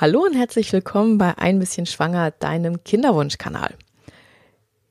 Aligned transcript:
Hallo 0.00 0.22
und 0.22 0.32
herzlich 0.32 0.72
willkommen 0.72 1.18
bei 1.18 1.36
Ein 1.36 1.58
bisschen 1.58 1.84
Schwanger, 1.84 2.30
deinem 2.30 2.82
Kinderwunschkanal. 2.84 3.74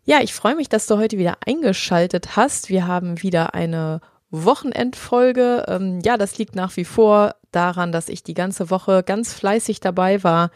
Ja, 0.03 0.21
ich 0.21 0.35
freue 0.35 0.53
mich, 0.53 0.69
dass 0.69 0.85
du 0.85 0.99
heute 0.99 1.17
wieder 1.17 1.37
eingeschaltet 1.47 2.35
hast. 2.35 2.69
Wir 2.69 2.85
haben 2.85 3.23
wieder 3.23 3.55
eine 3.55 4.01
Wochenendfolge. 4.29 5.65
Ähm, 5.67 5.99
ja, 6.05 6.15
das 6.15 6.37
liegt 6.37 6.55
nach 6.55 6.77
wie 6.77 6.85
vor 6.85 7.33
daran, 7.51 7.91
dass 7.91 8.07
ich 8.07 8.21
die 8.21 8.35
ganze 8.35 8.69
Woche 8.69 9.01
ganz 9.01 9.33
fleißig 9.33 9.79
dabei 9.79 10.23
war, 10.23 10.51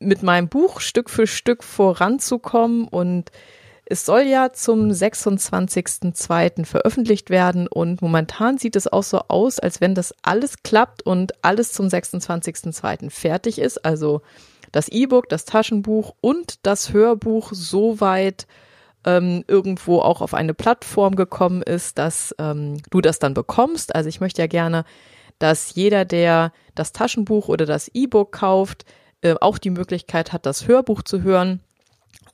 mit 0.00 0.24
meinem 0.24 0.48
Buch 0.48 0.80
Stück 0.80 1.08
für 1.08 1.28
Stück 1.28 1.62
voranzukommen 1.62 2.88
und 2.88 3.30
es 3.88 4.04
soll 4.04 4.22
ja 4.22 4.52
zum 4.52 4.90
26.02. 4.90 6.64
veröffentlicht 6.64 7.30
werden 7.30 7.68
und 7.68 8.02
momentan 8.02 8.58
sieht 8.58 8.74
es 8.74 8.88
auch 8.88 9.04
so 9.04 9.20
aus, 9.28 9.60
als 9.60 9.80
wenn 9.80 9.94
das 9.94 10.12
alles 10.22 10.62
klappt 10.64 11.02
und 11.02 11.32
alles 11.44 11.72
zum 11.72 11.86
26.02. 11.86 13.10
fertig 13.10 13.60
ist. 13.60 13.84
Also 13.84 14.22
das 14.72 14.88
E-Book, 14.88 15.28
das 15.28 15.44
Taschenbuch 15.44 16.14
und 16.20 16.66
das 16.66 16.92
Hörbuch 16.92 17.50
soweit 17.52 18.48
ähm, 19.04 19.44
irgendwo 19.46 20.00
auch 20.00 20.20
auf 20.20 20.34
eine 20.34 20.52
Plattform 20.52 21.14
gekommen 21.14 21.62
ist, 21.62 21.96
dass 21.96 22.34
ähm, 22.40 22.82
du 22.90 23.00
das 23.00 23.20
dann 23.20 23.34
bekommst. 23.34 23.94
Also 23.94 24.08
ich 24.08 24.20
möchte 24.20 24.42
ja 24.42 24.48
gerne, 24.48 24.84
dass 25.38 25.76
jeder, 25.76 26.04
der 26.04 26.52
das 26.74 26.92
Taschenbuch 26.92 27.48
oder 27.48 27.66
das 27.66 27.88
E-Book 27.94 28.32
kauft, 28.32 28.84
äh, 29.20 29.36
auch 29.40 29.58
die 29.58 29.70
Möglichkeit 29.70 30.32
hat, 30.32 30.44
das 30.44 30.66
Hörbuch 30.66 31.02
zu 31.02 31.22
hören. 31.22 31.60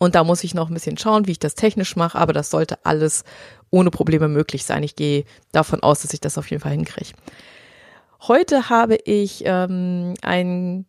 Und 0.03 0.17
da 0.17 0.25
muss 0.25 0.43
ich 0.43 0.53
noch 0.53 0.69
ein 0.69 0.75
bisschen 0.75 0.99
schauen, 0.99 1.29
wie 1.29 1.31
ich 1.31 1.39
das 1.39 1.55
technisch 1.55 1.95
mache, 1.95 2.19
aber 2.19 2.33
das 2.33 2.51
sollte 2.51 2.85
alles 2.85 3.23
ohne 3.71 3.93
Probleme 3.93 4.27
möglich 4.27 4.65
sein. 4.65 4.83
Ich 4.83 4.97
gehe 4.97 5.25
davon 5.53 5.81
aus, 5.81 6.03
dass 6.03 6.13
ich 6.13 6.19
das 6.19 6.39
auf 6.39 6.51
jeden 6.51 6.61
Fall 6.61 6.73
hinkriege. 6.73 7.13
Heute 8.27 8.69
habe 8.69 8.97
ich 8.97 9.45
ähm, 9.47 10.15
ein 10.21 10.87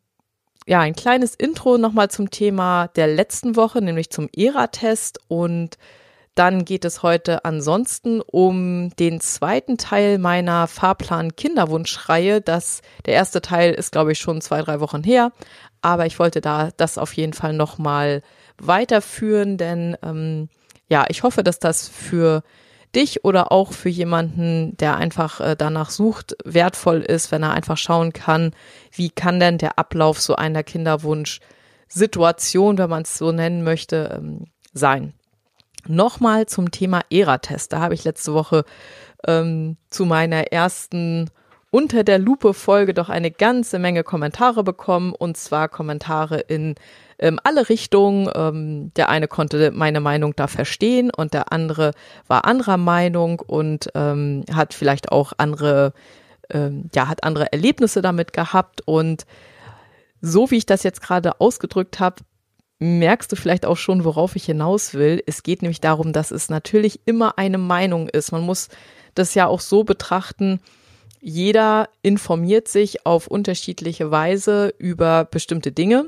ja, 0.65 0.79
ein 0.79 0.95
kleines 0.95 1.35
Intro 1.35 1.77
nochmal 1.77 2.09
zum 2.09 2.31
Thema 2.31 2.87
der 2.87 3.05
letzten 3.05 3.55
Woche, 3.55 3.83
nämlich 3.83 4.09
zum 4.09 4.29
ERA-Test. 4.35 5.19
Und 5.27 5.77
dann 6.33 6.65
geht 6.65 6.83
es 6.83 7.03
heute 7.03 7.45
ansonsten 7.45 8.19
um 8.19 8.95
den 8.95 9.21
zweiten 9.21 9.77
Teil 9.77 10.17
meiner 10.17 10.65
Fahrplan 10.65 11.35
Kinderwunschreihe. 11.35 12.41
Das, 12.41 12.81
der 13.05 13.13
erste 13.13 13.43
Teil 13.43 13.73
ist, 13.73 13.91
glaube 13.91 14.13
ich, 14.13 14.17
schon 14.17 14.41
zwei, 14.41 14.63
drei 14.63 14.79
Wochen 14.79 15.03
her. 15.03 15.33
Aber 15.83 16.07
ich 16.07 16.17
wollte 16.17 16.41
da 16.41 16.71
das 16.77 16.97
auf 16.97 17.13
jeden 17.13 17.33
Fall 17.33 17.53
nochmal 17.53 18.23
weiterführen, 18.57 19.57
denn 19.57 19.97
ähm, 20.03 20.49
ja, 20.87 21.05
ich 21.09 21.23
hoffe, 21.23 21.43
dass 21.43 21.59
das 21.59 21.87
für 21.87 22.43
dich 22.95 23.25
oder 23.25 23.51
auch 23.51 23.73
für 23.73 23.89
jemanden, 23.89 24.77
der 24.77 24.97
einfach 24.97 25.41
äh, 25.41 25.55
danach 25.57 25.89
sucht, 25.89 26.37
wertvoll 26.45 27.01
ist, 27.01 27.31
wenn 27.31 27.41
er 27.43 27.53
einfach 27.53 27.77
schauen 27.77 28.13
kann, 28.13 28.51
wie 28.91 29.09
kann 29.09 29.39
denn 29.39 29.57
der 29.57 29.79
Ablauf 29.79 30.21
so 30.21 30.35
einer 30.35 30.61
Kinderwunsch-Situation, 30.63 32.77
wenn 32.77 32.89
man 32.89 33.01
es 33.03 33.17
so 33.17 33.31
nennen 33.31 33.63
möchte, 33.63 34.13
ähm, 34.15 34.45
sein. 34.73 35.13
Nochmal 35.87 36.45
zum 36.45 36.71
Thema 36.71 37.01
ERA-Test. 37.09 37.71
Da 37.73 37.79
habe 37.79 37.93
ich 37.93 38.03
letzte 38.03 38.33
Woche 38.33 38.65
ähm, 39.27 39.77
zu 39.89 40.05
meiner 40.05 40.51
ersten 40.51 41.29
unter 41.73 42.03
der 42.03 42.19
Lupe 42.19 42.53
Folge 42.53 42.93
doch 42.93 43.09
eine 43.09 43.31
ganze 43.31 43.79
Menge 43.79 44.03
Kommentare 44.03 44.63
bekommen 44.63 45.11
und 45.11 45.37
zwar 45.37 45.69
Kommentare 45.69 46.39
in 46.39 46.75
ähm, 47.17 47.39
alle 47.43 47.67
Richtungen. 47.67 48.29
Ähm, 48.35 48.93
der 48.93 49.09
eine 49.09 49.27
konnte 49.27 49.71
meine 49.71 49.99
Meinung 49.99 50.35
da 50.35 50.45
verstehen 50.45 51.09
und 51.09 51.33
der 51.33 51.51
andere 51.51 51.93
war 52.27 52.45
anderer 52.45 52.77
Meinung 52.77 53.39
und 53.39 53.89
ähm, 53.95 54.45
hat 54.53 54.75
vielleicht 54.75 55.11
auch 55.11 55.33
andere, 55.37 55.93
ähm, 56.51 56.91
ja, 56.93 57.07
hat 57.07 57.23
andere 57.23 57.51
Erlebnisse 57.51 58.03
damit 58.03 58.33
gehabt 58.33 58.81
und 58.85 59.25
so 60.21 60.51
wie 60.51 60.57
ich 60.57 60.67
das 60.67 60.83
jetzt 60.83 61.01
gerade 61.01 61.41
ausgedrückt 61.41 61.99
habe, 61.99 62.17
merkst 62.77 63.31
du 63.31 63.35
vielleicht 63.35 63.65
auch 63.65 63.77
schon, 63.77 64.05
worauf 64.05 64.35
ich 64.35 64.45
hinaus 64.45 64.93
will. 64.93 65.23
Es 65.25 65.41
geht 65.41 65.63
nämlich 65.63 65.81
darum, 65.81 66.13
dass 66.13 66.29
es 66.29 66.49
natürlich 66.49 66.99
immer 67.05 67.39
eine 67.39 67.57
Meinung 67.57 68.09
ist. 68.09 68.31
Man 68.31 68.43
muss 68.43 68.69
das 69.15 69.33
ja 69.33 69.47
auch 69.47 69.59
so 69.59 69.83
betrachten, 69.83 70.59
jeder 71.23 71.87
informiert 72.01 72.67
sich 72.67 73.05
auf 73.05 73.27
unterschiedliche 73.27 74.11
Weise 74.11 74.73
über 74.77 75.23
bestimmte 75.23 75.71
Dinge. 75.71 76.07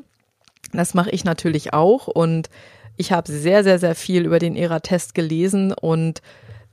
Das 0.74 0.94
mache 0.94 1.10
ich 1.12 1.24
natürlich 1.24 1.74
auch 1.74 2.08
und 2.08 2.50
ich 2.98 3.14
habe 3.14 3.32
sehr, 3.32 3.64
sehr, 3.64 3.80
sehr 3.80 3.96
viel 3.96 4.26
über 4.26 4.40
den 4.40 4.58
ERA-Test 4.58 5.16
gelesen 5.16 5.72
und 5.72 6.22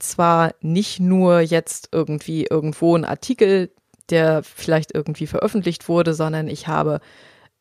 zwar 0.00 0.54
nicht 0.60 0.98
nur 0.98 1.38
jetzt 1.38 1.90
irgendwie 1.92 2.46
irgendwo 2.50 2.96
ein 2.96 3.04
Artikel, 3.04 3.70
der 4.10 4.42
vielleicht 4.42 4.92
irgendwie 4.92 5.28
veröffentlicht 5.28 5.88
wurde, 5.88 6.12
sondern 6.12 6.48
ich 6.48 6.66
habe 6.66 7.00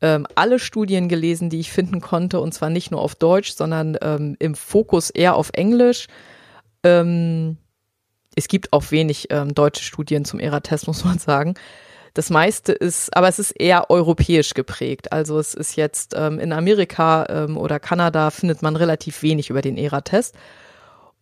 ähm, 0.02 0.25
alle 0.34 0.58
Studien 0.58 1.09
gelesen, 1.09 1.52
die 1.52 1.59
ich 1.59 1.72
finden 1.72 2.02
konnte 2.02 2.40
und 2.40 2.53
zwar 2.56 2.72
nicht 2.72 2.90
nur 2.90 3.02
auf 3.02 3.14
Deutsch, 3.14 3.52
sondern 3.52 3.97
ähm, 4.02 4.36
im 4.40 4.56
Fokus 4.56 5.12
eher 5.12 5.36
auf 5.36 5.52
Englisch. 5.53 6.08
Ähm, 6.84 7.58
es 8.36 8.47
gibt 8.47 8.74
auch 8.74 8.92
wenig 8.92 9.28
ähm, 9.30 9.53
deutsche 9.53 9.84
Studien 9.84 10.25
zum 10.25 10.40
ERA-Test, 10.40 10.88
muss 10.88 11.06
man 11.06 11.19
sagen. 11.19 11.56
Das 12.14 12.30
meiste 12.30 12.74
ist, 12.74 13.16
aber 13.16 13.30
es 13.30 13.40
ist 13.40 13.52
eher 13.52 13.90
europäisch 13.90 14.53
geprägt. 14.53 15.14
Also 15.14 15.40
es 15.40 15.53
ist 15.53 15.78
jetzt 15.78 16.14
ähm, 16.18 16.40
in 16.40 16.52
Amerika 16.52 17.25
ähm, 17.30 17.58
oder 17.58 17.80
Kanada 17.80 18.31
findet 18.31 18.62
man 18.62 18.75
relativ 18.75 19.24
wenig 19.24 19.50
über 19.50 19.62
den 19.62 19.78
ERA-Test. 19.78 20.36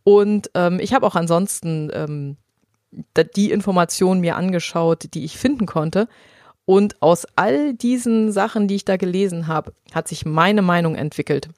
Und 0.04 0.50
ähm, 0.56 0.80
ich 0.80 0.94
habe 0.94 1.06
auch 1.06 1.16
ansonsten 1.16 1.92
ähm, 1.94 2.38
die 3.36 3.52
Informationen 3.52 4.22
mir 4.22 4.36
angeschaut, 4.36 5.14
die 5.14 5.26
ich 5.26 5.38
finden 5.38 5.68
konnte. 5.68 6.08
Und 6.66 7.02
aus 7.02 7.28
all 7.36 7.74
diesen 7.76 8.32
Sachen, 8.32 8.68
die 8.68 8.76
ich 8.76 8.86
da 8.86 8.98
gelesen 8.98 9.48
habe, 9.48 9.74
hat 9.94 10.08
sich 10.08 10.26
meine 10.26 10.64
Meinung 10.64 10.96
entwickelt. 10.96 11.50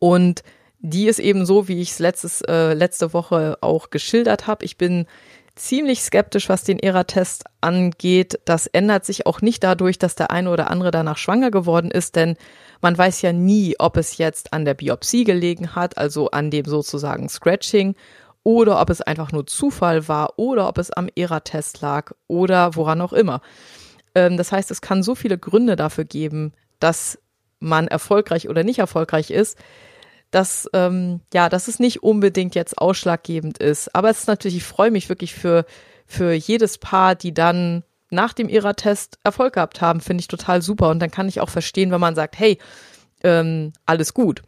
Und 0.00 0.42
die 0.82 1.06
ist 1.06 1.20
eben 1.20 1.46
so, 1.46 1.68
wie 1.68 1.80
ich 1.80 1.98
es 1.98 2.42
äh, 2.42 2.74
letzte 2.74 3.14
Woche 3.14 3.56
auch 3.60 3.90
geschildert 3.90 4.48
habe. 4.48 4.64
Ich 4.64 4.76
bin 4.76 5.06
ziemlich 5.54 6.02
skeptisch, 6.02 6.48
was 6.48 6.64
den 6.64 6.80
ERA-Test 6.80 7.44
angeht. 7.60 8.40
Das 8.44 8.66
ändert 8.66 9.04
sich 9.04 9.26
auch 9.26 9.40
nicht 9.42 9.62
dadurch, 9.62 9.98
dass 9.98 10.16
der 10.16 10.32
eine 10.32 10.50
oder 10.50 10.70
andere 10.70 10.90
danach 10.90 11.18
schwanger 11.18 11.52
geworden 11.52 11.90
ist, 11.90 12.16
denn 12.16 12.36
man 12.80 12.98
weiß 12.98 13.22
ja 13.22 13.32
nie, 13.32 13.76
ob 13.78 13.96
es 13.96 14.18
jetzt 14.18 14.52
an 14.52 14.64
der 14.64 14.74
Biopsie 14.74 15.22
gelegen 15.22 15.76
hat, 15.76 15.98
also 15.98 16.30
an 16.30 16.50
dem 16.50 16.64
sozusagen 16.64 17.28
Scratching, 17.28 17.94
oder 18.42 18.80
ob 18.80 18.90
es 18.90 19.02
einfach 19.02 19.30
nur 19.30 19.46
Zufall 19.46 20.08
war, 20.08 20.36
oder 20.36 20.68
ob 20.68 20.78
es 20.78 20.90
am 20.90 21.08
ERA-Test 21.14 21.80
lag, 21.80 22.10
oder 22.26 22.74
woran 22.74 23.00
auch 23.00 23.12
immer. 23.12 23.40
Ähm, 24.16 24.36
das 24.36 24.50
heißt, 24.50 24.72
es 24.72 24.80
kann 24.80 25.04
so 25.04 25.14
viele 25.14 25.38
Gründe 25.38 25.76
dafür 25.76 26.04
geben, 26.04 26.52
dass 26.80 27.20
man 27.60 27.86
erfolgreich 27.86 28.48
oder 28.48 28.64
nicht 28.64 28.80
erfolgreich 28.80 29.30
ist 29.30 29.56
dass, 30.32 30.68
ähm, 30.72 31.20
ja, 31.32 31.48
dass 31.48 31.68
es 31.68 31.78
nicht 31.78 32.02
unbedingt 32.02 32.56
jetzt 32.56 32.78
ausschlaggebend 32.78 33.58
ist. 33.58 33.94
Aber 33.94 34.10
es 34.10 34.20
ist 34.20 34.26
natürlich, 34.26 34.56
ich 34.56 34.64
freue 34.64 34.90
mich 34.90 35.08
wirklich 35.08 35.34
für, 35.34 35.64
für 36.06 36.32
jedes 36.32 36.78
Paar, 36.78 37.14
die 37.14 37.32
dann 37.32 37.84
nach 38.10 38.32
dem 38.32 38.48
ihrer 38.48 38.74
Test 38.74 39.18
Erfolg 39.22 39.54
gehabt 39.54 39.80
haben, 39.80 40.00
finde 40.00 40.22
ich 40.22 40.28
total 40.28 40.62
super. 40.62 40.88
Und 40.88 41.00
dann 41.00 41.10
kann 41.10 41.28
ich 41.28 41.40
auch 41.40 41.50
verstehen, 41.50 41.90
wenn 41.90 42.00
man 42.00 42.14
sagt, 42.14 42.38
hey, 42.38 42.58
ähm, 43.22 43.72
alles 43.86 44.14
gut. 44.14 44.42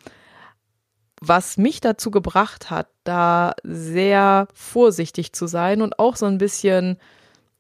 Was 1.21 1.59
mich 1.59 1.81
dazu 1.81 2.11
gebracht 2.11 2.71
hat, 2.71 2.89
da 3.05 3.55
sehr 3.63 4.49
vorsichtig 4.55 5.33
zu 5.33 5.47
sein 5.47 5.83
und 5.83 5.99
auch 5.99 6.17
so 6.17 6.27
ein 6.27 6.39
bisschen 6.39 6.99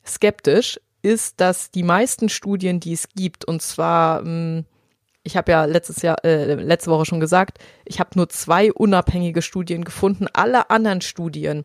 skeptisch, 0.04 0.80
ist, 1.02 1.40
dass 1.40 1.70
die 1.70 1.82
meisten 1.82 2.30
Studien, 2.30 2.80
die 2.80 2.94
es 2.94 3.10
gibt, 3.10 3.44
und 3.44 3.60
zwar 3.60 4.22
ähm, 4.22 4.64
ich 5.24 5.36
habe 5.36 5.50
ja 5.50 5.64
letztes 5.64 6.02
Jahr, 6.02 6.22
äh, 6.24 6.54
letzte 6.54 6.90
Woche 6.90 7.06
schon 7.06 7.18
gesagt, 7.18 7.58
ich 7.84 7.98
habe 7.98 8.10
nur 8.14 8.28
zwei 8.28 8.72
unabhängige 8.72 9.42
Studien 9.42 9.84
gefunden. 9.84 10.26
Alle 10.32 10.70
anderen 10.70 11.00
Studien, 11.00 11.64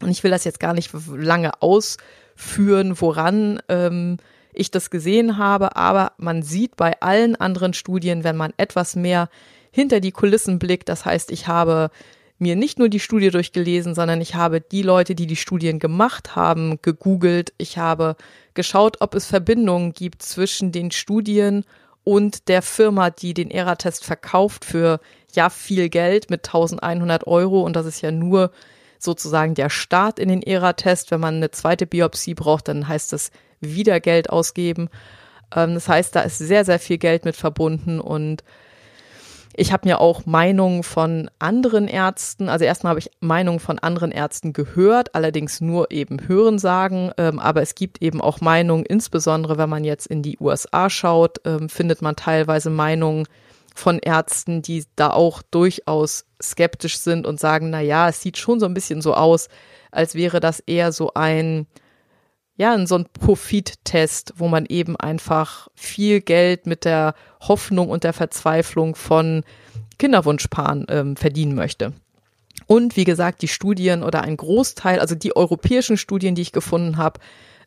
und 0.00 0.10
ich 0.10 0.22
will 0.22 0.30
das 0.30 0.44
jetzt 0.44 0.60
gar 0.60 0.74
nicht 0.74 0.90
lange 1.10 1.62
ausführen, 1.62 3.00
woran 3.00 3.60
ähm, 3.68 4.18
ich 4.52 4.70
das 4.70 4.90
gesehen 4.90 5.38
habe, 5.38 5.76
aber 5.76 6.12
man 6.18 6.42
sieht 6.42 6.76
bei 6.76 7.00
allen 7.00 7.36
anderen 7.36 7.72
Studien, 7.72 8.22
wenn 8.22 8.36
man 8.36 8.52
etwas 8.58 8.96
mehr 8.96 9.28
hinter 9.70 10.00
die 10.00 10.12
Kulissen 10.12 10.58
blickt, 10.58 10.88
das 10.88 11.04
heißt, 11.04 11.32
ich 11.32 11.48
habe 11.48 11.90
mir 12.38 12.56
nicht 12.56 12.78
nur 12.78 12.88
die 12.88 13.00
Studie 13.00 13.30
durchgelesen, 13.30 13.94
sondern 13.94 14.20
ich 14.20 14.34
habe 14.34 14.60
die 14.60 14.82
Leute, 14.82 15.14
die 15.14 15.26
die 15.26 15.36
Studien 15.36 15.78
gemacht 15.78 16.36
haben, 16.36 16.78
gegoogelt. 16.82 17.52
Ich 17.58 17.78
habe 17.78 18.16
geschaut, 18.54 19.00
ob 19.00 19.14
es 19.14 19.26
Verbindungen 19.26 19.92
gibt 19.92 20.22
zwischen 20.22 20.72
den 20.72 20.90
Studien 20.90 21.58
und 21.58 21.64
der 22.48 22.62
Firma, 22.62 23.10
die 23.10 23.34
den 23.34 23.50
ERA-Test 23.50 24.04
verkauft 24.04 24.64
für 24.64 25.00
ja 25.32 25.50
viel 25.50 25.88
Geld 25.88 26.30
mit 26.30 26.46
1100 26.46 27.26
Euro 27.26 27.62
und 27.62 27.74
das 27.76 27.86
ist 27.86 28.02
ja 28.02 28.10
nur 28.10 28.50
sozusagen 28.98 29.54
der 29.54 29.70
Start 29.70 30.18
in 30.18 30.28
den 30.28 30.42
ERA-Test. 30.42 31.10
Wenn 31.10 31.20
man 31.20 31.36
eine 31.36 31.50
zweite 31.50 31.86
Biopsie 31.86 32.34
braucht, 32.34 32.68
dann 32.68 32.88
heißt 32.88 33.12
das 33.12 33.30
wieder 33.60 34.00
Geld 34.00 34.30
ausgeben. 34.30 34.88
Ähm, 35.54 35.74
das 35.74 35.88
heißt, 35.88 36.14
da 36.14 36.20
ist 36.20 36.38
sehr, 36.38 36.64
sehr 36.64 36.78
viel 36.78 36.98
Geld 36.98 37.24
mit 37.24 37.36
verbunden 37.36 38.00
und 38.00 38.44
ich 39.56 39.72
habe 39.72 39.88
mir 39.88 40.00
auch 40.00 40.26
Meinungen 40.26 40.82
von 40.82 41.30
anderen 41.38 41.88
Ärzten, 41.88 42.48
also 42.48 42.64
erstmal 42.64 42.90
habe 42.90 43.00
ich 43.00 43.10
Meinungen 43.20 43.60
von 43.60 43.78
anderen 43.78 44.10
Ärzten 44.10 44.52
gehört, 44.52 45.14
allerdings 45.14 45.60
nur 45.60 45.90
eben 45.90 46.26
Hörensagen, 46.26 47.12
ähm, 47.18 47.38
aber 47.38 47.62
es 47.62 47.74
gibt 47.74 48.02
eben 48.02 48.20
auch 48.20 48.40
Meinungen, 48.40 48.84
insbesondere 48.84 49.56
wenn 49.58 49.68
man 49.68 49.84
jetzt 49.84 50.06
in 50.06 50.22
die 50.22 50.38
USA 50.40 50.90
schaut, 50.90 51.38
ähm, 51.44 51.68
findet 51.68 52.02
man 52.02 52.16
teilweise 52.16 52.70
Meinungen 52.70 53.26
von 53.74 53.98
Ärzten, 53.98 54.62
die 54.62 54.84
da 54.96 55.10
auch 55.10 55.42
durchaus 55.42 56.26
skeptisch 56.40 56.98
sind 56.98 57.26
und 57.26 57.40
sagen, 57.40 57.70
na 57.70 57.80
ja, 57.80 58.08
es 58.08 58.20
sieht 58.20 58.38
schon 58.38 58.60
so 58.60 58.66
ein 58.66 58.74
bisschen 58.74 59.02
so 59.02 59.14
aus, 59.14 59.48
als 59.90 60.14
wäre 60.14 60.40
das 60.40 60.60
eher 60.60 60.92
so 60.92 61.12
ein 61.14 61.66
ja, 62.56 62.86
so 62.86 62.96
ein 62.96 63.06
Profittest, 63.12 64.34
wo 64.36 64.48
man 64.48 64.66
eben 64.66 64.96
einfach 64.96 65.68
viel 65.74 66.20
Geld 66.20 66.66
mit 66.66 66.84
der 66.84 67.14
Hoffnung 67.40 67.88
und 67.88 68.04
der 68.04 68.12
Verzweiflung 68.12 68.94
von 68.94 69.42
Kinderwunschpaaren 69.98 70.86
ähm, 70.88 71.16
verdienen 71.16 71.54
möchte. 71.54 71.92
Und 72.66 72.96
wie 72.96 73.04
gesagt, 73.04 73.42
die 73.42 73.48
Studien 73.48 74.02
oder 74.02 74.22
ein 74.22 74.36
Großteil, 74.36 75.00
also 75.00 75.14
die 75.14 75.36
europäischen 75.36 75.96
Studien, 75.96 76.34
die 76.34 76.42
ich 76.42 76.52
gefunden 76.52 76.96
habe, 76.96 77.20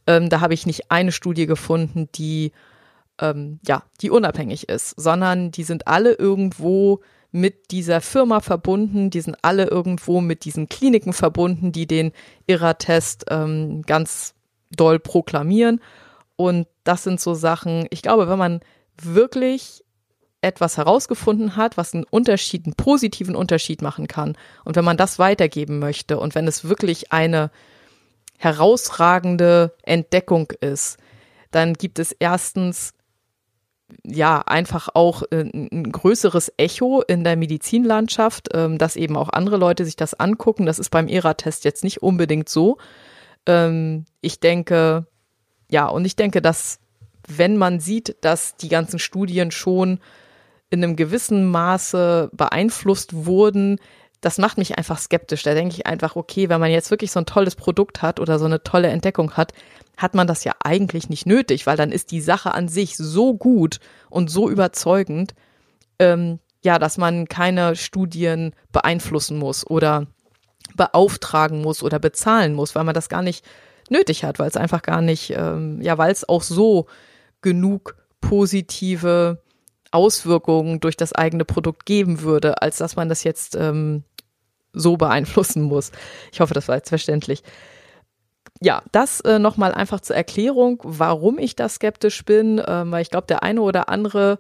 ähm, 0.08 0.30
da 0.30 0.40
habe 0.40 0.54
ich 0.54 0.66
nicht 0.66 0.90
eine 0.90 1.12
Studie 1.12 1.46
gefunden, 1.46 2.10
die 2.16 2.54
ähm, 3.20 3.60
ja, 3.66 3.84
die 4.02 4.10
unabhängig 4.10 4.70
ist, 4.70 4.94
sondern 5.00 5.52
die 5.52 5.64
sind 5.64 5.88
alle 5.88 6.14
irgendwo 6.14 7.02
mit 7.32 7.72
dieser 7.72 8.00
Firma 8.00 8.40
verbunden, 8.40 9.10
die 9.10 9.22
sind 9.22 9.38
alle 9.42 9.66
irgendwo 9.66 10.22
mit 10.22 10.46
diesen 10.46 10.70
Kliniken 10.70 11.14
verbunden, 11.14 11.72
die 11.72 11.88
den 11.88 12.12
IRA-Test 12.48 13.26
ähm, 13.30 13.82
ganz 13.82 14.34
doll 14.76 15.00
proklamieren. 15.00 15.82
Und 16.36 16.68
das 16.84 17.04
sind 17.04 17.20
so 17.20 17.34
Sachen, 17.34 17.88
ich 17.90 18.02
glaube, 18.02 18.30
wenn 18.30 18.38
man 18.38 18.60
wirklich 19.02 19.84
etwas 20.42 20.78
herausgefunden 20.78 21.56
hat, 21.56 21.78
was 21.78 21.94
einen 21.94 22.06
Unterschied, 22.10 22.66
einen 22.66 22.76
positiven 22.76 23.36
Unterschied 23.36 23.82
machen 23.82 24.08
kann. 24.08 24.38
Und 24.64 24.76
wenn 24.76 24.86
man 24.86 24.98
das 24.98 25.20
weitergeben 25.20 25.80
möchte 25.80 26.20
und 26.20 26.36
wenn 26.36 26.48
es 26.48 26.66
wirklich 26.66 27.12
eine 27.12 27.50
herausragende 28.38 29.74
Entdeckung 29.82 30.52
ist, 30.62 30.98
dann 31.52 31.74
gibt 31.74 31.98
es 31.98 32.12
erstens 32.12 32.94
ja 34.04 34.40
einfach 34.40 34.90
auch 34.94 35.24
äh, 35.32 35.50
ein 35.54 35.92
größeres 35.92 36.52
Echo 36.58 37.02
in 37.02 37.24
der 37.24 37.36
Medizinlandschaft, 37.36 38.50
ähm, 38.54 38.78
dass 38.78 38.96
eben 38.96 39.16
auch 39.16 39.30
andere 39.30 39.58
Leute 39.58 39.86
sich 39.86 39.96
das 39.96 40.14
angucken. 40.14 40.66
Das 40.66 40.78
ist 40.78 40.90
beim 40.90 41.08
ERA-Test 41.08 41.64
jetzt 41.66 41.84
nicht 41.84 42.04
unbedingt 42.04 42.50
so. 42.50 42.78
Ähm, 43.48 44.06
ich 44.22 44.40
denke, 44.40 45.08
ja, 45.70 45.88
und 45.88 46.06
ich 46.06 46.16
denke, 46.16 46.42
dass 46.42 46.80
wenn 47.28 47.58
man 47.58 47.80
sieht, 47.80 48.16
dass 48.22 48.56
die 48.56 48.70
ganzen 48.70 49.00
Studien 49.00 49.52
schon 49.52 50.00
in 50.70 50.84
einem 50.84 50.96
gewissen 50.96 51.50
Maße 51.50 52.30
beeinflusst 52.34 53.26
wurden, 53.26 53.80
das 54.22 54.38
macht 54.38 54.58
mich 54.58 54.78
einfach 54.78 55.00
skeptisch. 55.00 55.44
Da 55.44 55.54
denke 55.54 55.76
ich 55.76 55.86
einfach, 55.86 56.16
okay, 56.16 56.50
wenn 56.50 56.60
man 56.60 56.72
jetzt 56.72 56.92
wirklich 56.92 57.12
so 57.12 57.20
ein 57.20 57.26
tolles 57.26 57.56
Produkt 57.56 58.02
hat 58.02 58.20
oder 58.20 58.40
so 58.40 58.46
eine 58.46 58.64
tolle 58.64 58.88
Entdeckung 58.88 59.34
hat, 59.34 59.54
hat 59.98 60.16
man 60.16 60.28
das 60.28 60.44
ja 60.44 60.54
eigentlich 60.64 61.10
nicht 61.10 61.26
nötig, 61.26 61.68
weil 61.68 61.78
dann 61.78 61.92
ist 61.92 62.12
die 62.12 62.22
Sache 62.22 62.54
an 62.54 62.68
sich 62.68 62.98
so 62.98 63.36
gut 63.36 63.80
und 64.10 64.30
so 64.30 64.50
überzeugend, 64.50 65.34
ähm, 66.00 66.40
ja, 66.64 66.80
dass 66.80 66.98
man 66.98 67.28
keine 67.28 67.76
Studien 67.76 68.54
beeinflussen 68.72 69.38
muss 69.38 69.66
oder 69.66 70.08
beauftragen 70.78 71.62
muss 71.62 71.84
oder 71.84 72.00
bezahlen 72.00 72.54
muss, 72.54 72.76
weil 72.76 72.84
man 72.84 72.96
das 72.96 73.10
gar 73.10 73.22
nicht 73.22 73.46
nötig 73.90 74.24
hat, 74.24 74.40
weil 74.40 74.48
es 74.48 74.58
einfach 74.58 74.82
gar 74.82 75.02
nicht, 75.02 75.32
ähm, 75.36 75.82
ja, 75.82 75.98
weil 75.98 76.12
es 76.12 76.28
auch 76.28 76.44
so 76.44 76.88
genug 77.42 77.96
positive 78.22 79.42
Auswirkungen 79.92 80.80
durch 80.80 80.98
das 80.98 81.14
eigene 81.14 81.46
Produkt 81.46 81.86
geben 81.86 82.22
würde, 82.22 82.62
als 82.62 82.78
dass 82.78 82.96
man 82.96 83.10
das 83.10 83.24
jetzt 83.24 83.56
ähm, 83.56 84.04
so 84.74 84.98
beeinflussen 84.98 85.64
muss. 85.64 85.92
Ich 86.32 86.40
hoffe, 86.40 86.54
das 86.54 86.68
war 86.68 86.76
jetzt 86.76 86.90
verständlich. 86.90 87.44
Ja, 88.62 88.82
das 88.92 89.22
äh, 89.22 89.40
nochmal 89.40 89.74
einfach 89.74 90.02
zur 90.02 90.16
Erklärung, 90.16 90.82
warum 90.84 91.38
ich 91.38 91.56
da 91.56 91.70
skeptisch 91.70 92.26
bin, 92.26 92.60
äh, 92.60 92.84
weil 92.86 93.02
ich 93.02 93.10
glaube, 93.10 93.28
der 93.28 93.44
eine 93.44 93.62
oder 93.62 93.88
andere 93.90 94.40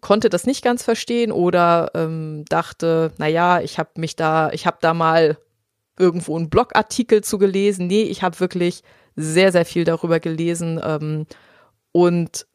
konnte 0.00 0.28
das 0.28 0.46
nicht 0.46 0.62
ganz 0.62 0.82
verstehen 0.82 1.32
oder 1.32 1.90
ähm, 1.94 2.44
dachte, 2.48 3.12
naja, 3.18 3.60
ich 3.60 3.78
habe 3.78 3.90
mich 3.96 4.16
da, 4.16 4.50
ich 4.52 4.66
habe 4.66 4.78
da 4.80 4.94
mal 4.94 5.38
irgendwo 5.98 6.36
einen 6.36 6.50
Blogartikel 6.50 7.22
zu 7.22 7.38
gelesen. 7.38 7.86
Nee, 7.86 8.02
ich 8.02 8.22
habe 8.22 8.38
wirklich 8.40 8.82
sehr, 9.16 9.50
sehr 9.50 9.64
viel 9.64 9.84
darüber 9.84 10.20
gelesen 10.20 10.80
ähm, 10.82 11.26
und 11.92 12.46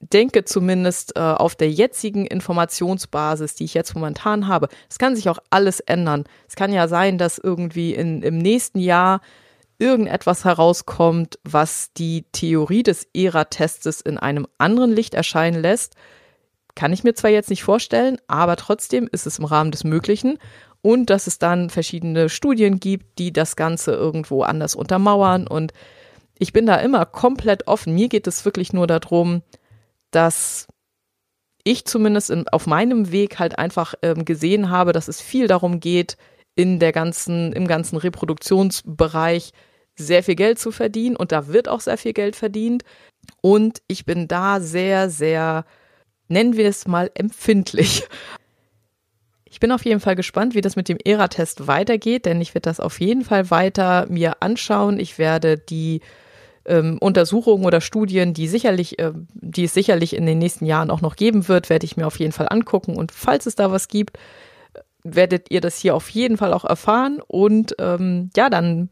denke 0.00 0.44
zumindest 0.44 1.16
äh, 1.16 1.20
auf 1.20 1.56
der 1.56 1.70
jetzigen 1.70 2.26
Informationsbasis, 2.26 3.54
die 3.56 3.64
ich 3.64 3.74
jetzt 3.74 3.94
momentan 3.94 4.46
habe, 4.46 4.68
es 4.88 4.98
kann 4.98 5.16
sich 5.16 5.28
auch 5.28 5.38
alles 5.50 5.80
ändern. 5.80 6.24
Es 6.48 6.56
kann 6.56 6.72
ja 6.72 6.88
sein, 6.88 7.18
dass 7.18 7.38
irgendwie 7.38 7.94
in, 7.94 8.22
im 8.22 8.38
nächsten 8.38 8.78
Jahr 8.78 9.20
irgendetwas 9.78 10.44
herauskommt, 10.44 11.38
was 11.44 11.92
die 11.92 12.26
Theorie 12.32 12.82
des 12.82 13.08
ERA-Testes 13.14 14.00
in 14.00 14.18
einem 14.18 14.46
anderen 14.58 14.92
Licht 14.92 15.14
erscheinen 15.14 15.60
lässt. 15.60 15.94
Kann 16.78 16.92
ich 16.92 17.02
mir 17.02 17.12
zwar 17.12 17.30
jetzt 17.30 17.50
nicht 17.50 17.64
vorstellen, 17.64 18.18
aber 18.28 18.54
trotzdem 18.54 19.08
ist 19.10 19.26
es 19.26 19.40
im 19.40 19.44
Rahmen 19.44 19.72
des 19.72 19.82
Möglichen 19.82 20.38
und 20.80 21.10
dass 21.10 21.26
es 21.26 21.40
dann 21.40 21.70
verschiedene 21.70 22.28
Studien 22.28 22.78
gibt, 22.78 23.18
die 23.18 23.32
das 23.32 23.56
Ganze 23.56 23.90
irgendwo 23.90 24.42
anders 24.42 24.76
untermauern 24.76 25.48
und 25.48 25.72
ich 26.38 26.52
bin 26.52 26.66
da 26.66 26.76
immer 26.76 27.04
komplett 27.04 27.66
offen. 27.66 27.96
Mir 27.96 28.08
geht 28.08 28.28
es 28.28 28.44
wirklich 28.44 28.72
nur 28.72 28.86
darum, 28.86 29.42
dass 30.12 30.68
ich 31.64 31.84
zumindest 31.84 32.30
in, 32.30 32.46
auf 32.46 32.68
meinem 32.68 33.10
Weg 33.10 33.40
halt 33.40 33.58
einfach 33.58 33.94
ähm, 34.02 34.24
gesehen 34.24 34.70
habe, 34.70 34.92
dass 34.92 35.08
es 35.08 35.20
viel 35.20 35.48
darum 35.48 35.80
geht, 35.80 36.16
in 36.54 36.78
der 36.78 36.92
ganzen, 36.92 37.52
im 37.54 37.66
ganzen 37.66 37.96
Reproduktionsbereich 37.96 39.50
sehr 39.96 40.22
viel 40.22 40.36
Geld 40.36 40.60
zu 40.60 40.70
verdienen 40.70 41.16
und 41.16 41.32
da 41.32 41.48
wird 41.48 41.68
auch 41.68 41.80
sehr 41.80 41.98
viel 41.98 42.12
Geld 42.12 42.36
verdient. 42.36 42.84
Und 43.40 43.82
ich 43.88 44.04
bin 44.04 44.28
da 44.28 44.60
sehr, 44.60 45.10
sehr, 45.10 45.64
nennen 46.28 46.56
wir 46.56 46.68
es 46.68 46.86
mal, 46.86 47.10
empfindlich. 47.14 48.06
Ich 49.44 49.60
bin 49.60 49.72
auf 49.72 49.84
jeden 49.84 50.00
Fall 50.00 50.14
gespannt, 50.14 50.54
wie 50.54 50.60
das 50.60 50.76
mit 50.76 50.88
dem 50.88 50.98
ERA-Test 51.02 51.66
weitergeht, 51.66 52.26
denn 52.26 52.40
ich 52.40 52.54
werde 52.54 52.68
das 52.68 52.80
auf 52.80 53.00
jeden 53.00 53.24
Fall 53.24 53.50
weiter 53.50 54.06
mir 54.08 54.42
anschauen. 54.42 55.00
Ich 55.00 55.18
werde 55.18 55.58
die 55.58 56.00
ähm, 56.66 56.98
Untersuchungen 57.00 57.64
oder 57.64 57.80
Studien, 57.80 58.34
die 58.34 58.46
sicherlich, 58.46 58.98
äh, 58.98 59.12
die 59.32 59.64
es 59.64 59.74
sicherlich 59.74 60.14
in 60.14 60.26
den 60.26 60.38
nächsten 60.38 60.66
Jahren 60.66 60.90
auch 60.90 61.00
noch 61.00 61.16
geben 61.16 61.48
wird, 61.48 61.70
werde 61.70 61.86
ich 61.86 61.96
mir 61.96 62.06
auf 62.06 62.18
jeden 62.18 62.32
Fall 62.32 62.46
angucken. 62.50 62.96
Und 62.96 63.10
falls 63.10 63.46
es 63.46 63.54
da 63.54 63.72
was 63.72 63.88
gibt, 63.88 64.18
werdet 65.02 65.50
ihr 65.50 65.60
das 65.60 65.78
hier 65.78 65.94
auf 65.94 66.08
jeden 66.10 66.36
Fall 66.36 66.52
auch 66.52 66.64
erfahren. 66.64 67.20
Und 67.26 67.74
ähm, 67.78 68.30
ja, 68.36 68.50
dann 68.50 68.90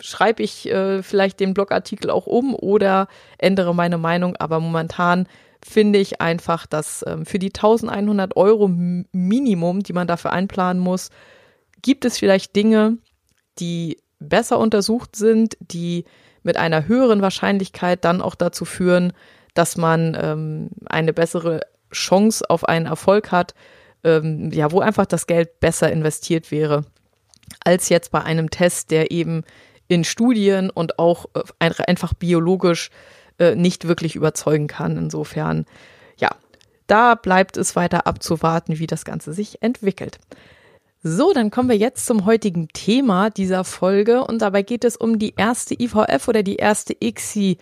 schreibe 0.00 0.42
ich 0.42 0.70
äh, 0.70 1.02
vielleicht 1.02 1.40
den 1.40 1.54
Blogartikel 1.54 2.10
auch 2.10 2.26
um 2.26 2.54
oder 2.54 3.08
ändere 3.38 3.74
meine 3.74 3.98
Meinung. 3.98 4.36
Aber 4.36 4.60
momentan 4.60 5.26
finde 5.66 5.98
ich 5.98 6.20
einfach, 6.20 6.66
dass 6.66 7.04
ähm, 7.06 7.26
für 7.26 7.38
die 7.38 7.48
1100 7.48 8.36
Euro 8.36 8.68
Minimum, 8.68 9.82
die 9.82 9.92
man 9.92 10.06
dafür 10.06 10.32
einplanen 10.32 10.82
muss, 10.82 11.10
gibt 11.82 12.04
es 12.04 12.18
vielleicht 12.18 12.56
Dinge, 12.56 12.98
die 13.58 13.98
besser 14.18 14.58
untersucht 14.58 15.16
sind, 15.16 15.56
die 15.60 16.04
mit 16.42 16.56
einer 16.56 16.86
höheren 16.86 17.22
Wahrscheinlichkeit 17.22 18.04
dann 18.04 18.22
auch 18.22 18.34
dazu 18.34 18.64
führen, 18.64 19.12
dass 19.54 19.76
man 19.76 20.16
ähm, 20.20 20.70
eine 20.86 21.12
bessere 21.12 21.60
Chance 21.92 22.48
auf 22.48 22.68
einen 22.68 22.86
Erfolg 22.86 23.32
hat, 23.32 23.54
ähm, 24.04 24.50
ja, 24.52 24.70
wo 24.70 24.80
einfach 24.80 25.06
das 25.06 25.26
Geld 25.26 25.60
besser 25.60 25.90
investiert 25.90 26.50
wäre, 26.50 26.84
als 27.64 27.88
jetzt 27.88 28.12
bei 28.12 28.22
einem 28.22 28.50
Test, 28.50 28.90
der 28.90 29.10
eben 29.10 29.42
in 29.88 30.04
Studien 30.04 30.70
und 30.70 30.98
auch 30.98 31.26
äh, 31.34 31.70
einfach 31.86 32.14
biologisch 32.14 32.90
äh, 33.38 33.54
nicht 33.54 33.88
wirklich 33.88 34.16
überzeugen 34.16 34.66
kann. 34.66 34.96
Insofern, 34.96 35.66
ja, 36.18 36.30
da 36.86 37.14
bleibt 37.14 37.56
es 37.56 37.76
weiter 37.76 38.06
abzuwarten, 38.06 38.78
wie 38.78 38.86
das 38.86 39.04
Ganze 39.04 39.32
sich 39.32 39.62
entwickelt. 39.62 40.18
So, 41.02 41.32
dann 41.32 41.50
kommen 41.50 41.68
wir 41.68 41.76
jetzt 41.76 42.06
zum 42.06 42.26
heutigen 42.26 42.68
Thema 42.68 43.30
dieser 43.30 43.62
Folge 43.62 44.24
und 44.24 44.42
dabei 44.42 44.62
geht 44.62 44.84
es 44.84 44.96
um 44.96 45.18
die 45.18 45.34
erste 45.36 45.74
IVF 45.80 46.26
oder 46.26 46.42
die 46.42 46.56
erste 46.56 46.96
ICSI, 46.98 47.58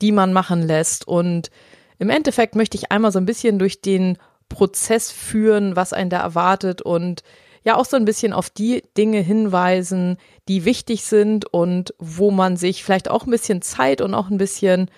die 0.00 0.12
man 0.12 0.32
machen 0.32 0.62
lässt. 0.62 1.06
Und 1.06 1.50
im 1.98 2.08
Endeffekt 2.08 2.54
möchte 2.54 2.78
ich 2.78 2.90
einmal 2.90 3.12
so 3.12 3.18
ein 3.18 3.26
bisschen 3.26 3.58
durch 3.58 3.82
den 3.82 4.16
Prozess 4.48 5.10
führen, 5.10 5.76
was 5.76 5.92
einen 5.92 6.10
da 6.10 6.20
erwartet 6.20 6.80
und 6.80 7.22
ja 7.68 7.76
auch 7.76 7.84
so 7.84 7.96
ein 7.96 8.06
bisschen 8.06 8.32
auf 8.32 8.48
die 8.48 8.82
Dinge 8.96 9.20
hinweisen, 9.20 10.16
die 10.48 10.64
wichtig 10.64 11.04
sind 11.04 11.44
und 11.44 11.94
wo 11.98 12.30
man 12.30 12.56
sich 12.56 12.82
vielleicht 12.82 13.10
auch 13.10 13.26
ein 13.26 13.30
bisschen 13.30 13.60
Zeit 13.60 14.00
und 14.00 14.14
auch 14.14 14.30
ein 14.30 14.38
bisschen 14.38 14.90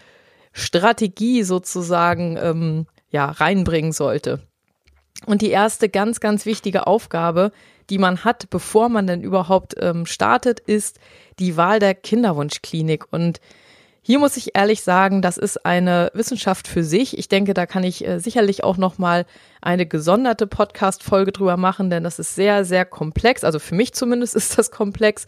Strategie 0.52 1.42
sozusagen 1.42 2.38
ähm, 2.40 2.86
ja 3.10 3.28
reinbringen 3.28 3.90
sollte. 3.90 4.40
Und 5.26 5.42
die 5.42 5.50
erste 5.50 5.88
ganz, 5.88 6.20
ganz 6.20 6.46
wichtige 6.46 6.86
Aufgabe, 6.86 7.50
die 7.90 7.98
man 7.98 8.24
hat, 8.24 8.48
bevor 8.50 8.88
man 8.88 9.08
denn 9.08 9.20
überhaupt 9.20 9.74
ähm, 9.80 10.06
startet, 10.06 10.60
ist 10.60 11.00
die 11.40 11.56
Wahl 11.56 11.80
der 11.80 11.96
Kinderwunschklinik. 11.96 13.12
Und 13.12 13.40
Hier 14.02 14.18
muss 14.18 14.36
ich 14.36 14.56
ehrlich 14.56 14.82
sagen, 14.82 15.22
das 15.22 15.36
ist 15.36 15.66
eine 15.66 16.10
Wissenschaft 16.14 16.66
für 16.66 16.82
sich. 16.82 17.18
Ich 17.18 17.28
denke, 17.28 17.54
da 17.54 17.66
kann 17.66 17.84
ich 17.84 18.06
äh, 18.06 18.18
sicherlich 18.18 18.64
auch 18.64 18.76
noch 18.76 18.98
mal 18.98 19.26
eine 19.60 19.86
gesonderte 19.86 20.46
Podcast 20.46 21.02
Folge 21.02 21.32
drüber 21.32 21.56
machen, 21.56 21.90
denn 21.90 22.04
das 22.04 22.18
ist 22.18 22.34
sehr 22.34 22.64
sehr 22.64 22.84
komplex, 22.84 23.44
also 23.44 23.58
für 23.58 23.74
mich 23.74 23.92
zumindest 23.92 24.34
ist 24.36 24.58
das 24.58 24.70
komplex 24.70 25.26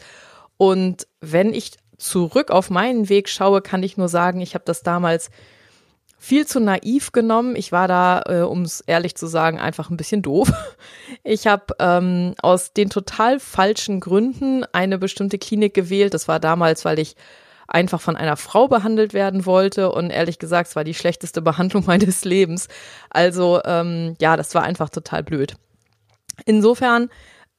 und 0.57 1.07
wenn 1.21 1.53
ich 1.53 1.73
zurück 1.99 2.51
auf 2.51 2.71
meinen 2.71 3.09
Weg 3.09 3.29
schaue, 3.29 3.63
kann 3.63 3.83
ich 3.83 3.97
nur 3.97 4.09
sagen, 4.09 4.41
ich 4.41 4.55
habe 4.55 4.65
das 4.65 4.83
damals 4.83 5.31
viel 6.19 6.47
zu 6.47 6.61
naiv 6.61 7.11
genommen. 7.11 7.57
Ich 7.57 7.73
war 7.73 7.89
da, 7.89 8.23
äh, 8.27 8.41
um 8.43 8.63
es 8.63 8.81
ehrlich 8.81 9.17
zu 9.17 9.27
sagen, 9.27 9.59
einfach 9.59 9.91
ein 9.91 9.97
bisschen 9.97 10.23
doof. 10.23 10.53
Ich 11.25 11.47
habe 11.47 11.75
ähm, 11.79 12.35
aus 12.43 12.73
den 12.73 12.91
total 12.91 13.39
falschen 13.39 14.01
Gründen 14.01 14.65
eine 14.73 14.99
bestimmte 14.99 15.39
Klinik 15.39 15.75
gewählt. 15.75 16.15
Das 16.15 16.27
war 16.27 16.41
damals, 16.41 16.85
weil 16.85 16.99
ich 16.99 17.17
einfach 17.73 18.01
von 18.01 18.17
einer 18.17 18.37
Frau 18.37 18.69
behandelt 18.69 19.15
werden 19.15 19.47
wollte 19.47 19.91
und 19.91 20.11
ehrlich 20.11 20.39
gesagt, 20.39 20.69
es 20.69 20.77
war 20.77 20.85
die 20.85 20.95
schlechteste 20.95 21.43
Behandlung 21.43 21.85
meines 21.87 22.25
Lebens. 22.25 22.69
Also 23.11 23.61
ähm, 23.65 24.15
ja, 24.21 24.37
das 24.37 24.55
war 24.55 24.63
einfach 24.63 24.91
total 24.91 25.23
blöd. 25.23 25.55
Insofern, 26.45 27.11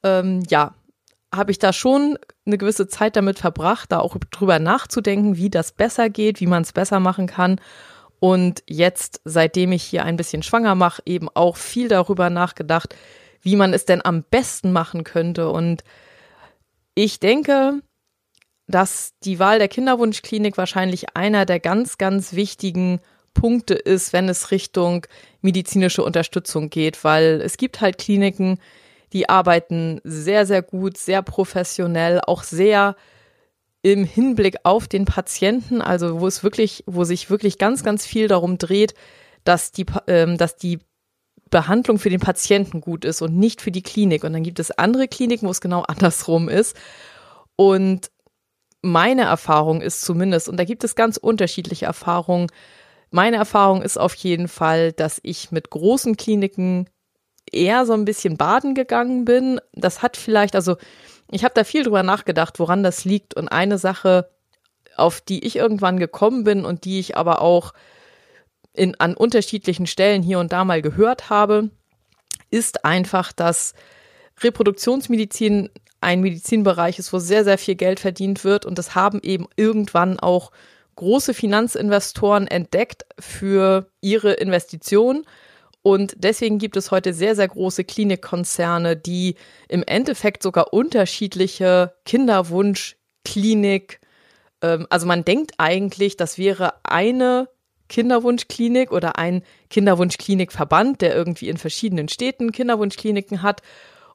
ähm, 0.02 0.42
ja, 0.48 0.74
habe 1.34 1.50
ich 1.50 1.58
da 1.58 1.72
schon 1.72 2.16
eine 2.46 2.58
gewisse 2.58 2.86
Zeit 2.86 3.16
damit 3.16 3.38
verbracht, 3.40 3.90
da 3.90 3.98
auch 3.98 4.16
drüber 4.30 4.58
nachzudenken, 4.58 5.36
wie 5.36 5.50
das 5.50 5.72
besser 5.72 6.08
geht, 6.08 6.40
wie 6.40 6.46
man 6.46 6.62
es 6.62 6.72
besser 6.72 7.00
machen 7.00 7.26
kann. 7.26 7.60
Und 8.20 8.62
jetzt, 8.68 9.20
seitdem 9.24 9.72
ich 9.72 9.82
hier 9.82 10.04
ein 10.04 10.16
bisschen 10.16 10.42
schwanger 10.42 10.74
mache, 10.74 11.02
eben 11.06 11.28
auch 11.34 11.56
viel 11.56 11.88
darüber 11.88 12.30
nachgedacht, 12.30 12.94
wie 13.42 13.56
man 13.56 13.74
es 13.74 13.84
denn 13.84 14.04
am 14.04 14.22
besten 14.22 14.72
machen 14.72 15.04
könnte. 15.04 15.50
Und 15.50 15.82
ich 16.94 17.20
denke, 17.20 17.82
dass 18.66 19.12
die 19.24 19.38
Wahl 19.38 19.58
der 19.58 19.68
Kinderwunschklinik 19.68 20.56
wahrscheinlich 20.56 21.16
einer 21.16 21.44
der 21.44 21.60
ganz, 21.60 21.98
ganz 21.98 22.32
wichtigen 22.32 23.00
Punkte 23.34 23.74
ist, 23.74 24.12
wenn 24.12 24.28
es 24.28 24.50
Richtung 24.50 25.06
medizinische 25.42 26.02
Unterstützung 26.02 26.70
geht, 26.70 27.04
weil 27.04 27.42
es 27.44 27.56
gibt 27.56 27.80
halt 27.80 27.98
Kliniken, 27.98 28.58
die 29.12 29.28
arbeiten 29.28 30.00
sehr, 30.04 30.46
sehr 30.46 30.62
gut, 30.62 30.96
sehr 30.96 31.22
professionell, 31.22 32.20
auch 32.20 32.42
sehr 32.42 32.96
im 33.82 34.04
Hinblick 34.04 34.56
auf 34.62 34.88
den 34.88 35.04
Patienten, 35.04 35.82
also 35.82 36.20
wo 36.20 36.26
es 36.26 36.42
wirklich, 36.42 36.84
wo 36.86 37.04
sich 37.04 37.28
wirklich 37.28 37.58
ganz, 37.58 37.84
ganz 37.84 38.06
viel 38.06 38.28
darum 38.28 38.56
dreht, 38.56 38.94
dass 39.44 39.72
die, 39.72 39.84
ähm, 40.06 40.38
dass 40.38 40.56
die 40.56 40.78
Behandlung 41.50 41.98
für 41.98 42.08
den 42.10 42.20
Patienten 42.20 42.80
gut 42.80 43.04
ist 43.04 43.20
und 43.20 43.36
nicht 43.36 43.60
für 43.60 43.70
die 43.70 43.82
Klinik. 43.82 44.24
Und 44.24 44.32
dann 44.32 44.42
gibt 44.42 44.58
es 44.58 44.70
andere 44.70 45.06
Kliniken, 45.06 45.46
wo 45.46 45.50
es 45.50 45.60
genau 45.60 45.82
andersrum 45.82 46.48
ist. 46.48 46.76
Und 47.56 48.10
meine 48.84 49.22
Erfahrung 49.22 49.80
ist 49.80 50.02
zumindest, 50.02 50.48
und 50.48 50.58
da 50.58 50.64
gibt 50.64 50.84
es 50.84 50.94
ganz 50.94 51.16
unterschiedliche 51.16 51.86
Erfahrungen, 51.86 52.48
meine 53.10 53.36
Erfahrung 53.36 53.82
ist 53.82 53.96
auf 53.96 54.14
jeden 54.16 54.48
Fall, 54.48 54.92
dass 54.92 55.20
ich 55.22 55.52
mit 55.52 55.70
großen 55.70 56.16
Kliniken 56.16 56.88
eher 57.50 57.86
so 57.86 57.92
ein 57.92 58.04
bisschen 58.04 58.36
baden 58.36 58.74
gegangen 58.74 59.24
bin. 59.24 59.60
Das 59.72 60.02
hat 60.02 60.16
vielleicht, 60.16 60.56
also 60.56 60.76
ich 61.30 61.44
habe 61.44 61.54
da 61.54 61.62
viel 61.62 61.84
drüber 61.84 62.02
nachgedacht, 62.02 62.58
woran 62.58 62.82
das 62.82 63.04
liegt. 63.04 63.34
Und 63.34 63.48
eine 63.48 63.78
Sache, 63.78 64.30
auf 64.96 65.20
die 65.20 65.46
ich 65.46 65.56
irgendwann 65.56 65.98
gekommen 65.98 66.42
bin 66.42 66.64
und 66.64 66.84
die 66.84 66.98
ich 66.98 67.16
aber 67.16 67.40
auch 67.40 67.72
in, 68.72 68.98
an 68.98 69.14
unterschiedlichen 69.14 69.86
Stellen 69.86 70.22
hier 70.22 70.40
und 70.40 70.52
da 70.52 70.64
mal 70.64 70.82
gehört 70.82 71.30
habe, 71.30 71.70
ist 72.50 72.84
einfach, 72.84 73.32
dass 73.32 73.74
Reproduktionsmedizin 74.40 75.70
ein 76.04 76.20
Medizinbereich 76.20 76.98
ist, 76.98 77.12
wo 77.12 77.18
sehr, 77.18 77.44
sehr 77.44 77.58
viel 77.58 77.74
Geld 77.74 77.98
verdient 77.98 78.44
wird. 78.44 78.64
Und 78.66 78.78
das 78.78 78.94
haben 78.94 79.20
eben 79.22 79.46
irgendwann 79.56 80.20
auch 80.20 80.52
große 80.96 81.34
Finanzinvestoren 81.34 82.46
entdeckt 82.46 83.04
für 83.18 83.88
ihre 84.00 84.34
Investitionen 84.34 85.24
und 85.86 86.14
deswegen 86.16 86.58
gibt 86.58 86.78
es 86.78 86.90
heute 86.90 87.12
sehr, 87.12 87.36
sehr 87.36 87.46
große 87.46 87.84
Klinikkonzerne, 87.84 88.96
die 88.96 89.34
im 89.68 89.82
Endeffekt 89.86 90.42
sogar 90.42 90.72
unterschiedliche 90.72 91.92
Kinderwunschklinik, 92.06 94.00
ähm, 94.62 94.86
also 94.88 95.06
man 95.06 95.26
denkt 95.26 95.52
eigentlich, 95.58 96.16
das 96.16 96.38
wäre 96.38 96.72
eine 96.84 97.50
Kinderwunschklinik 97.90 98.92
oder 98.92 99.18
ein 99.18 99.42
Kinderwunschklinikverband, 99.68 101.02
der 101.02 101.14
irgendwie 101.14 101.50
in 101.50 101.58
verschiedenen 101.58 102.08
Städten 102.08 102.50
Kinderwunschkliniken 102.50 103.42
hat. 103.42 103.60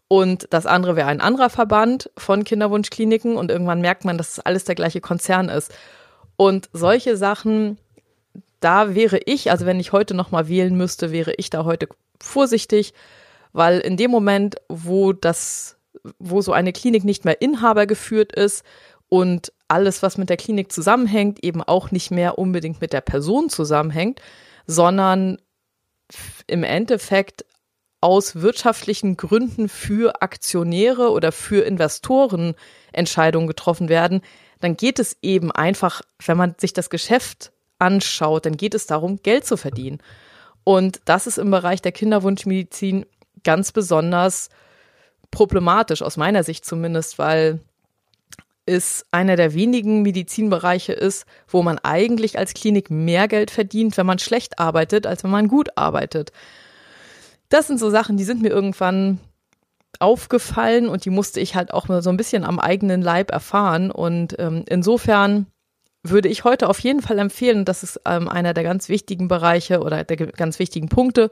Und 0.09 0.47
das 0.49 0.65
andere 0.65 0.97
wäre 0.97 1.07
ein 1.07 1.21
anderer 1.21 1.49
Verband 1.49 2.09
von 2.17 2.43
Kinderwunschkliniken. 2.43 3.37
Und 3.37 3.49
irgendwann 3.51 3.79
merkt 3.79 4.03
man, 4.03 4.17
dass 4.17 4.33
es 4.33 4.39
alles 4.39 4.65
der 4.65 4.75
gleiche 4.75 4.99
Konzern 4.99 5.47
ist. 5.47 5.71
Und 6.35 6.69
solche 6.73 7.15
Sachen 7.15 7.77
da 8.59 8.93
wäre 8.95 9.19
ich, 9.25 9.51
also 9.51 9.65
wenn 9.65 9.79
ich 9.79 9.91
heute 9.91 10.13
nochmal 10.13 10.47
wählen 10.47 10.75
müsste, 10.75 11.11
wäre 11.11 11.33
ich 11.37 11.49
da 11.49 11.63
heute 11.63 11.87
vorsichtig, 12.19 12.93
weil 13.53 13.79
in 13.79 13.97
dem 13.97 14.11
Moment, 14.11 14.55
wo 14.67 15.13
das, 15.13 15.77
wo 16.19 16.41
so 16.41 16.51
eine 16.51 16.73
Klinik 16.73 17.03
nicht 17.03 17.25
mehr 17.25 17.41
Inhaber 17.41 17.87
geführt 17.87 18.33
ist 18.33 18.63
und 19.07 19.53
alles, 19.67 20.03
was 20.03 20.17
mit 20.17 20.29
der 20.29 20.37
Klinik 20.37 20.71
zusammenhängt, 20.71 21.43
eben 21.43 21.63
auch 21.63 21.91
nicht 21.91 22.11
mehr 22.11 22.37
unbedingt 22.37 22.81
mit 22.81 22.93
der 22.93 23.01
Person 23.01 23.49
zusammenhängt, 23.49 24.21
sondern 24.67 25.37
im 26.47 26.63
Endeffekt 26.63 27.45
aus 28.01 28.35
wirtschaftlichen 28.37 29.17
Gründen 29.17 29.67
für 29.69 30.21
Aktionäre 30.21 31.11
oder 31.11 31.31
für 31.31 31.65
Investoren 31.65 32.55
Entscheidungen 32.93 33.47
getroffen 33.47 33.89
werden, 33.89 34.21
dann 34.61 34.77
geht 34.77 34.99
es 34.99 35.17
eben 35.21 35.51
einfach, 35.51 36.01
wenn 36.25 36.37
man 36.37 36.55
sich 36.57 36.73
das 36.73 36.89
Geschäft 36.89 37.51
anschaut, 37.77 38.45
dann 38.45 38.57
geht 38.57 38.73
es 38.73 38.87
darum, 38.87 39.21
Geld 39.23 39.45
zu 39.45 39.57
verdienen. 39.57 39.99
Und 40.63 41.01
das 41.05 41.27
ist 41.27 41.37
im 41.37 41.51
Bereich 41.51 41.81
der 41.81 41.91
Kinderwunschmedizin 41.91 43.05
ganz 43.43 43.71
besonders 43.71 44.49
problematisch, 45.31 46.01
aus 46.01 46.17
meiner 46.17 46.43
Sicht 46.43 46.65
zumindest, 46.65 47.17
weil 47.19 47.59
es 48.65 49.05
einer 49.11 49.35
der 49.35 49.53
wenigen 49.53 50.03
Medizinbereiche 50.03 50.93
ist, 50.93 51.25
wo 51.47 51.63
man 51.63 51.79
eigentlich 51.79 52.37
als 52.37 52.53
Klinik 52.53 52.91
mehr 52.91 53.27
Geld 53.27 53.51
verdient, 53.51 53.97
wenn 53.97 54.05
man 54.05 54.19
schlecht 54.19 54.59
arbeitet, 54.59 55.07
als 55.07 55.23
wenn 55.23 55.31
man 55.31 55.47
gut 55.47 55.69
arbeitet. 55.75 56.31
Das 57.49 57.67
sind 57.67 57.79
so 57.79 57.89
Sachen, 57.89 58.17
die 58.17 58.23
sind 58.23 58.41
mir 58.41 58.49
irgendwann 58.49 59.19
aufgefallen 59.99 60.87
und 60.87 61.05
die 61.05 61.09
musste 61.09 61.39
ich 61.39 61.55
halt 61.55 61.73
auch 61.73 61.87
mal 61.87 62.01
so 62.01 62.09
ein 62.09 62.17
bisschen 62.17 62.43
am 62.43 62.59
eigenen 62.59 63.01
Leib 63.01 63.31
erfahren. 63.31 63.91
Und 63.91 64.35
ähm, 64.39 64.63
insofern 64.69 65.47
würde 66.03 66.29
ich 66.29 66.43
heute 66.43 66.69
auf 66.69 66.79
jeden 66.79 67.01
Fall 67.01 67.19
empfehlen, 67.19 67.65
das 67.65 67.83
ist 67.83 67.99
ähm, 68.05 68.29
einer 68.29 68.53
der 68.53 68.63
ganz 68.63 68.87
wichtigen 68.87 69.27
Bereiche 69.27 69.81
oder 69.81 70.03
der 70.03 70.17
ganz 70.17 70.59
wichtigen 70.59 70.89
Punkte, 70.89 71.31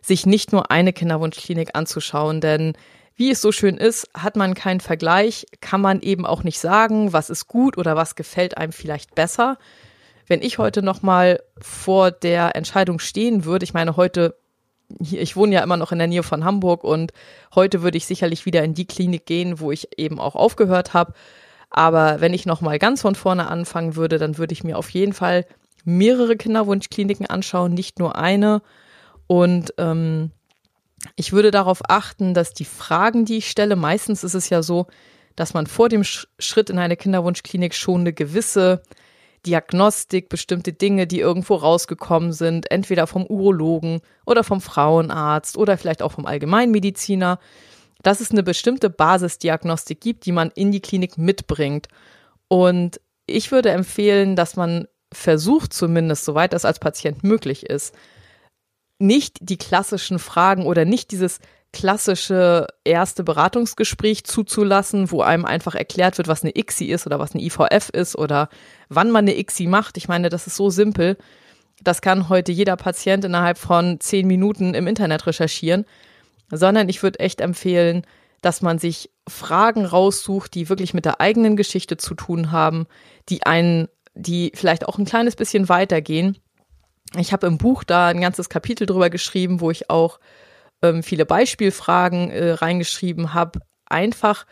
sich 0.00 0.24
nicht 0.24 0.52
nur 0.52 0.70
eine 0.70 0.92
Kinderwunschklinik 0.92 1.70
anzuschauen, 1.74 2.40
denn 2.40 2.74
wie 3.16 3.30
es 3.30 3.40
so 3.40 3.50
schön 3.50 3.78
ist, 3.78 4.08
hat 4.14 4.36
man 4.36 4.54
keinen 4.54 4.80
Vergleich, 4.80 5.46
kann 5.60 5.80
man 5.80 6.00
eben 6.00 6.26
auch 6.26 6.44
nicht 6.44 6.58
sagen, 6.60 7.14
was 7.14 7.30
ist 7.30 7.46
gut 7.46 7.78
oder 7.78 7.96
was 7.96 8.14
gefällt 8.14 8.58
einem 8.58 8.72
vielleicht 8.72 9.14
besser. 9.14 9.58
Wenn 10.26 10.42
ich 10.42 10.58
heute 10.58 10.82
noch 10.82 11.02
mal 11.02 11.40
vor 11.58 12.10
der 12.10 12.54
Entscheidung 12.56 12.98
stehen 12.98 13.46
würde, 13.46 13.64
ich 13.64 13.72
meine 13.72 13.96
heute 13.96 14.36
ich 15.00 15.36
wohne 15.36 15.54
ja 15.54 15.62
immer 15.62 15.76
noch 15.76 15.92
in 15.92 15.98
der 15.98 16.06
Nähe 16.06 16.22
von 16.22 16.44
Hamburg 16.44 16.84
und 16.84 17.12
heute 17.54 17.82
würde 17.82 17.98
ich 17.98 18.06
sicherlich 18.06 18.46
wieder 18.46 18.62
in 18.62 18.74
die 18.74 18.86
Klinik 18.86 19.26
gehen, 19.26 19.60
wo 19.60 19.72
ich 19.72 19.88
eben 19.98 20.18
auch 20.18 20.34
aufgehört 20.34 20.94
habe. 20.94 21.12
Aber 21.70 22.20
wenn 22.20 22.34
ich 22.34 22.46
noch 22.46 22.60
mal 22.60 22.78
ganz 22.78 23.02
von 23.02 23.14
vorne 23.14 23.48
anfangen 23.48 23.96
würde, 23.96 24.18
dann 24.18 24.38
würde 24.38 24.52
ich 24.52 24.64
mir 24.64 24.78
auf 24.78 24.90
jeden 24.90 25.12
Fall 25.12 25.46
mehrere 25.84 26.36
Kinderwunschkliniken 26.36 27.26
anschauen, 27.26 27.74
nicht 27.74 27.98
nur 27.98 28.16
eine. 28.16 28.62
Und 29.26 29.74
ähm, 29.78 30.30
ich 31.16 31.32
würde 31.32 31.50
darauf 31.50 31.80
achten, 31.88 32.34
dass 32.34 32.54
die 32.54 32.64
Fragen, 32.64 33.24
die 33.24 33.38
ich 33.38 33.50
stelle, 33.50 33.76
meistens 33.76 34.24
ist 34.24 34.34
es 34.34 34.48
ja 34.50 34.62
so, 34.62 34.86
dass 35.34 35.54
man 35.54 35.66
vor 35.66 35.88
dem 35.88 36.02
Schritt 36.02 36.70
in 36.70 36.78
eine 36.78 36.96
Kinderwunschklinik 36.96 37.74
schon 37.74 38.00
eine 38.00 38.12
gewisse 38.12 38.82
Diagnostik, 39.46 40.28
bestimmte 40.28 40.72
Dinge, 40.72 41.06
die 41.06 41.20
irgendwo 41.20 41.54
rausgekommen 41.54 42.32
sind, 42.32 42.70
entweder 42.70 43.06
vom 43.06 43.24
Urologen 43.26 44.00
oder 44.26 44.44
vom 44.44 44.60
Frauenarzt 44.60 45.56
oder 45.56 45.78
vielleicht 45.78 46.02
auch 46.02 46.12
vom 46.12 46.26
Allgemeinmediziner, 46.26 47.38
dass 48.02 48.20
es 48.20 48.30
eine 48.30 48.42
bestimmte 48.42 48.90
Basisdiagnostik 48.90 50.00
gibt, 50.00 50.26
die 50.26 50.32
man 50.32 50.50
in 50.54 50.72
die 50.72 50.80
Klinik 50.80 51.18
mitbringt. 51.18 51.88
Und 52.48 53.00
ich 53.26 53.50
würde 53.52 53.70
empfehlen, 53.70 54.36
dass 54.36 54.56
man 54.56 54.86
versucht, 55.12 55.72
zumindest 55.72 56.24
soweit 56.24 56.52
das 56.52 56.64
als 56.64 56.78
Patient 56.78 57.24
möglich 57.24 57.66
ist, 57.66 57.94
nicht 58.98 59.38
die 59.40 59.58
klassischen 59.58 60.18
Fragen 60.18 60.66
oder 60.66 60.84
nicht 60.84 61.10
dieses 61.10 61.38
klassische 61.72 62.66
erste 62.84 63.22
Beratungsgespräch 63.22 64.24
zuzulassen, 64.24 65.10
wo 65.10 65.20
einem 65.22 65.44
einfach 65.44 65.74
erklärt 65.74 66.16
wird, 66.16 66.28
was 66.28 66.42
eine 66.42 66.56
ICSI 66.56 66.86
ist 66.86 67.06
oder 67.06 67.18
was 67.18 67.34
eine 67.34 67.42
IVF 67.42 67.90
ist 67.90 68.16
oder 68.16 68.48
wann 68.88 69.10
man 69.10 69.24
eine 69.24 69.38
ICSI 69.38 69.66
macht. 69.66 69.96
Ich 69.96 70.08
meine, 70.08 70.28
das 70.28 70.46
ist 70.46 70.56
so 70.56 70.70
simpel. 70.70 71.18
Das 71.82 72.00
kann 72.00 72.30
heute 72.30 72.52
jeder 72.52 72.76
Patient 72.76 73.24
innerhalb 73.24 73.58
von 73.58 74.00
zehn 74.00 74.26
Minuten 74.26 74.74
im 74.74 74.86
Internet 74.86 75.26
recherchieren 75.26 75.84
sondern 76.50 76.88
ich 76.88 77.02
würde 77.02 77.20
echt 77.20 77.40
empfehlen, 77.40 78.02
dass 78.42 78.62
man 78.62 78.78
sich 78.78 79.10
Fragen 79.28 79.84
raussucht, 79.84 80.54
die 80.54 80.68
wirklich 80.68 80.94
mit 80.94 81.04
der 81.04 81.20
eigenen 81.20 81.56
Geschichte 81.56 81.96
zu 81.96 82.14
tun 82.14 82.52
haben, 82.52 82.86
die 83.28 83.44
einen 83.44 83.88
die 84.18 84.50
vielleicht 84.54 84.88
auch 84.88 84.96
ein 84.96 85.04
kleines 85.04 85.36
bisschen 85.36 85.68
weitergehen. 85.68 86.38
Ich 87.18 87.34
habe 87.34 87.46
im 87.46 87.58
Buch 87.58 87.84
da 87.84 88.08
ein 88.08 88.22
ganzes 88.22 88.48
Kapitel 88.48 88.86
drüber 88.86 89.10
geschrieben, 89.10 89.60
wo 89.60 89.70
ich 89.70 89.90
auch 89.90 90.20
ähm, 90.82 91.02
viele 91.02 91.26
Beispielfragen 91.26 92.30
äh, 92.30 92.50
reingeschrieben 92.52 93.34
habe. 93.34 93.60
Einfach, 93.86 94.46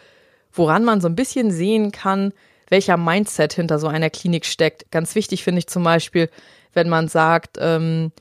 woran 0.52 0.84
man 0.84 1.00
so 1.00 1.08
ein 1.08 1.16
bisschen 1.16 1.50
sehen 1.50 1.92
kann, 1.92 2.32
welcher 2.68 2.96
Mindset 2.96 3.52
hinter 3.52 3.78
so 3.78 3.88
einer 3.88 4.10
Klinik 4.10 4.46
steckt. 4.46 4.90
Ganz 4.90 5.14
wichtig 5.14 5.44
finde 5.44 5.60
ich 5.60 5.66
zum 5.66 5.82
Beispiel, 5.82 6.30
wenn 6.72 6.88
man 6.88 7.08
sagt, 7.08 7.58
ähm, 7.60 8.12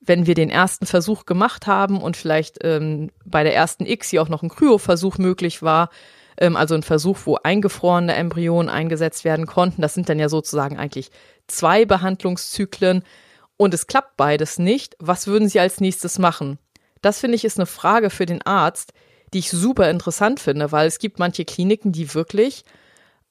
wenn 0.00 0.26
wir 0.26 0.34
den 0.34 0.50
ersten 0.50 0.86
Versuch 0.86 1.26
gemacht 1.26 1.66
haben 1.66 2.00
und 2.00 2.16
vielleicht 2.16 2.58
ähm, 2.64 3.10
bei 3.24 3.42
der 3.42 3.54
ersten 3.54 3.84
X 3.84 4.08
hier 4.08 4.22
auch 4.22 4.28
noch 4.28 4.42
ein 4.42 4.48
Kryoversuch 4.48 5.18
möglich 5.18 5.62
war, 5.62 5.90
ähm, 6.38 6.56
also 6.56 6.74
ein 6.74 6.82
Versuch, 6.82 7.18
wo 7.24 7.36
eingefrorene 7.36 8.14
Embryonen 8.14 8.70
eingesetzt 8.70 9.24
werden 9.24 9.46
konnten, 9.46 9.82
das 9.82 9.94
sind 9.94 10.08
dann 10.08 10.18
ja 10.18 10.28
sozusagen 10.28 10.78
eigentlich 10.78 11.10
zwei 11.48 11.84
Behandlungszyklen 11.84 13.04
und 13.56 13.74
es 13.74 13.86
klappt 13.86 14.16
beides 14.16 14.58
nicht, 14.58 14.96
was 14.98 15.26
würden 15.26 15.48
Sie 15.48 15.60
als 15.60 15.80
nächstes 15.80 16.18
machen? 16.18 16.58
Das 17.00 17.20
finde 17.20 17.36
ich 17.36 17.44
ist 17.44 17.58
eine 17.58 17.66
Frage 17.66 18.10
für 18.10 18.26
den 18.26 18.42
Arzt, 18.42 18.92
die 19.32 19.38
ich 19.38 19.50
super 19.50 19.90
interessant 19.90 20.40
finde, 20.40 20.72
weil 20.72 20.86
es 20.86 20.98
gibt 20.98 21.18
manche 21.18 21.44
Kliniken, 21.44 21.92
die 21.92 22.14
wirklich, 22.14 22.64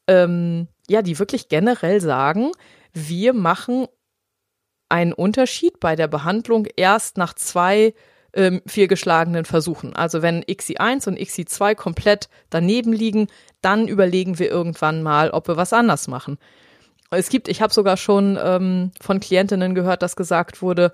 ähm, 0.07 0.67
ja, 0.87 1.01
die 1.01 1.19
wirklich 1.19 1.49
generell 1.49 2.01
sagen, 2.01 2.51
wir 2.93 3.33
machen 3.33 3.87
einen 4.87 5.13
Unterschied 5.13 5.79
bei 5.79 5.95
der 5.95 6.07
Behandlung 6.07 6.67
erst 6.75 7.17
nach 7.17 7.33
zwei 7.33 7.93
ähm, 8.33 8.61
fehlgeschlagenen 8.65 9.45
Versuchen. 9.45 9.95
Also 9.95 10.21
wenn 10.21 10.43
XI1 10.43 11.07
und 11.07 11.19
XI2 11.19 11.75
komplett 11.75 12.29
daneben 12.49 12.93
liegen, 12.93 13.27
dann 13.61 13.87
überlegen 13.87 14.39
wir 14.39 14.49
irgendwann 14.49 15.03
mal, 15.03 15.31
ob 15.31 15.47
wir 15.47 15.57
was 15.57 15.73
anders 15.73 16.07
machen. 16.07 16.37
Es 17.11 17.29
gibt, 17.29 17.47
ich 17.47 17.61
habe 17.61 17.73
sogar 17.73 17.97
schon 17.97 18.37
ähm, 18.41 18.91
von 19.01 19.19
Klientinnen 19.19 19.73
gehört, 19.73 20.01
dass 20.03 20.15
gesagt 20.15 20.61
wurde, 20.61 20.93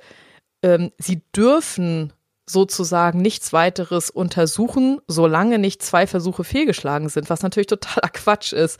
ähm, 0.64 0.92
sie 0.98 1.22
dürfen 1.36 2.14
sozusagen 2.48 3.22
nichts 3.22 3.54
weiteres 3.54 4.10
untersuchen, 4.10 5.00
solange 5.08 5.58
nicht 5.58 5.82
zwei 5.82 6.06
Versuche 6.08 6.44
fehlgeschlagen 6.44 7.10
sind, 7.10 7.30
was 7.30 7.42
natürlich 7.42 7.68
totaler 7.68 8.10
Quatsch 8.14 8.54
ist. 8.54 8.80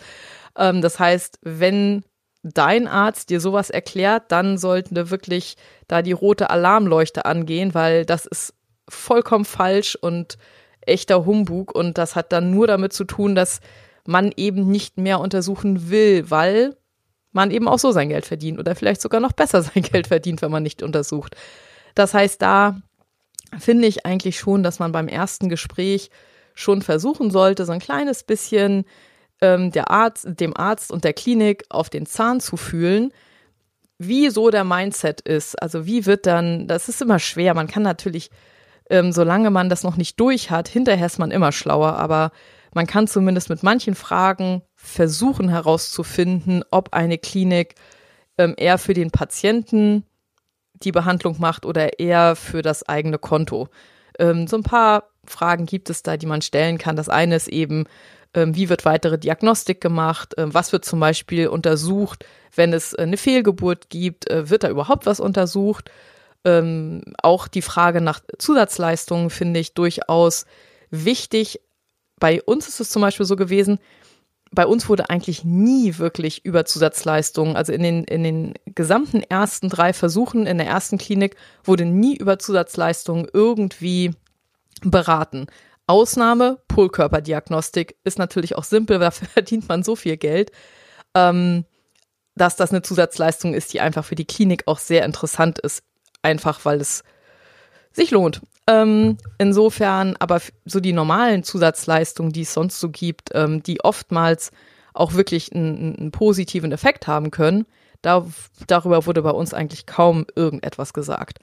Ähm, 0.58 0.82
das 0.82 1.00
heißt, 1.00 1.40
wenn 1.42 2.04
dein 2.44 2.88
Arzt 2.88 3.32
dir 3.32 3.40
sowas 3.40 3.72
erklärt, 3.72 4.32
dann 4.32 4.58
sollten 4.58 4.96
wir 4.96 5.10
wirklich 5.10 5.56
da 5.88 6.04
die 6.04 6.12
rote 6.12 6.52
Alarmleuchte 6.52 7.26
angehen, 7.26 7.74
weil 7.74 8.06
das 8.06 8.28
ist 8.28 8.54
vollkommen 8.88 9.46
falsch 9.46 9.96
und 9.96 10.38
echter 10.82 11.26
Humbug 11.26 11.74
und 11.74 11.98
das 11.98 12.16
hat 12.16 12.32
dann 12.32 12.52
nur 12.52 12.68
damit 12.68 12.94
zu 12.94 13.04
tun, 13.04 13.34
dass 13.34 13.62
man 14.06 14.32
eben 14.38 14.70
nicht 14.70 14.98
mehr 14.98 15.20
untersuchen 15.20 15.90
will, 15.90 16.30
weil 16.30 16.76
man 17.32 17.50
eben 17.50 17.68
auch 17.68 17.80
so 17.80 17.92
sein 17.92 18.10
Geld 18.10 18.28
verdient 18.28 18.60
oder 18.60 18.76
vielleicht 18.76 19.02
sogar 19.02 19.20
noch 19.20 19.34
besser 19.34 19.64
sein 19.64 19.82
Geld 19.82 20.08
verdient, 20.08 20.44
wenn 20.44 20.52
man 20.52 20.64
nicht 20.64 20.84
untersucht. 20.84 21.36
Das 21.96 22.14
heißt, 22.14 22.40
da 22.42 22.82
finde 23.60 23.88
ich 23.88 24.06
eigentlich 24.06 24.40
schon, 24.40 24.64
dass 24.64 24.80
man 24.80 24.92
beim 24.92 25.08
ersten 25.08 25.50
Gespräch 25.50 26.10
schon 26.54 26.82
versuchen 26.82 27.32
sollte, 27.32 27.66
so 27.66 27.72
ein 27.72 27.80
kleines 27.80 28.24
bisschen 28.24 28.86
ähm, 29.42 29.72
der 29.72 29.92
Arzt, 29.92 30.28
dem 30.28 30.56
Arzt 30.56 30.92
und 30.92 31.04
der 31.04 31.14
Klinik 31.14 31.66
auf 31.70 31.90
den 31.90 32.06
Zahn 32.06 32.40
zu 32.40 32.58
fühlen, 32.58 33.12
wie 33.98 34.30
so 34.30 34.50
der 34.50 34.64
Mindset 34.64 35.22
ist. 35.22 35.62
Also 35.62 35.86
wie 35.86 36.06
wird 36.06 36.26
dann, 36.26 36.68
das 36.68 36.90
ist 36.90 37.02
immer 37.02 37.20
schwer. 37.20 37.54
Man 37.54 37.68
kann 37.68 37.84
natürlich, 37.84 38.30
ähm, 38.90 39.12
solange 39.12 39.52
man 39.52 39.70
das 39.70 39.84
noch 39.84 39.98
nicht 39.98 40.20
durch 40.20 40.50
hat, 40.50 40.68
hinterher 40.68 41.06
ist 41.06 41.20
man 41.20 41.32
immer 41.32 41.52
schlauer, 41.52 41.96
aber 41.98 42.32
man 42.74 42.88
kann 42.88 43.08
zumindest 43.08 43.50
mit 43.50 43.64
manchen 43.64 43.96
Fragen 43.96 44.62
versuchen 44.76 45.50
herauszufinden, 45.50 46.64
ob 46.72 46.94
eine 46.94 47.18
Klinik 47.18 47.76
ähm, 48.38 48.54
eher 48.58 48.78
für 48.78 48.94
den 48.94 49.12
Patienten 49.12 50.04
die 50.84 50.92
Behandlung 50.92 51.38
macht 51.40 51.66
oder 51.66 52.00
eher 52.00 52.36
für 52.36 52.62
das 52.62 52.88
eigene 52.88 53.18
Konto. 53.18 53.70
Ähm, 54.20 54.48
so 54.48 54.58
ein 54.58 54.64
paar 54.64 55.04
Fragen 55.26 55.66
gibt 55.66 55.90
es 55.90 56.04
da, 56.04 56.18
die 56.18 56.26
man 56.26 56.42
stellen 56.42 56.78
kann. 56.78 56.96
Das 56.96 57.10
eine 57.10 57.36
ist 57.36 57.48
eben, 57.48 57.86
ähm, 58.34 58.56
wie 58.56 58.70
wird 58.70 58.86
weitere 58.86 59.18
Diagnostik 59.18 59.82
gemacht, 59.82 60.34
ähm, 60.38 60.54
was 60.54 60.72
wird 60.72 60.86
zum 60.86 61.00
Beispiel 61.00 61.48
untersucht, 61.48 62.26
wenn 62.56 62.74
es 62.74 62.94
äh, 62.94 63.02
eine 63.02 63.18
Fehlgeburt 63.18 63.90
gibt, 63.90 64.30
äh, 64.30 64.50
wird 64.50 64.64
da 64.64 64.70
überhaupt 64.70 65.06
was 65.06 65.20
untersucht? 65.20 65.90
Ähm, 66.44 67.02
auch 67.22 67.48
die 67.48 67.64
Frage 67.64 68.02
nach 68.02 68.22
Zusatzleistungen 68.38 69.30
finde 69.30 69.60
ich 69.60 69.74
durchaus 69.74 70.46
wichtig. 70.92 71.62
Bei 72.20 72.42
uns 72.44 72.68
ist 72.68 72.80
es 72.80 72.90
zum 72.90 73.02
Beispiel 73.02 73.26
so 73.26 73.36
gewesen, 73.36 73.80
bei 74.56 74.66
uns 74.66 74.90
wurde 74.90 75.10
eigentlich 75.10 75.44
nie 75.44 75.98
wirklich 75.98 76.46
über 76.46 76.66
Zusatzleistungen, 76.66 77.56
also 77.56 77.74
in 77.74 77.84
den, 77.84 78.04
in 78.06 78.24
den 78.24 78.54
gesamten 78.66 79.22
ersten 79.22 79.70
drei 79.70 79.94
Versuchen 79.94 80.48
in 80.48 80.58
der 80.58 80.68
ersten 80.68 80.98
Klinik 80.98 81.36
wurde 81.64 81.86
nie 81.86 82.16
über 82.18 82.40
Zusatzleistungen 82.40 83.28
irgendwie 83.32 84.16
beraten. 84.82 85.48
Ausnahme, 85.88 86.60
Polkörperdiagnostik 86.68 87.98
ist 88.04 88.18
natürlich 88.18 88.56
auch 88.56 88.64
simpel, 88.64 88.98
dafür 89.00 89.28
verdient 89.28 89.68
man 89.70 89.84
so 89.84 89.96
viel 89.96 90.18
Geld, 90.18 90.52
ähm, 91.14 91.66
dass 92.36 92.56
das 92.56 92.72
eine 92.72 92.82
Zusatzleistung 92.82 93.54
ist, 93.54 93.74
die 93.74 93.82
einfach 93.82 94.04
für 94.04 94.16
die 94.16 94.26
Klinik 94.26 94.64
auch 94.68 94.80
sehr 94.80 95.06
interessant 95.06 95.60
ist. 95.60 95.84
Einfach 96.22 96.66
weil 96.66 96.82
es 96.82 97.04
sich 97.94 98.12
lohnt. 98.12 98.42
Ähm, 98.68 99.18
insofern, 99.38 100.16
aber 100.18 100.42
so 100.66 100.80
die 100.80 100.94
normalen 100.94 101.44
Zusatzleistungen, 101.44 102.32
die 102.32 102.42
es 102.42 102.54
sonst 102.54 102.80
so 102.80 102.90
gibt, 102.90 103.30
ähm, 103.34 103.62
die 103.62 103.84
oftmals 103.84 104.52
auch 104.94 105.14
wirklich 105.14 105.54
einen, 105.54 105.96
einen 105.98 106.12
positiven 106.12 106.72
Effekt 106.72 107.06
haben 107.08 107.30
können, 107.30 107.66
da, 108.02 108.26
darüber 108.68 109.06
wurde 109.06 109.22
bei 109.22 109.32
uns 109.32 109.54
eigentlich 109.54 109.86
kaum 109.86 110.26
irgendetwas 110.36 110.94
gesagt. 110.94 111.40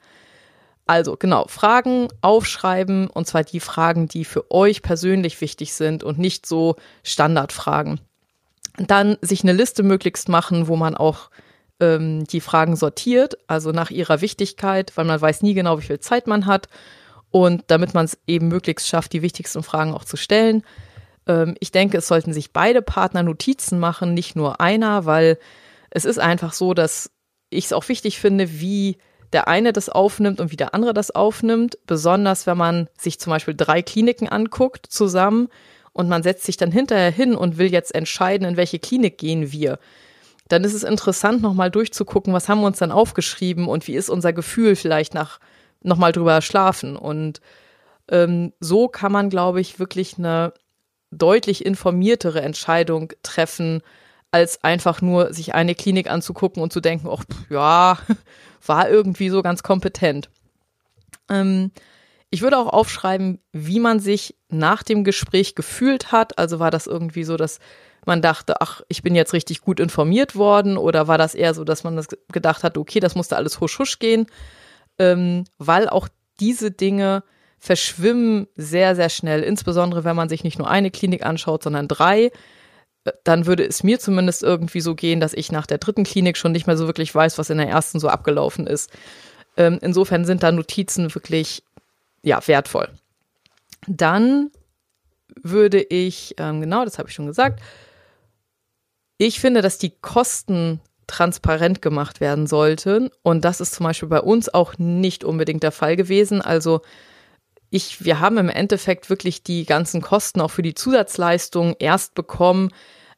Also 0.85 1.15
genau, 1.15 1.45
Fragen 1.47 2.09
aufschreiben 2.21 3.07
und 3.07 3.25
zwar 3.25 3.43
die 3.43 3.61
Fragen, 3.61 4.07
die 4.07 4.25
für 4.25 4.51
euch 4.51 4.81
persönlich 4.81 5.39
wichtig 5.39 5.73
sind 5.73 6.03
und 6.03 6.19
nicht 6.19 6.45
so 6.45 6.75
Standardfragen. 7.03 8.01
Dann 8.77 9.17
sich 9.21 9.43
eine 9.43 9.53
Liste 9.53 9.83
möglichst 9.83 10.27
machen, 10.27 10.67
wo 10.67 10.75
man 10.75 10.95
auch 10.95 11.29
ähm, 11.79 12.25
die 12.25 12.41
Fragen 12.41 12.75
sortiert, 12.75 13.37
also 13.47 13.71
nach 13.71 13.91
ihrer 13.91 14.19
Wichtigkeit, 14.19 14.91
weil 14.95 15.05
man 15.05 15.21
weiß 15.21 15.41
nie 15.41 15.53
genau, 15.53 15.77
wie 15.79 15.85
viel 15.85 15.99
Zeit 15.99 16.27
man 16.27 16.47
hat. 16.47 16.67
Und 17.33 17.63
damit 17.65 17.95
man 17.95 18.05
es 18.05 18.19
eben 18.27 18.47
möglichst 18.47 18.87
schafft, 18.87 19.11
die 19.11 19.23
wichtigsten 19.23 19.63
Fragen 19.63 19.91
auch 19.95 20.05
zu 20.05 20.17
stellen. 20.17 20.61
Ähm, 21.27 21.55
ich 21.59 21.71
denke, 21.71 21.97
es 21.97 22.07
sollten 22.07 22.31
sich 22.31 22.53
beide 22.53 22.83
Partner 22.83 23.23
Notizen 23.23 23.79
machen, 23.79 24.13
nicht 24.13 24.35
nur 24.35 24.61
einer, 24.61 25.07
weil 25.07 25.39
es 25.89 26.05
ist 26.05 26.19
einfach 26.19 26.53
so, 26.53 26.75
dass 26.75 27.09
ich 27.49 27.65
es 27.65 27.73
auch 27.73 27.89
wichtig 27.89 28.19
finde, 28.19 28.59
wie 28.61 28.99
der 29.31 29.47
eine 29.47 29.73
das 29.73 29.89
aufnimmt 29.89 30.39
und 30.39 30.51
wie 30.51 30.57
der 30.57 30.75
andere 30.75 30.93
das 30.93 31.09
aufnimmt. 31.09 31.79
Besonders 31.87 32.45
wenn 32.45 32.57
man 32.57 32.87
sich 32.99 33.19
zum 33.19 33.31
Beispiel 33.31 33.55
drei 33.55 33.81
Kliniken 33.81 34.29
anguckt 34.29 34.85
zusammen 34.85 35.47
und 35.91 36.09
man 36.09 36.21
setzt 36.21 36.43
sich 36.43 36.57
dann 36.57 36.71
hinterher 36.71 37.09
hin 37.09 37.33
und 37.33 37.57
will 37.57 37.71
jetzt 37.71 37.95
entscheiden, 37.95 38.47
in 38.47 38.57
welche 38.57 38.77
Klinik 38.77 39.17
gehen 39.17 39.51
wir. 39.51 39.79
Dann 40.49 40.63
ist 40.63 40.75
es 40.75 40.83
interessant, 40.83 41.41
nochmal 41.41 41.71
durchzugucken, 41.71 42.31
was 42.31 42.47
haben 42.47 42.61
wir 42.61 42.67
uns 42.67 42.77
dann 42.77 42.91
aufgeschrieben 42.91 43.67
und 43.67 43.87
wie 43.87 43.95
ist 43.95 44.11
unser 44.11 44.33
Gefühl 44.33 44.75
vielleicht 44.75 45.15
nach 45.15 45.39
nochmal 45.83 46.11
drüber 46.11 46.41
schlafen. 46.41 46.95
Und 46.95 47.41
ähm, 48.09 48.53
so 48.59 48.87
kann 48.87 49.11
man, 49.11 49.29
glaube 49.29 49.61
ich, 49.61 49.79
wirklich 49.79 50.17
eine 50.17 50.53
deutlich 51.11 51.65
informiertere 51.65 52.41
Entscheidung 52.41 53.13
treffen, 53.21 53.81
als 54.31 54.63
einfach 54.63 55.01
nur 55.01 55.31
sich 55.33 55.53
eine 55.53 55.75
Klinik 55.75 56.09
anzugucken 56.09 56.63
und 56.63 56.73
zu 56.73 56.81
denken, 56.81 57.07
ach 57.11 57.23
ja, 57.49 57.97
war 58.65 58.89
irgendwie 58.89 59.29
so 59.29 59.41
ganz 59.43 59.61
kompetent. 59.61 60.29
Ähm, 61.29 61.71
ich 62.31 62.41
würde 62.41 62.57
auch 62.57 62.73
aufschreiben, 62.73 63.39
wie 63.51 63.79
man 63.79 63.99
sich 63.99 64.35
nach 64.49 64.81
dem 64.81 65.03
Gespräch 65.03 65.53
gefühlt 65.53 66.11
hat. 66.11 66.39
Also 66.39 66.59
war 66.59 66.71
das 66.71 66.87
irgendwie 66.87 67.23
so, 67.25 67.37
dass 67.37 67.59
man 68.05 68.23
dachte, 68.23 68.59
ach, 68.59 68.81
ich 68.87 69.03
bin 69.03 69.13
jetzt 69.13 69.33
richtig 69.33 69.61
gut 69.61 69.79
informiert 69.79 70.35
worden 70.35 70.77
oder 70.77 71.07
war 71.07 71.19
das 71.19 71.35
eher 71.35 71.53
so, 71.53 71.63
dass 71.63 71.83
man 71.83 71.95
das 71.95 72.07
gedacht 72.31 72.63
hat, 72.63 72.77
okay, 72.77 72.99
das 72.99 73.13
musste 73.13 73.37
alles 73.37 73.59
husch 73.61 73.77
husch 73.77 73.99
gehen, 73.99 74.25
ähm, 74.99 75.45
weil 75.57 75.89
auch 75.89 76.07
diese 76.39 76.71
Dinge 76.71 77.23
verschwimmen 77.59 78.47
sehr, 78.55 78.95
sehr 78.95 79.09
schnell, 79.09 79.41
insbesondere 79.41 80.03
wenn 80.03 80.15
man 80.15 80.29
sich 80.29 80.43
nicht 80.43 80.59
nur 80.59 80.69
eine 80.69 80.91
Klinik 80.91 81.25
anschaut, 81.25 81.63
sondern 81.63 81.87
drei 81.87 82.31
dann 83.23 83.45
würde 83.45 83.65
es 83.65 83.83
mir 83.83 83.99
zumindest 83.99 84.43
irgendwie 84.43 84.81
so 84.81 84.95
gehen, 84.95 85.19
dass 85.19 85.33
ich 85.33 85.51
nach 85.51 85.65
der 85.65 85.77
dritten 85.77 86.03
Klinik 86.03 86.37
schon 86.37 86.51
nicht 86.51 86.67
mehr 86.67 86.77
so 86.77 86.87
wirklich 86.87 87.13
weiß, 87.13 87.37
was 87.37 87.49
in 87.49 87.57
der 87.57 87.67
ersten 87.67 87.99
so 87.99 88.07
abgelaufen 88.07 88.67
ist. 88.67 88.91
Ähm, 89.57 89.79
insofern 89.81 90.25
sind 90.25 90.43
da 90.43 90.51
Notizen 90.51 91.13
wirklich 91.13 91.63
ja 92.21 92.45
wertvoll. 92.47 92.89
Dann 93.87 94.51
würde 95.41 95.81
ich, 95.81 96.35
ähm, 96.37 96.61
genau, 96.61 96.85
das 96.85 96.97
habe 96.97 97.09
ich 97.09 97.15
schon 97.15 97.27
gesagt, 97.27 97.61
ich 99.17 99.39
finde, 99.39 99.61
dass 99.61 99.77
die 99.77 99.91
Kosten 99.91 100.79
transparent 101.13 101.81
gemacht 101.81 102.21
werden 102.21 102.47
sollten. 102.47 103.09
Und 103.21 103.45
das 103.45 103.61
ist 103.61 103.75
zum 103.75 103.85
Beispiel 103.85 104.09
bei 104.09 104.19
uns 104.19 104.51
auch 104.51 104.79
nicht 104.79 105.23
unbedingt 105.23 105.61
der 105.61 105.71
Fall 105.71 105.95
gewesen. 105.95 106.41
Also 106.41 106.81
ich, 107.69 108.03
wir 108.03 108.19
haben 108.19 108.39
im 108.39 108.49
Endeffekt 108.49 109.11
wirklich 109.11 109.43
die 109.43 109.65
ganzen 109.65 110.01
Kosten 110.01 110.41
auch 110.41 110.49
für 110.49 110.63
die 110.63 110.73
Zusatzleistungen 110.73 111.75
erst 111.77 112.15
bekommen, 112.15 112.69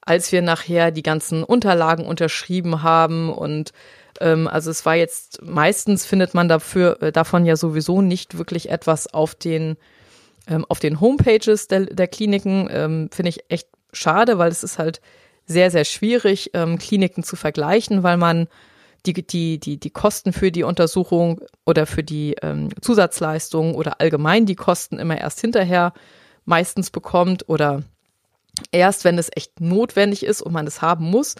als 0.01 0.31
wir 0.33 0.41
nachher 0.41 0.91
die 0.91 1.03
ganzen 1.03 1.43
Unterlagen 1.43 2.05
unterschrieben 2.05 2.83
haben 2.83 3.33
und 3.33 3.71
ähm, 4.19 4.47
also 4.47 4.69
es 4.69 4.85
war 4.85 4.95
jetzt 4.95 5.41
meistens 5.41 6.05
findet 6.05 6.33
man 6.35 6.47
dafür 6.47 7.01
äh, 7.01 7.11
davon 7.11 7.45
ja 7.45 7.55
sowieso 7.55 8.01
nicht 8.01 8.37
wirklich 8.37 8.69
etwas 8.69 9.11
auf 9.11 9.33
den 9.33 9.77
ähm, 10.47 10.63
auf 10.69 10.79
den 10.79 11.01
Homepages 11.01 11.67
der, 11.67 11.87
der 11.87 12.07
Kliniken 12.07 12.69
ähm, 12.71 13.09
finde 13.11 13.29
ich 13.29 13.45
echt 13.49 13.67
schade, 13.93 14.37
weil 14.37 14.51
es 14.51 14.63
ist 14.63 14.77
halt 14.77 15.01
sehr 15.45 15.71
sehr 15.71 15.85
schwierig 15.85 16.51
ähm, 16.53 16.77
Kliniken 16.77 17.23
zu 17.23 17.35
vergleichen, 17.35 18.03
weil 18.03 18.17
man 18.17 18.47
die, 19.05 19.13
die, 19.13 19.59
die, 19.59 19.77
die 19.77 19.89
Kosten 19.89 20.33
für 20.33 20.51
die 20.51 20.63
Untersuchung 20.63 21.41
oder 21.65 21.85
für 21.85 22.03
die 22.03 22.35
ähm, 22.41 22.69
Zusatzleistungen 22.81 23.75
oder 23.75 24.01
allgemein 24.01 24.45
die 24.45 24.55
Kosten 24.55 24.97
immer 24.97 25.17
erst 25.17 25.41
hinterher 25.41 25.93
meistens 26.45 26.89
bekommt 26.89 27.47
oder 27.49 27.83
erst, 28.71 29.03
wenn 29.03 29.17
es 29.17 29.29
echt 29.35 29.59
notwendig 29.59 30.25
ist 30.25 30.41
und 30.41 30.53
man 30.53 30.67
es 30.67 30.81
haben 30.81 31.05
muss. 31.05 31.35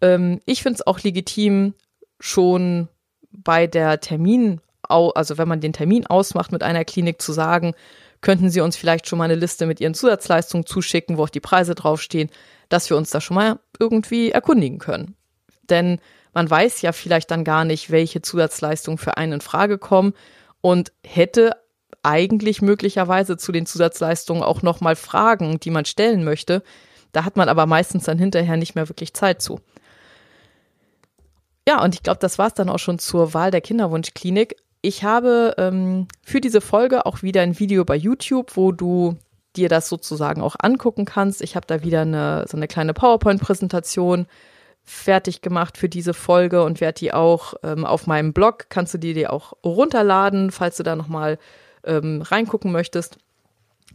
Ähm, 0.00 0.40
ich 0.46 0.62
finde 0.62 0.76
es 0.76 0.86
auch 0.86 1.00
legitim, 1.00 1.74
schon 2.18 2.88
bei 3.30 3.66
der 3.66 4.00
Termin, 4.00 4.60
also 4.88 5.36
wenn 5.36 5.48
man 5.48 5.60
den 5.60 5.72
Termin 5.72 6.06
ausmacht 6.06 6.52
mit 6.52 6.62
einer 6.62 6.84
Klinik 6.84 7.20
zu 7.20 7.32
sagen, 7.32 7.74
könnten 8.22 8.48
Sie 8.48 8.60
uns 8.60 8.76
vielleicht 8.76 9.06
schon 9.06 9.18
mal 9.18 9.24
eine 9.24 9.34
Liste 9.34 9.66
mit 9.66 9.80
Ihren 9.80 9.94
Zusatzleistungen 9.94 10.64
zuschicken, 10.64 11.18
wo 11.18 11.24
auch 11.24 11.28
die 11.28 11.40
Preise 11.40 11.74
draufstehen, 11.74 12.30
dass 12.68 12.90
wir 12.90 12.96
uns 12.96 13.10
da 13.10 13.20
schon 13.20 13.36
mal 13.36 13.58
irgendwie 13.78 14.30
erkundigen 14.30 14.78
können. 14.78 15.14
Denn 15.68 16.00
man 16.34 16.48
weiß 16.50 16.82
ja 16.82 16.92
vielleicht 16.92 17.30
dann 17.30 17.44
gar 17.44 17.64
nicht, 17.64 17.90
welche 17.90 18.22
Zusatzleistungen 18.22 18.98
für 18.98 19.16
einen 19.16 19.34
in 19.34 19.40
Frage 19.40 19.78
kommen 19.78 20.12
und 20.60 20.92
hätte 21.04 21.52
eigentlich 22.02 22.62
möglicherweise 22.62 23.36
zu 23.36 23.52
den 23.52 23.66
Zusatzleistungen 23.66 24.42
auch 24.42 24.62
noch 24.62 24.80
mal 24.80 24.96
Fragen, 24.96 25.58
die 25.60 25.70
man 25.70 25.84
stellen 25.84 26.24
möchte. 26.24 26.62
Da 27.12 27.24
hat 27.24 27.36
man 27.36 27.48
aber 27.48 27.66
meistens 27.66 28.04
dann 28.04 28.18
hinterher 28.18 28.56
nicht 28.56 28.74
mehr 28.74 28.88
wirklich 28.88 29.14
Zeit 29.14 29.42
zu. 29.42 29.60
Ja, 31.68 31.82
und 31.82 31.94
ich 31.94 32.02
glaube, 32.02 32.20
das 32.20 32.38
war 32.38 32.46
es 32.46 32.54
dann 32.54 32.68
auch 32.68 32.78
schon 32.78 32.98
zur 32.98 33.34
Wahl 33.34 33.50
der 33.50 33.60
Kinderwunschklinik. 33.60 34.56
Ich 34.82 35.02
habe 35.02 35.54
ähm, 35.58 36.06
für 36.22 36.40
diese 36.40 36.60
Folge 36.60 37.06
auch 37.06 37.22
wieder 37.22 37.42
ein 37.42 37.58
Video 37.58 37.84
bei 37.84 37.96
YouTube, 37.96 38.56
wo 38.56 38.70
du 38.70 39.16
dir 39.56 39.68
das 39.68 39.88
sozusagen 39.88 40.42
auch 40.42 40.56
angucken 40.58 41.04
kannst. 41.04 41.42
Ich 41.42 41.56
habe 41.56 41.66
da 41.66 41.82
wieder 41.82 42.02
eine, 42.02 42.44
so 42.48 42.56
eine 42.56 42.68
kleine 42.68 42.94
PowerPoint-Präsentation 42.94 44.26
fertig 44.84 45.42
gemacht 45.42 45.76
für 45.76 45.88
diese 45.88 46.14
Folge 46.14 46.62
und 46.62 46.80
werde 46.80 47.00
die 47.00 47.12
auch 47.12 47.54
ähm, 47.64 47.84
auf 47.84 48.06
meinem 48.06 48.32
Blog, 48.32 48.66
kannst 48.68 48.94
du 48.94 48.98
die 48.98 49.14
dir 49.14 49.32
auch 49.32 49.54
runterladen, 49.64 50.52
falls 50.52 50.76
du 50.76 50.84
da 50.84 50.94
nochmal 50.94 51.38
ähm, 51.84 52.22
reingucken 52.22 52.70
möchtest. 52.70 53.18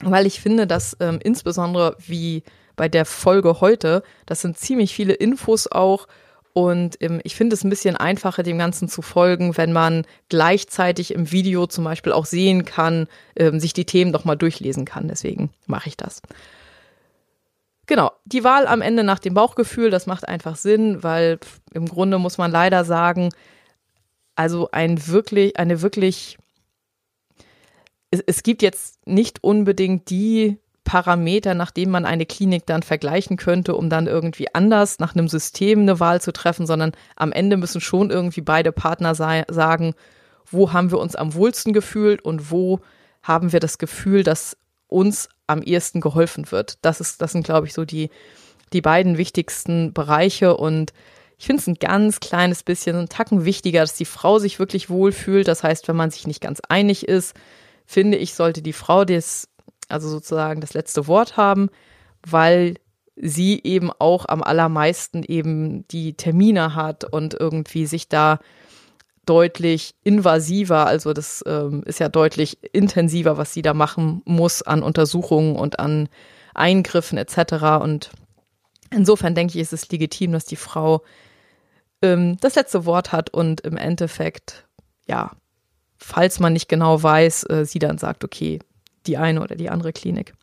Weil 0.03 0.25
ich 0.25 0.41
finde, 0.41 0.67
dass 0.67 0.97
ähm, 0.99 1.19
insbesondere 1.23 1.95
wie 1.99 2.43
bei 2.75 2.89
der 2.89 3.05
Folge 3.05 3.61
heute, 3.61 4.03
das 4.25 4.41
sind 4.41 4.57
ziemlich 4.57 4.93
viele 4.93 5.13
Infos 5.13 5.67
auch 5.67 6.07
und 6.53 6.97
ähm, 7.01 7.21
ich 7.23 7.35
finde 7.35 7.53
es 7.53 7.63
ein 7.63 7.69
bisschen 7.69 7.95
einfacher, 7.95 8.43
dem 8.43 8.57
Ganzen 8.57 8.87
zu 8.87 9.01
folgen, 9.01 9.57
wenn 9.57 9.73
man 9.73 10.05
gleichzeitig 10.29 11.13
im 11.13 11.31
Video 11.31 11.67
zum 11.67 11.83
Beispiel 11.83 12.11
auch 12.11 12.25
sehen 12.25 12.65
kann, 12.65 13.07
ähm, 13.35 13.59
sich 13.59 13.73
die 13.73 13.85
Themen 13.85 14.11
doch 14.11 14.25
mal 14.25 14.35
durchlesen 14.35 14.85
kann. 14.85 15.07
Deswegen 15.07 15.51
mache 15.67 15.89
ich 15.89 15.97
das. 15.97 16.21
Genau, 17.87 18.11
die 18.25 18.43
Wahl 18.43 18.67
am 18.67 18.81
Ende 18.81 19.03
nach 19.03 19.19
dem 19.19 19.33
Bauchgefühl, 19.33 19.89
das 19.89 20.05
macht 20.05 20.27
einfach 20.27 20.55
Sinn, 20.55 21.03
weil 21.03 21.39
im 21.73 21.87
Grunde 21.87 22.19
muss 22.19 22.37
man 22.37 22.51
leider 22.51 22.85
sagen, 22.85 23.29
also 24.35 24.69
ein 24.71 25.07
wirklich, 25.07 25.57
eine 25.57 25.81
wirklich, 25.81 26.37
es, 28.11 28.21
es 28.25 28.43
gibt 28.43 28.61
jetzt 28.61 29.05
nicht 29.05 29.43
unbedingt 29.43 30.09
die 30.09 30.57
Parameter, 30.83 31.53
nach 31.53 31.71
denen 31.71 31.91
man 31.91 32.05
eine 32.05 32.25
Klinik 32.25 32.65
dann 32.65 32.83
vergleichen 32.83 33.37
könnte, 33.37 33.75
um 33.75 33.89
dann 33.89 34.07
irgendwie 34.07 34.53
anders 34.53 34.99
nach 34.99 35.15
einem 35.15 35.27
System 35.27 35.81
eine 35.81 35.99
Wahl 35.99 36.21
zu 36.21 36.33
treffen, 36.33 36.65
sondern 36.65 36.91
am 37.15 37.31
Ende 37.31 37.57
müssen 37.57 37.81
schon 37.81 38.09
irgendwie 38.09 38.41
beide 38.41 38.71
Partner 38.71 39.15
sagen, 39.15 39.93
wo 40.49 40.73
haben 40.73 40.91
wir 40.91 40.99
uns 40.99 41.15
am 41.15 41.33
wohlsten 41.33 41.73
gefühlt 41.73 42.23
und 42.23 42.51
wo 42.51 42.79
haben 43.23 43.53
wir 43.53 43.59
das 43.59 43.77
Gefühl, 43.77 44.23
dass 44.23 44.57
uns 44.87 45.29
am 45.47 45.61
ehesten 45.61 46.01
geholfen 46.01 46.51
wird. 46.51 46.77
Das 46.81 46.99
ist, 46.99 47.21
das 47.21 47.31
sind, 47.31 47.43
glaube 47.43 47.67
ich, 47.67 47.73
so 47.73 47.85
die, 47.85 48.09
die 48.73 48.81
beiden 48.81 49.17
wichtigsten 49.17 49.93
Bereiche 49.93 50.57
und 50.57 50.93
ich 51.37 51.47
finde 51.47 51.61
es 51.61 51.67
ein 51.67 51.75
ganz 51.75 52.19
kleines 52.19 52.61
bisschen, 52.61 52.95
ein 52.95 53.09
Tacken 53.09 53.45
wichtiger, 53.45 53.81
dass 53.81 53.95
die 53.95 54.05
Frau 54.05 54.37
sich 54.37 54.59
wirklich 54.59 54.91
wohlfühlt. 54.91 55.47
Das 55.47 55.63
heißt, 55.63 55.87
wenn 55.87 55.95
man 55.95 56.11
sich 56.11 56.27
nicht 56.27 56.39
ganz 56.39 56.61
einig 56.69 57.07
ist, 57.07 57.35
finde 57.87 58.17
ich, 58.17 58.35
sollte 58.35 58.61
die 58.61 58.73
Frau 58.73 59.05
das, 59.05 59.49
also 59.91 60.09
sozusagen 60.09 60.61
das 60.61 60.73
letzte 60.73 61.07
Wort 61.07 61.37
haben, 61.37 61.69
weil 62.25 62.75
sie 63.15 63.61
eben 63.63 63.91
auch 63.99 64.25
am 64.27 64.41
allermeisten 64.41 65.23
eben 65.23 65.87
die 65.89 66.13
Termine 66.13 66.75
hat 66.75 67.03
und 67.03 67.33
irgendwie 67.33 67.85
sich 67.85 68.09
da 68.09 68.39
deutlich 69.25 69.93
invasiver, 70.03 70.87
also 70.87 71.13
das 71.13 71.43
ähm, 71.45 71.83
ist 71.85 71.99
ja 71.99 72.09
deutlich 72.09 72.57
intensiver, 72.73 73.37
was 73.37 73.53
sie 73.53 73.61
da 73.61 73.73
machen 73.73 74.21
muss 74.25 74.61
an 74.61 74.81
Untersuchungen 74.81 75.55
und 75.55 75.79
an 75.79 76.09
Eingriffen 76.55 77.17
etc. 77.17 77.81
Und 77.81 78.09
insofern 78.89 79.35
denke 79.35 79.53
ich, 79.53 79.61
ist 79.61 79.73
es 79.73 79.89
legitim, 79.89 80.31
dass 80.31 80.45
die 80.45 80.55
Frau 80.55 81.03
ähm, 82.01 82.37
das 82.41 82.55
letzte 82.55 82.85
Wort 82.85 83.11
hat 83.11 83.29
und 83.29 83.61
im 83.61 83.77
Endeffekt, 83.77 84.65
ja, 85.07 85.31
falls 85.97 86.39
man 86.39 86.53
nicht 86.53 86.67
genau 86.67 87.01
weiß, 87.01 87.43
äh, 87.49 87.65
sie 87.65 87.79
dann 87.79 87.99
sagt, 87.99 88.23
okay, 88.23 88.59
die 89.07 89.17
eine 89.17 89.41
oder 89.41 89.55
die 89.55 89.69
andere 89.69 89.93
Klinik. 89.93 90.33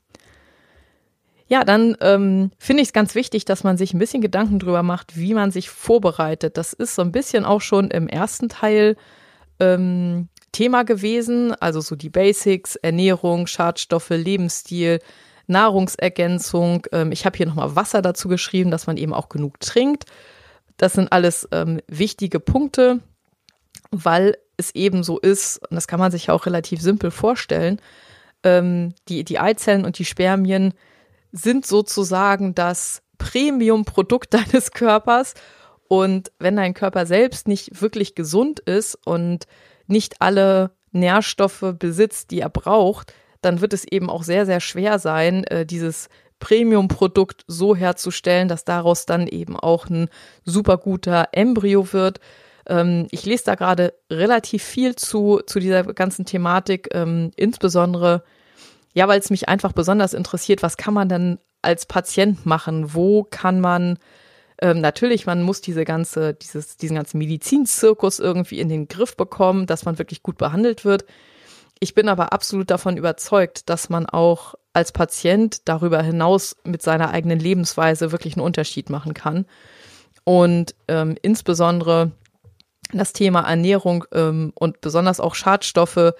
Ja, 1.48 1.64
dann 1.64 1.96
ähm, 2.02 2.50
finde 2.58 2.82
ich 2.82 2.88
es 2.88 2.92
ganz 2.92 3.14
wichtig, 3.14 3.46
dass 3.46 3.64
man 3.64 3.78
sich 3.78 3.94
ein 3.94 3.98
bisschen 3.98 4.20
Gedanken 4.20 4.58
drüber 4.58 4.82
macht, 4.82 5.16
wie 5.16 5.32
man 5.32 5.50
sich 5.50 5.70
vorbereitet. 5.70 6.58
Das 6.58 6.74
ist 6.74 6.94
so 6.94 7.02
ein 7.02 7.12
bisschen 7.12 7.46
auch 7.46 7.62
schon 7.62 7.90
im 7.90 8.06
ersten 8.06 8.50
Teil 8.50 8.96
ähm, 9.58 10.28
Thema 10.52 10.82
gewesen, 10.84 11.54
also 11.54 11.80
so 11.80 11.96
die 11.96 12.10
Basics, 12.10 12.76
Ernährung, 12.76 13.46
Schadstoffe, 13.46 14.10
Lebensstil, 14.10 15.00
Nahrungsergänzung. 15.46 16.86
Ähm, 16.92 17.12
ich 17.12 17.24
habe 17.24 17.36
hier 17.36 17.46
nochmal 17.46 17.74
Wasser 17.74 18.02
dazu 18.02 18.28
geschrieben, 18.28 18.70
dass 18.70 18.86
man 18.86 18.98
eben 18.98 19.14
auch 19.14 19.30
genug 19.30 19.58
trinkt. 19.60 20.04
Das 20.76 20.92
sind 20.92 21.12
alles 21.12 21.48
ähm, 21.50 21.80
wichtige 21.88 22.40
Punkte, 22.40 23.00
weil 23.90 24.36
es 24.58 24.74
eben 24.74 25.02
so 25.02 25.18
ist, 25.18 25.58
und 25.70 25.74
das 25.76 25.88
kann 25.88 26.00
man 26.00 26.12
sich 26.12 26.30
auch 26.30 26.44
relativ 26.44 26.82
simpel 26.82 27.10
vorstellen, 27.10 27.80
ähm, 28.42 28.94
die, 29.08 29.24
die 29.24 29.38
Eizellen 29.38 29.84
und 29.84 29.98
die 29.98 30.04
Spermien 30.04 30.74
sind 31.32 31.66
sozusagen 31.66 32.54
das 32.54 33.02
Premium-Produkt 33.18 34.34
deines 34.34 34.72
Körpers. 34.72 35.34
Und 35.88 36.30
wenn 36.38 36.56
dein 36.56 36.74
Körper 36.74 37.06
selbst 37.06 37.48
nicht 37.48 37.80
wirklich 37.80 38.14
gesund 38.14 38.60
ist 38.60 38.98
und 39.06 39.46
nicht 39.86 40.20
alle 40.20 40.72
Nährstoffe 40.92 41.74
besitzt, 41.78 42.30
die 42.30 42.40
er 42.40 42.50
braucht, 42.50 43.14
dann 43.40 43.60
wird 43.60 43.72
es 43.72 43.84
eben 43.84 44.10
auch 44.10 44.22
sehr, 44.22 44.46
sehr 44.46 44.60
schwer 44.60 44.98
sein, 44.98 45.44
äh, 45.44 45.64
dieses 45.64 46.08
Premium-Produkt 46.40 47.44
so 47.46 47.74
herzustellen, 47.74 48.48
dass 48.48 48.64
daraus 48.64 49.06
dann 49.06 49.26
eben 49.26 49.56
auch 49.56 49.88
ein 49.88 50.08
super 50.44 50.76
guter 50.76 51.28
Embryo 51.32 51.92
wird. 51.92 52.20
Ähm, 52.68 53.06
ich 53.10 53.24
lese 53.24 53.44
da 53.44 53.54
gerade 53.54 53.94
relativ 54.10 54.62
viel 54.62 54.94
zu, 54.94 55.40
zu 55.46 55.58
dieser 55.58 55.84
ganzen 55.84 56.24
Thematik, 56.24 56.88
ähm, 56.92 57.30
insbesondere 57.36 58.22
ja, 58.94 59.06
weil 59.06 59.20
es 59.20 59.30
mich 59.30 59.48
einfach 59.48 59.72
besonders 59.72 60.14
interessiert, 60.14 60.62
was 60.62 60.76
kann 60.76 60.94
man 60.94 61.08
denn 61.08 61.38
als 61.62 61.86
Patient 61.86 62.46
machen? 62.46 62.94
Wo 62.94 63.22
kann 63.22 63.60
man 63.60 63.98
ähm, 64.60 64.80
natürlich, 64.80 65.24
man 65.24 65.42
muss 65.42 65.60
diese 65.60 65.84
ganze, 65.84 66.34
dieses, 66.34 66.76
diesen 66.76 66.96
ganzen 66.96 67.18
Medizinzirkus 67.18 68.18
irgendwie 68.18 68.58
in 68.58 68.68
den 68.68 68.88
Griff 68.88 69.16
bekommen, 69.16 69.66
dass 69.66 69.84
man 69.84 69.98
wirklich 69.98 70.22
gut 70.22 70.36
behandelt 70.36 70.84
wird. 70.84 71.04
Ich 71.78 71.94
bin 71.94 72.08
aber 72.08 72.32
absolut 72.32 72.70
davon 72.70 72.96
überzeugt, 72.96 73.68
dass 73.70 73.88
man 73.88 74.06
auch 74.06 74.56
als 74.72 74.90
Patient 74.90 75.68
darüber 75.68 76.02
hinaus 76.02 76.56
mit 76.64 76.82
seiner 76.82 77.10
eigenen 77.10 77.38
Lebensweise 77.38 78.10
wirklich 78.10 78.34
einen 78.34 78.44
Unterschied 78.44 78.90
machen 78.90 79.14
kann. 79.14 79.46
Und 80.24 80.74
ähm, 80.88 81.16
insbesondere 81.22 82.10
das 82.92 83.12
Thema 83.12 83.48
Ernährung 83.48 84.04
ähm, 84.12 84.52
und 84.54 84.80
besonders 84.80 85.20
auch 85.20 85.34
Schadstoffe 85.34 86.14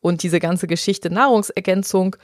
und 0.00 0.22
diese 0.22 0.40
ganze 0.40 0.66
Geschichte 0.66 1.10
Nahrungsergänzung 1.10 2.16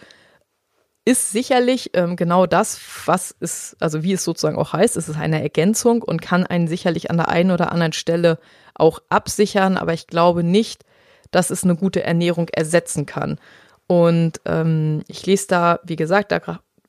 ist 1.04 1.30
sicherlich 1.30 1.90
ähm, 1.94 2.16
genau 2.16 2.46
das, 2.46 2.80
was 3.06 3.34
es, 3.38 3.76
also 3.78 4.02
wie 4.02 4.12
es 4.12 4.24
sozusagen 4.24 4.58
auch 4.58 4.72
heißt, 4.72 4.96
es 4.96 5.08
ist 5.08 5.16
eine 5.16 5.40
Ergänzung 5.40 6.02
und 6.02 6.20
kann 6.20 6.44
einen 6.44 6.66
sicherlich 6.66 7.10
an 7.10 7.16
der 7.16 7.28
einen 7.28 7.52
oder 7.52 7.70
anderen 7.70 7.92
Stelle 7.92 8.38
auch 8.74 8.98
absichern, 9.08 9.76
aber 9.76 9.92
ich 9.92 10.08
glaube 10.08 10.42
nicht, 10.42 10.84
dass 11.30 11.50
es 11.50 11.62
eine 11.62 11.76
gute 11.76 12.02
Ernährung 12.02 12.48
ersetzen 12.48 13.06
kann. 13.06 13.38
Und 13.86 14.40
ähm, 14.46 15.04
ich 15.06 15.24
lese 15.26 15.46
da, 15.46 15.80
wie 15.84 15.94
gesagt, 15.94 16.32
da 16.32 16.40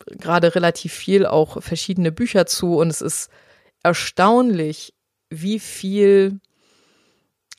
gerade 0.07 0.55
relativ 0.55 0.93
viel 0.93 1.27
auch 1.27 1.61
verschiedene 1.61 2.11
Bücher 2.11 2.47
zu 2.47 2.77
und 2.77 2.89
es 2.89 3.01
ist 3.01 3.29
erstaunlich, 3.83 4.95
wie 5.29 5.59
viel 5.59 6.39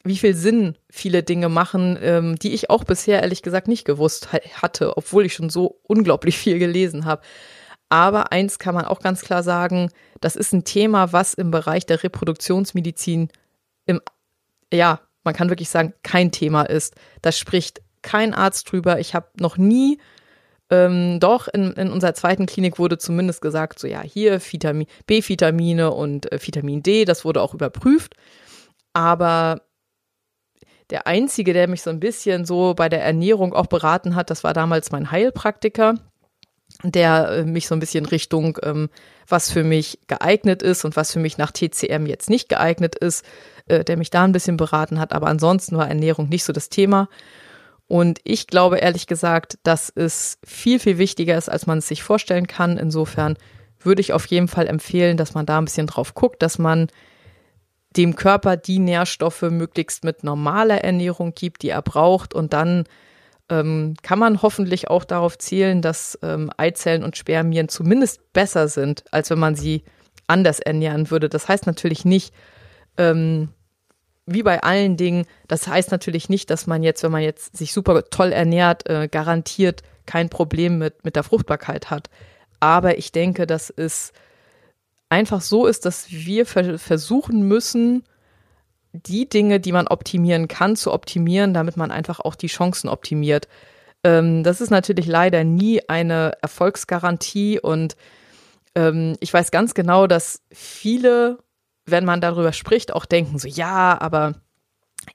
wie 0.05 0.17
viel 0.17 0.35
Sinn 0.35 0.77
viele 0.91 1.23
Dinge 1.23 1.49
machen, 1.49 1.99
ähm, 2.01 2.37
die 2.37 2.55
ich 2.55 2.71
auch 2.71 2.85
bisher 2.85 3.23
ehrlich 3.23 3.43
gesagt 3.43 3.69
nicht 3.69 3.85
gewusst 3.85 4.29
hatte, 4.63 4.97
obwohl 4.97 5.27
ich 5.27 5.35
schon 5.35 5.51
so 5.51 5.81
unglaublich 5.83 6.39
viel 6.39 6.59
gelesen 6.59 7.05
habe. 7.05 7.23
Aber 7.89 8.33
eins 8.33 8.59
kann 8.59 8.75
man 8.75 8.85
auch 8.85 9.01
ganz 9.01 9.23
klar 9.23 9.43
sagen, 9.43 9.91
das 10.21 10.37
ist 10.37 10.53
ein 10.53 10.65
Thema, 10.65 11.13
was 11.13 11.35
im 11.35 11.51
Bereich 11.51 11.87
der 11.87 12.03
Reproduktionsmedizin 12.03 13.29
im, 13.87 14.01
ja, 14.73 15.01
man 15.25 15.35
kann 15.35 15.49
wirklich 15.49 15.71
sagen, 15.71 15.95
kein 16.03 16.31
Thema 16.31 16.63
ist. 16.63 16.95
Da 17.23 17.33
spricht 17.33 17.81
kein 18.03 18.35
Arzt 18.35 18.71
drüber. 18.71 19.01
Ich 19.01 19.15
habe 19.15 19.29
noch 19.41 19.57
nie, 19.57 19.99
ähm, 20.71 21.19
doch 21.19 21.49
in, 21.49 21.73
in 21.73 21.91
unserer 21.91 22.15
zweiten 22.15 22.47
Klinik 22.47 22.79
wurde 22.79 22.99
zumindest 22.99 23.41
gesagt, 23.41 23.79
so 23.79 23.87
ja, 23.87 24.03
hier 24.03 24.41
Vitamin, 24.41 24.87
B-Vitamine 25.07 25.93
und 25.93 26.31
äh, 26.31 26.39
Vitamin 26.41 26.83
D, 26.83 27.05
das 27.05 27.25
wurde 27.25 27.41
auch 27.41 27.55
überprüft. 27.55 28.15
Aber 28.93 29.63
der 30.91 31.07
einzige, 31.07 31.53
der 31.53 31.69
mich 31.69 31.83
so 31.83 31.91
ein 31.91 32.01
bisschen 32.01 32.45
so 32.45 32.75
bei 32.75 32.89
der 32.89 33.03
Ernährung 33.03 33.53
auch 33.53 33.67
beraten 33.67 34.15
hat, 34.15 34.31
das 34.31 34.45
war 34.45 34.55
damals 34.55 34.91
mein 34.91 35.11
Heilpraktiker 35.11 35.95
der 36.83 37.29
äh, 37.31 37.45
mich 37.45 37.67
so 37.67 37.75
ein 37.75 37.81
bisschen 37.81 38.07
Richtung, 38.07 38.59
ähm, 38.63 38.89
was 39.27 39.51
für 39.51 39.65
mich 39.65 39.99
geeignet 40.07 40.63
ist 40.63 40.85
und 40.85 40.97
was 40.97 41.13
für 41.13 41.19
mich 41.19 41.39
nach 41.39 41.51
TCM 41.51 42.07
jetzt 42.07 42.31
nicht 42.31 42.49
geeignet 42.49 42.95
ist, 42.95 43.25
äh, 43.67 43.85
der 43.85 43.97
mich 43.97 44.11
da 44.11 44.25
ein 44.25 44.33
bisschen 44.33 44.57
beraten 44.57 45.01
hat. 45.01 45.13
Aber 45.13 45.27
ansonsten 45.27 45.77
war 45.77 45.89
Ernährung 45.89 46.29
nicht 46.29 46.45
so 46.45 46.53
das 46.53 46.69
Thema. 46.69 47.09
Und 47.89 48.21
ich 48.25 48.47
glaube 48.47 48.79
ehrlich 48.79 49.07
gesagt, 49.07 49.59
dass 49.63 49.91
es 49.95 50.39
viel, 50.45 50.79
viel 50.79 50.99
wichtiger 50.99 51.37
ist, 51.39 51.49
als 51.49 51.67
man 51.67 51.79
es 51.79 51.89
sich 51.89 52.03
vorstellen 52.03 52.47
kann. 52.47 52.77
Insofern 52.77 53.37
würde 53.81 54.01
ich 54.01 54.13
auf 54.13 54.27
jeden 54.27 54.49
Fall 54.49 54.67
empfehlen, 54.67 55.17
dass 55.17 55.35
man 55.35 55.47
da 55.47 55.59
ein 55.59 55.65
bisschen 55.65 55.87
drauf 55.87 56.15
guckt, 56.15 56.43
dass 56.43 56.59
man 56.59 56.89
dem 57.99 58.17
Körper 58.17 58.57
die 58.57 58.79
Nährstoffe 58.79 59.43
möglichst 59.43 60.05
mit 60.05 60.23
normaler 60.23 60.85
Ernährung 60.85 61.35
gibt, 61.35 61.63
die 61.63 61.71
er 61.71 61.83
braucht 61.83 62.33
und 62.33 62.53
dann 62.53 62.85
ähm, 63.51 63.95
kann 64.03 64.19
man 64.19 64.41
hoffentlich 64.41 64.89
auch 64.89 65.05
darauf 65.05 65.37
zielen, 65.37 65.83
dass 65.83 66.19
ähm, 66.23 66.51
Eizellen 66.57 67.03
und 67.03 67.17
Spermien 67.17 67.69
zumindest 67.69 68.33
besser 68.33 68.69
sind, 68.69 69.05
als 69.11 69.31
wenn 69.31 69.39
man 69.39 69.57
sie 69.57 69.83
anders 70.29 70.61
ernähren 70.61 71.11
würde. 71.11 71.29
Das 71.29 71.49
heißt 71.49 71.67
natürlich 71.67 72.05
nicht, 72.05 72.33
ähm, 72.97 73.49
wie 74.27 74.43
bei 74.43 74.63
allen 74.63 74.97
Dingen, 74.97 75.25
das 75.49 75.67
heißt 75.67 75.91
natürlich 75.91 76.29
nicht, 76.29 76.51
dass 76.51 76.67
man 76.67 76.83
jetzt, 76.83 77.03
wenn 77.03 77.13
man 77.13 77.23
jetzt 77.23 77.57
sich 77.57 77.73
super 77.73 78.05
toll 78.11 78.33
ernährt, 78.33 78.89
äh, 78.89 79.09
garantiert 79.11 79.83
kein 80.07 80.29
Problem 80.29 80.79
mit, 80.79 81.05
mit 81.05 81.17
der 81.17 81.23
Fruchtbarkeit 81.23 81.91
hat. 81.91 82.11
Aber 82.61 82.99
ich 82.99 83.11
denke, 83.11 83.47
dass 83.47 83.71
es 83.71 84.13
einfach 85.09 85.41
so 85.41 85.67
ist, 85.67 85.85
dass 85.85 86.11
wir 86.11 86.47
ver 86.47 86.79
versuchen 86.79 87.43
müssen, 87.43 88.05
die 88.93 89.29
Dinge, 89.29 89.61
die 89.61 89.73
man 89.73 89.87
optimieren 89.87 90.49
kann, 90.49 90.77
zu 90.77 90.93
optimieren, 90.93 91.55
damit 91.55 91.77
man 91.77 91.91
einfach 91.91 92.21
auch 92.21 92.35
die 92.35 92.47
Chancen 92.47 92.89
optimiert. 92.89 93.49
Ähm, 94.05 94.43
das 94.43 94.61
ist 94.61 94.71
natürlich 94.71 95.07
leider 95.07 95.45
nie 95.45 95.89
eine 95.89 96.33
Erfolgsgarantie 96.41 97.61
und 97.61 97.97
ähm, 98.75 99.17
ich 99.21 99.33
weiß 99.33 99.51
ganz 99.51 99.75
genau, 99.75 100.07
dass 100.07 100.43
viele, 100.53 101.39
wenn 101.87 102.05
man 102.05 102.21
darüber 102.21 102.53
spricht, 102.53 102.93
auch 102.93 103.05
denken 103.05 103.39
so, 103.39 103.49
ja, 103.49 104.01
aber 104.01 104.35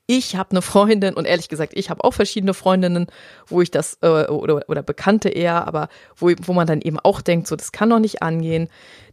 ich 0.06 0.36
habe 0.36 0.52
eine 0.52 0.62
Freundin 0.62 1.14
und 1.14 1.26
ehrlich 1.26 1.50
gesagt, 1.50 1.74
ich 1.76 1.90
habe 1.90 2.04
auch 2.04 2.14
verschiedene 2.14 2.54
Freundinnen, 2.54 3.08
wo 3.48 3.62
ich 3.62 3.72
das 3.72 3.98
äh, 4.02 4.28
oder, 4.28 4.68
oder 4.68 4.84
Bekannte 4.84 5.30
eher, 5.30 5.68
aber 5.68 5.90
wo, 6.16 6.32
wo 6.44 6.54
man 6.54 6.68
dann 6.68 6.82
eben 6.82 7.00
auch 7.00 7.22
denkt, 7.22 7.48
so 7.48 7.56
das 7.56 7.72
kann 7.72 7.90
doch 7.90 8.00
nicht 8.00 8.22
angehen. 8.22 8.70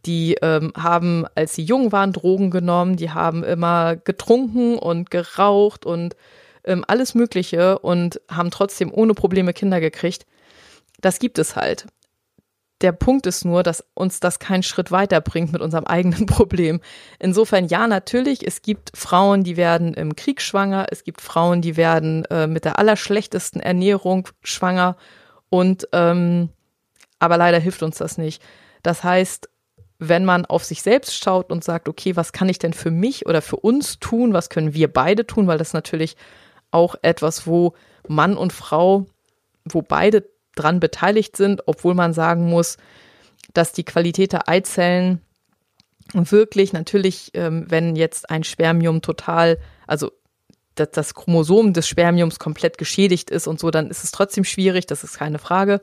Die 0.07 0.37
ähm, 0.43 0.73
haben, 0.77 1.27
als 1.35 1.55
sie 1.55 1.63
jung 1.63 1.93
waren, 1.93 2.13
Drogen 2.13 2.51
genommen, 2.51 2.97
die 2.97 3.11
haben 3.11 3.45
immer 3.45 3.97
getrunken 3.97 4.79
und 4.79 5.11
geraucht 5.11 5.85
und 5.87 6.17
ähm, 6.65 6.85
alles 6.87 7.15
Mögliche 7.15 7.79
und 7.79 8.21
haben 8.31 8.51
trotzdem 8.51 8.93
ohne 8.93 9.15
Probleme 9.15 9.53
Kinder 9.53 9.81
gekriegt. 9.81 10.27
Das 11.01 11.19
gibt 11.19 11.39
es 11.39 11.57
halt. 11.57 11.87
Der 12.81 12.93
Punkt 12.93 13.27
ist 13.27 13.45
nur, 13.45 13.63
dass 13.63 13.85
uns 13.95 14.21
das 14.21 14.39
keinen 14.39 14.63
Schritt 14.63 14.91
weiterbringt 14.91 15.53
mit 15.53 15.61
unserem 15.61 15.85
eigenen 15.85 16.27
Problem. 16.27 16.81
Insofern 17.19 17.67
ja, 17.67 17.87
natürlich, 17.87 18.47
es 18.47 18.63
gibt 18.63 18.93
Frauen, 18.95 19.45
die 19.45 19.57
werden 19.57 19.95
im 19.95 20.17
Krieg 20.17 20.41
schwanger, 20.41 20.87
es 20.91 21.05
gibt 21.05 21.21
Frauen, 21.21 21.61
die 21.61 21.77
werden 21.77 22.25
äh, 22.27 22.47
mit 22.47 22.65
der 22.65 22.79
allerschlechtesten 22.79 23.61
Ernährung 23.61 24.29
schwanger 24.43 24.97
und 25.51 25.89
ähm, 25.93 26.51
aber 27.19 27.37
leider 27.37 27.59
hilft 27.59 27.83
uns 27.83 27.99
das 27.99 28.17
nicht. 28.17 28.43
Das 28.83 29.05
heißt, 29.05 29.51
wenn 29.99 30.25
man 30.25 30.47
auf 30.47 30.65
sich 30.65 30.81
selbst 30.81 31.23
schaut 31.23 31.53
und 31.53 31.63
sagt, 31.63 31.87
okay, 31.87 32.17
was 32.17 32.33
kann 32.33 32.49
ich 32.49 32.59
denn 32.59 32.73
für 32.73 32.91
mich 32.91 33.27
oder 33.27 33.43
für 33.43 33.57
uns 33.57 33.99
tun, 33.99 34.33
was 34.33 34.49
können 34.49 34.73
wir 34.73 34.91
beide 34.91 35.27
tun, 35.27 35.47
weil 35.47 35.59
das 35.59 35.75
natürlich 35.75 36.17
auch 36.71 36.95
etwas, 37.03 37.47
wo 37.47 37.75
Mann 38.09 38.37
und 38.37 38.55
Frau, 38.55 39.07
wo 39.67 39.83
beide 39.83 40.25
dran 40.61 40.81
beteiligt 40.81 41.37
sind, 41.37 41.63
obwohl 41.67 41.95
man 41.95 42.13
sagen 42.13 42.49
muss, 42.49 42.77
dass 43.55 43.73
die 43.73 43.85
Qualität 43.85 44.33
der 44.33 44.49
Eizellen 44.49 45.21
wirklich 46.13 46.73
natürlich, 46.73 47.31
ähm, 47.35 47.67
wenn 47.69 47.97
jetzt 47.97 48.31
ein 48.31 48.45
Spermium 48.45 49.03
total, 49.03 49.59
also 49.87 50.11
das, 50.75 51.15
Chromosom 51.15 51.73
des 51.73 51.87
Spermiums 51.87 52.39
komplett 52.39 52.79
geschädigt 52.79 53.31
ist 53.31 53.47
und 53.47 53.61
so, 53.61 53.71
dann 53.71 53.91
ist 53.91 54.03
es 54.03 54.13
trotzdem 54.13 54.45
schwierig, 54.45 54.87
das 54.87 55.05
ist 55.05 55.19
keine 55.19 55.39
Frage. 55.39 55.81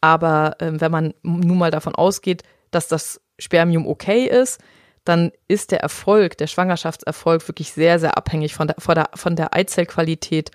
Aber 0.00 0.56
ähm, 0.60 0.80
wenn 0.80 0.90
man 0.90 1.14
nun 1.22 1.58
mal 1.58 1.70
davon 1.70 1.94
ausgeht, 1.94 2.42
dass 2.70 2.88
das 2.88 3.20
Spermium 3.38 3.86
okay 3.86 4.26
ist, 4.26 4.60
dann 5.04 5.30
ist 5.46 5.70
der 5.70 5.80
Erfolg, 5.80 6.36
der 6.38 6.48
Schwangerschaftserfolg 6.48 7.46
wirklich 7.48 7.72
sehr, 7.72 7.98
sehr 8.00 8.16
abhängig 8.16 8.54
von 8.54 8.66
der, 8.66 8.76
von 8.78 8.94
der, 8.96 9.10
von 9.14 9.36
der 9.36 9.54
Eizellqualität. 9.54 10.50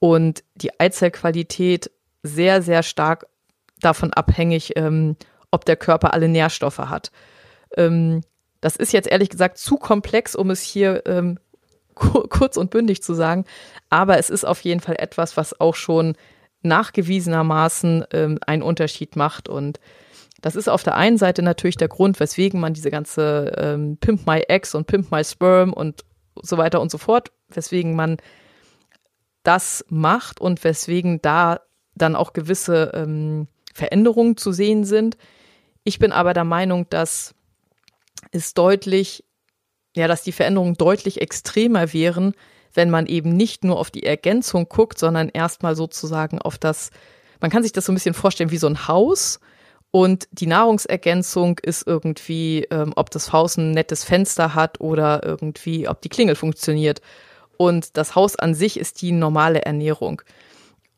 Und 0.00 0.42
die 0.56 0.78
Eizellqualität 0.78 1.90
sehr, 2.24 2.62
sehr 2.62 2.82
stark 2.82 3.26
davon 3.80 4.12
abhängig, 4.12 4.72
ähm, 4.76 5.16
ob 5.50 5.64
der 5.64 5.76
Körper 5.76 6.12
alle 6.12 6.28
Nährstoffe 6.28 6.78
hat. 6.78 7.12
Ähm, 7.76 8.22
das 8.60 8.76
ist 8.76 8.92
jetzt 8.92 9.08
ehrlich 9.08 9.28
gesagt 9.28 9.58
zu 9.58 9.76
komplex, 9.76 10.34
um 10.34 10.50
es 10.50 10.62
hier 10.62 11.02
ähm, 11.06 11.38
kurz 11.94 12.56
und 12.56 12.70
bündig 12.70 13.02
zu 13.02 13.14
sagen. 13.14 13.44
Aber 13.90 14.18
es 14.18 14.30
ist 14.30 14.44
auf 14.44 14.60
jeden 14.62 14.80
Fall 14.80 14.96
etwas, 14.98 15.36
was 15.36 15.60
auch 15.60 15.74
schon 15.74 16.16
nachgewiesenermaßen 16.62 18.06
ähm, 18.12 18.38
einen 18.46 18.62
Unterschied 18.62 19.16
macht. 19.16 19.48
Und 19.48 19.80
das 20.40 20.56
ist 20.56 20.68
auf 20.68 20.82
der 20.82 20.96
einen 20.96 21.18
Seite 21.18 21.42
natürlich 21.42 21.76
der 21.76 21.88
Grund, 21.88 22.18
weswegen 22.20 22.58
man 22.58 22.74
diese 22.74 22.90
ganze 22.90 23.52
ähm, 23.56 23.98
Pimp 23.98 24.26
My 24.26 24.40
Eggs 24.48 24.74
und 24.74 24.86
Pimp 24.86 25.12
My 25.12 25.22
Sperm 25.22 25.72
und 25.72 26.04
so 26.42 26.56
weiter 26.56 26.80
und 26.80 26.90
so 26.90 26.98
fort, 26.98 27.30
weswegen 27.50 27.94
man 27.94 28.16
das 29.42 29.84
macht 29.88 30.40
und 30.40 30.64
weswegen 30.64 31.20
da 31.20 31.60
dann 31.94 32.16
auch 32.16 32.32
gewisse 32.32 32.92
ähm, 32.94 33.48
Veränderungen 33.72 34.36
zu 34.36 34.52
sehen 34.52 34.84
sind. 34.84 35.16
Ich 35.84 35.98
bin 35.98 36.12
aber 36.12 36.34
der 36.34 36.44
Meinung, 36.44 36.86
dass 36.90 37.34
es 38.32 38.54
deutlich, 38.54 39.24
ja, 39.96 40.08
dass 40.08 40.22
die 40.22 40.32
Veränderungen 40.32 40.74
deutlich 40.74 41.20
extremer 41.20 41.92
wären, 41.92 42.34
wenn 42.72 42.90
man 42.90 43.06
eben 43.06 43.36
nicht 43.36 43.64
nur 43.64 43.78
auf 43.78 43.90
die 43.90 44.04
Ergänzung 44.04 44.68
guckt, 44.68 44.98
sondern 44.98 45.28
erstmal 45.28 45.76
sozusagen 45.76 46.40
auf 46.40 46.58
das, 46.58 46.90
man 47.40 47.50
kann 47.50 47.62
sich 47.62 47.72
das 47.72 47.84
so 47.84 47.92
ein 47.92 47.94
bisschen 47.94 48.14
vorstellen 48.14 48.50
wie 48.50 48.58
so 48.58 48.66
ein 48.66 48.88
Haus 48.88 49.38
und 49.94 50.26
die 50.32 50.48
Nahrungsergänzung 50.48 51.60
ist 51.60 51.86
irgendwie, 51.86 52.66
ähm, 52.72 52.92
ob 52.96 53.10
das 53.10 53.32
Haus 53.32 53.56
ein 53.56 53.70
nettes 53.70 54.02
Fenster 54.02 54.52
hat 54.52 54.80
oder 54.80 55.22
irgendwie, 55.22 55.86
ob 55.86 56.02
die 56.02 56.08
Klingel 56.08 56.34
funktioniert. 56.34 57.00
Und 57.58 57.96
das 57.96 58.16
Haus 58.16 58.34
an 58.34 58.54
sich 58.54 58.76
ist 58.76 59.02
die 59.02 59.12
normale 59.12 59.64
Ernährung. 59.64 60.22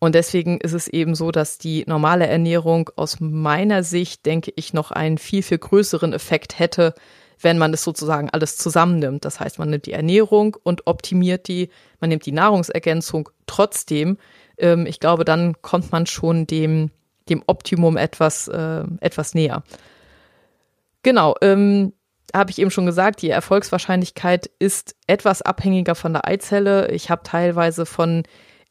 Und 0.07 0.15
deswegen 0.15 0.61
ist 0.61 0.73
es 0.73 0.87
eben 0.87 1.17
so, 1.17 1.33
dass 1.33 1.59
die 1.59 1.83
normale 1.89 2.29
Ernährung 2.29 2.91
aus 2.95 3.19
meiner 3.19 3.83
Sicht, 3.83 4.25
denke 4.25 4.53
ich, 4.55 4.73
noch 4.73 4.93
einen 4.93 5.19
viel, 5.19 5.43
viel 5.43 5.59
größeren 5.59 6.13
Effekt 6.13 6.61
hätte, 6.61 6.95
wenn 7.41 7.59
man 7.59 7.75
es 7.75 7.83
sozusagen 7.83 8.31
alles 8.31 8.57
zusammennimmt. 8.57 9.25
Das 9.25 9.41
heißt, 9.41 9.59
man 9.59 9.69
nimmt 9.69 9.85
die 9.85 9.95
Ernährung 9.95 10.57
und 10.63 10.87
optimiert 10.87 11.49
die, 11.49 11.71
man 11.99 12.11
nimmt 12.11 12.25
die 12.25 12.31
Nahrungsergänzung 12.31 13.31
trotzdem. 13.47 14.17
Ähm, 14.59 14.87
ich 14.87 15.01
glaube, 15.01 15.25
dann 15.25 15.61
kommt 15.61 15.91
man 15.91 16.07
schon 16.07 16.47
dem, 16.47 16.93
dem 17.29 17.43
Optimum 17.49 17.97
etwas, 17.97 18.47
äh, 18.47 18.85
etwas 19.01 19.35
näher. 19.35 19.65
Genau, 21.03 21.35
ähm, 21.41 21.95
habe 22.33 22.53
ich 22.53 22.61
eben 22.61 22.71
schon 22.71 22.87
gesagt, 22.87 23.23
die 23.23 23.31
Erfolgswahrscheinlichkeit 23.31 24.49
ist 24.61 24.95
etwas 25.09 25.43
abhängiger 25.43 25.97
von 25.97 26.13
der 26.13 26.29
Eizelle. 26.29 26.93
Ich 26.93 27.11
habe 27.11 27.25
teilweise 27.25 27.87
von 27.87 28.23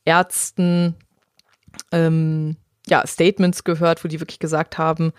Ärzten 0.06 0.96
ähm, 1.92 2.58
ja, 2.88 3.06
Statements 3.06 3.64
gehört, 3.64 4.04
wo 4.04 4.08
die 4.08 4.20
wirklich 4.20 4.40
gesagt 4.40 4.78
haben, 4.78 5.12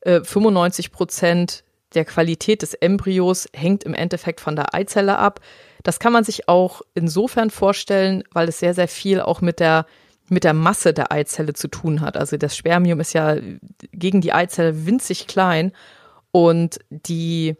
äh, 0.00 0.22
95 0.22 0.92
Prozent 0.92 1.64
der 1.94 2.04
Qualität 2.04 2.62
des 2.62 2.74
Embryos 2.74 3.48
hängt 3.54 3.84
im 3.84 3.94
Endeffekt 3.94 4.40
von 4.40 4.56
der 4.56 4.74
Eizelle 4.74 5.18
ab. 5.18 5.40
Das 5.82 5.98
kann 5.98 6.12
man 6.12 6.24
sich 6.24 6.48
auch 6.48 6.82
insofern 6.94 7.50
vorstellen, 7.50 8.24
weil 8.32 8.48
es 8.48 8.58
sehr, 8.58 8.74
sehr 8.74 8.88
viel 8.88 9.20
auch 9.20 9.40
mit 9.40 9.60
der, 9.60 9.86
mit 10.28 10.44
der 10.44 10.54
Masse 10.54 10.92
der 10.92 11.12
Eizelle 11.12 11.52
zu 11.52 11.68
tun 11.68 12.00
hat. 12.00 12.16
Also 12.16 12.36
das 12.36 12.56
Spermium 12.56 13.00
ist 13.00 13.12
ja 13.12 13.36
gegen 13.92 14.20
die 14.20 14.32
Eizelle 14.32 14.86
winzig 14.86 15.26
klein 15.26 15.72
und 16.32 16.78
die, 16.90 17.56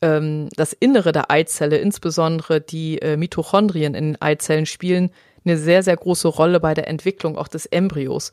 ähm, 0.00 0.48
das 0.56 0.72
Innere 0.72 1.12
der 1.12 1.30
Eizelle, 1.30 1.78
insbesondere 1.78 2.60
die 2.60 3.00
äh, 3.00 3.16
Mitochondrien 3.16 3.94
in 3.94 4.12
den 4.12 4.22
Eizellen 4.22 4.66
spielen 4.66 5.10
eine 5.44 5.56
sehr, 5.56 5.82
sehr 5.82 5.96
große 5.96 6.28
Rolle 6.28 6.60
bei 6.60 6.74
der 6.74 6.88
Entwicklung 6.88 7.36
auch 7.36 7.48
des 7.48 7.66
Embryos. 7.66 8.32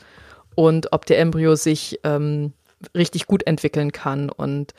Und 0.55 0.91
ob 0.91 1.05
der 1.05 1.19
Embryo 1.19 1.55
sich 1.55 1.99
ähm, 2.03 2.53
richtig 2.95 3.27
gut 3.27 3.45
entwickeln 3.45 3.91
kann. 3.91 4.29
Und 4.29 4.73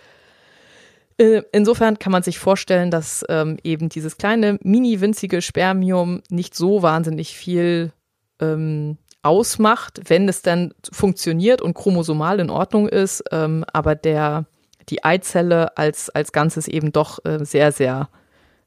äh, 1.19 1.43
insofern 1.53 1.99
kann 1.99 2.12
man 2.12 2.23
sich 2.23 2.38
vorstellen, 2.38 2.90
dass 2.90 3.25
ähm, 3.29 3.59
eben 3.62 3.88
dieses 3.88 4.16
kleine, 4.16 4.59
mini 4.62 5.01
winzige 5.01 5.43
Spermium 5.43 6.23
nicht 6.31 6.55
so 6.55 6.83
wahnsinnig 6.83 7.37
viel 7.37 7.93
ähm, 8.40 8.97
ausmacht, 9.23 10.01
wenn 10.09 10.29
es 10.29 10.43
dann 10.43 10.73
funktioniert 10.90 11.61
und 11.61 11.75
chromosomal 11.75 12.40
in 12.40 12.51
Ordnung 12.51 12.88
ist, 12.88 13.23
ähm, 13.33 13.64
aber 13.73 13.95
der 13.95 14.47
die 14.88 15.05
Eizelle 15.05 15.77
als 15.77 16.09
als 16.11 16.33
Ganzes 16.33 16.66
eben 16.66 16.90
doch 16.90 17.23
äh, 17.25 17.45
sehr 17.45 17.71
sehr 17.71 18.09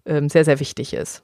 ähm, 0.05 0.29
sehr 0.29 0.45
sehr 0.45 0.59
wichtig 0.59 0.93
ist. 0.93 1.23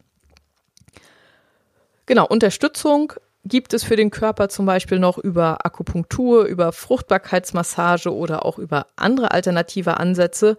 Genau 2.10 2.26
Unterstützung 2.26 3.13
gibt 3.45 3.72
es 3.72 3.84
für 3.84 3.95
den 3.95 4.10
Körper 4.10 4.50
zum 4.50 4.65
Beispiel 4.65 4.98
noch 4.98 5.19
über 5.19 5.63
Akupunktur, 5.63 6.45
über 6.45 6.72
Fruchtbarkeitsmassage 6.72 8.12
oder 8.12 8.48
auch 8.48 8.58
über 8.58 8.88
andere 8.95 9.30
alternative 9.30 9.98
Ansätze. 9.98 10.58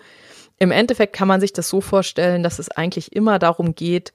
Im 0.60 0.70
Endeffekt 0.70 1.12
kann 1.12 1.26
man 1.26 1.40
sich 1.40 1.52
das 1.52 1.68
so 1.68 1.80
vorstellen, 1.80 2.44
dass 2.44 2.60
es 2.60 2.70
eigentlich 2.70 3.16
immer 3.16 3.40
darum 3.40 3.74
geht, 3.74 4.12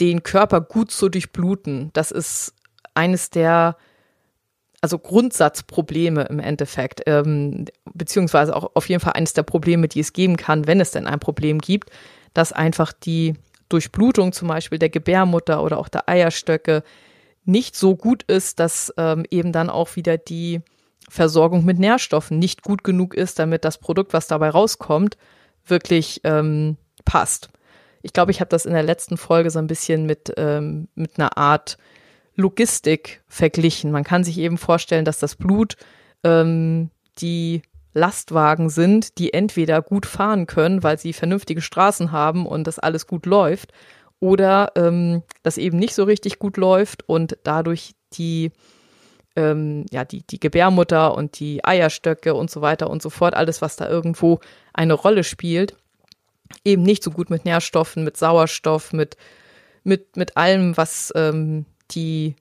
den 0.00 0.22
Körper 0.22 0.62
gut 0.62 0.90
zu 0.90 1.10
durchbluten. 1.10 1.90
Das 1.92 2.10
ist 2.10 2.54
eines 2.94 3.28
der 3.28 3.76
also 4.80 4.98
Grundsatzprobleme 4.98 6.22
im 6.22 6.38
Endeffekt, 6.38 7.02
ähm, 7.04 7.66
beziehungsweise 7.92 8.56
auch 8.56 8.70
auf 8.76 8.88
jeden 8.88 9.02
Fall 9.02 9.12
eines 9.12 9.34
der 9.34 9.42
Probleme, 9.42 9.88
die 9.88 10.00
es 10.00 10.14
geben 10.14 10.38
kann, 10.38 10.66
wenn 10.66 10.80
es 10.80 10.90
denn 10.90 11.06
ein 11.06 11.20
Problem 11.20 11.58
gibt, 11.58 11.90
dass 12.32 12.50
einfach 12.54 12.94
die 12.94 13.34
Durchblutung 13.72 14.32
zum 14.32 14.48
Beispiel 14.48 14.78
der 14.78 14.90
Gebärmutter 14.90 15.62
oder 15.62 15.78
auch 15.78 15.88
der 15.88 16.08
Eierstöcke 16.08 16.82
nicht 17.44 17.76
so 17.76 17.96
gut 17.96 18.22
ist, 18.24 18.60
dass 18.60 18.92
ähm, 18.96 19.24
eben 19.30 19.52
dann 19.52 19.70
auch 19.70 19.96
wieder 19.96 20.18
die 20.18 20.60
Versorgung 21.08 21.64
mit 21.64 21.78
Nährstoffen 21.78 22.38
nicht 22.38 22.62
gut 22.62 22.84
genug 22.84 23.14
ist, 23.14 23.38
damit 23.38 23.64
das 23.64 23.78
Produkt, 23.78 24.12
was 24.12 24.28
dabei 24.28 24.50
rauskommt, 24.50 25.16
wirklich 25.66 26.20
ähm, 26.24 26.76
passt. 27.04 27.50
Ich 28.02 28.12
glaube, 28.12 28.30
ich 28.30 28.40
habe 28.40 28.48
das 28.48 28.66
in 28.66 28.72
der 28.72 28.82
letzten 28.82 29.16
Folge 29.16 29.50
so 29.50 29.58
ein 29.58 29.66
bisschen 29.66 30.06
mit, 30.06 30.32
ähm, 30.36 30.88
mit 30.94 31.18
einer 31.18 31.36
Art 31.36 31.78
Logistik 32.34 33.22
verglichen. 33.28 33.90
Man 33.90 34.04
kann 34.04 34.24
sich 34.24 34.38
eben 34.38 34.58
vorstellen, 34.58 35.04
dass 35.04 35.18
das 35.18 35.36
Blut 35.36 35.76
ähm, 36.24 36.90
die 37.18 37.62
Lastwagen 37.94 38.70
sind, 38.70 39.18
die 39.18 39.32
entweder 39.32 39.82
gut 39.82 40.06
fahren 40.06 40.46
können, 40.46 40.82
weil 40.82 40.98
sie 40.98 41.12
vernünftige 41.12 41.60
Straßen 41.60 42.12
haben 42.12 42.46
und 42.46 42.66
das 42.66 42.78
alles 42.78 43.06
gut 43.06 43.26
läuft, 43.26 43.72
oder 44.22 44.70
ähm, 44.76 45.24
das 45.42 45.58
eben 45.58 45.78
nicht 45.78 45.94
so 45.96 46.04
richtig 46.04 46.38
gut 46.38 46.56
läuft 46.56 47.08
und 47.08 47.36
dadurch 47.42 47.96
die 48.12 48.52
ähm, 49.34 49.84
ja 49.90 50.04
die 50.04 50.24
die 50.24 50.38
Gebärmutter 50.38 51.16
und 51.16 51.40
die 51.40 51.64
Eierstöcke 51.64 52.32
und 52.34 52.48
so 52.48 52.60
weiter 52.60 52.88
und 52.88 53.02
so 53.02 53.10
fort 53.10 53.34
alles 53.34 53.60
was 53.62 53.74
da 53.74 53.88
irgendwo 53.88 54.38
eine 54.72 54.92
Rolle 54.92 55.24
spielt 55.24 55.74
eben 56.64 56.84
nicht 56.84 57.02
so 57.02 57.10
gut 57.10 57.30
mit 57.30 57.44
Nährstoffen 57.44 58.04
mit 58.04 58.16
Sauerstoff 58.16 58.92
mit 58.92 59.16
mit 59.82 60.16
mit 60.16 60.36
allem 60.36 60.76
was 60.76 61.12
ähm, 61.16 61.66
die 61.90 62.36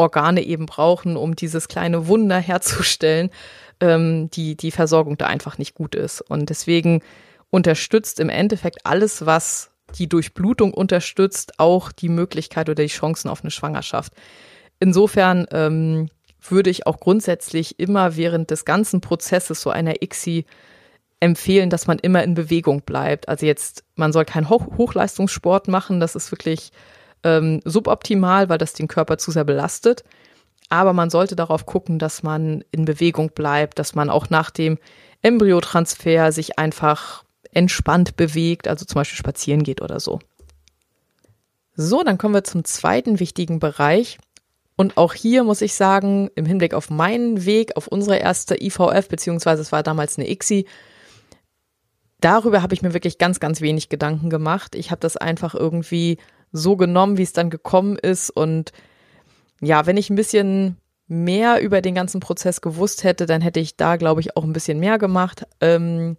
Organe 0.00 0.42
eben 0.42 0.66
brauchen, 0.66 1.16
um 1.16 1.36
dieses 1.36 1.68
kleine 1.68 2.08
Wunder 2.08 2.38
herzustellen, 2.38 3.30
ähm, 3.80 4.30
die 4.30 4.56
die 4.56 4.70
Versorgung 4.70 5.16
da 5.18 5.26
einfach 5.26 5.58
nicht 5.58 5.74
gut 5.74 5.94
ist. 5.94 6.20
Und 6.20 6.50
deswegen 6.50 7.02
unterstützt 7.50 8.20
im 8.20 8.28
Endeffekt 8.28 8.86
alles, 8.86 9.26
was 9.26 9.70
die 9.96 10.08
Durchblutung 10.08 10.72
unterstützt, 10.72 11.58
auch 11.58 11.92
die 11.92 12.08
Möglichkeit 12.08 12.68
oder 12.68 12.82
die 12.82 12.88
Chancen 12.88 13.28
auf 13.28 13.42
eine 13.42 13.50
Schwangerschaft. 13.50 14.12
Insofern 14.78 15.46
ähm, 15.52 16.08
würde 16.48 16.70
ich 16.70 16.86
auch 16.86 17.00
grundsätzlich 17.00 17.78
immer 17.78 18.16
während 18.16 18.50
des 18.50 18.64
ganzen 18.64 19.00
Prozesses 19.00 19.60
so 19.60 19.70
einer 19.70 20.02
ICSI 20.02 20.46
empfehlen, 21.18 21.68
dass 21.68 21.86
man 21.86 21.98
immer 21.98 22.24
in 22.24 22.34
Bewegung 22.34 22.82
bleibt. 22.82 23.28
Also 23.28 23.44
jetzt, 23.44 23.84
man 23.94 24.12
soll 24.12 24.24
keinen 24.24 24.48
Hoch 24.48 24.66
Hochleistungssport 24.78 25.68
machen, 25.68 26.00
das 26.00 26.14
ist 26.14 26.32
wirklich 26.32 26.70
ähm, 27.24 27.60
suboptimal, 27.64 28.48
weil 28.48 28.58
das 28.58 28.72
den 28.72 28.88
Körper 28.88 29.18
zu 29.18 29.30
sehr 29.30 29.44
belastet. 29.44 30.04
Aber 30.68 30.92
man 30.92 31.10
sollte 31.10 31.36
darauf 31.36 31.66
gucken, 31.66 31.98
dass 31.98 32.22
man 32.22 32.64
in 32.70 32.84
Bewegung 32.84 33.30
bleibt, 33.30 33.78
dass 33.78 33.94
man 33.94 34.08
auch 34.08 34.30
nach 34.30 34.50
dem 34.50 34.78
Embryotransfer 35.22 36.32
sich 36.32 36.58
einfach 36.58 37.24
entspannt 37.52 38.16
bewegt, 38.16 38.68
also 38.68 38.84
zum 38.84 39.00
Beispiel 39.00 39.18
spazieren 39.18 39.64
geht 39.64 39.82
oder 39.82 39.98
so. 40.00 40.20
So, 41.74 42.02
dann 42.02 42.18
kommen 42.18 42.34
wir 42.34 42.44
zum 42.44 42.64
zweiten 42.64 43.20
wichtigen 43.20 43.58
Bereich. 43.58 44.18
Und 44.76 44.96
auch 44.96 45.12
hier 45.12 45.44
muss 45.44 45.60
ich 45.60 45.74
sagen, 45.74 46.30
im 46.36 46.46
Hinblick 46.46 46.72
auf 46.72 46.88
meinen 46.88 47.44
Weg, 47.44 47.76
auf 47.76 47.86
unsere 47.86 48.16
erste 48.16 48.62
IVF, 48.62 49.08
beziehungsweise 49.08 49.60
es 49.62 49.72
war 49.72 49.82
damals 49.82 50.16
eine 50.16 50.30
ICSI, 50.30 50.66
darüber 52.20 52.62
habe 52.62 52.74
ich 52.74 52.82
mir 52.82 52.94
wirklich 52.94 53.18
ganz, 53.18 53.40
ganz 53.40 53.60
wenig 53.60 53.88
Gedanken 53.88 54.30
gemacht. 54.30 54.74
Ich 54.74 54.90
habe 54.90 55.00
das 55.00 55.16
einfach 55.16 55.54
irgendwie 55.54 56.18
so 56.52 56.76
genommen, 56.76 57.18
wie 57.18 57.22
es 57.22 57.32
dann 57.32 57.50
gekommen 57.50 57.96
ist. 57.96 58.30
Und 58.30 58.72
ja, 59.60 59.86
wenn 59.86 59.96
ich 59.96 60.10
ein 60.10 60.16
bisschen 60.16 60.76
mehr 61.06 61.60
über 61.60 61.80
den 61.82 61.94
ganzen 61.94 62.20
Prozess 62.20 62.60
gewusst 62.60 63.04
hätte, 63.04 63.26
dann 63.26 63.40
hätte 63.40 63.60
ich 63.60 63.76
da, 63.76 63.96
glaube 63.96 64.20
ich, 64.20 64.36
auch 64.36 64.44
ein 64.44 64.52
bisschen 64.52 64.78
mehr 64.78 64.98
gemacht. 64.98 65.44
Ähm, 65.60 66.16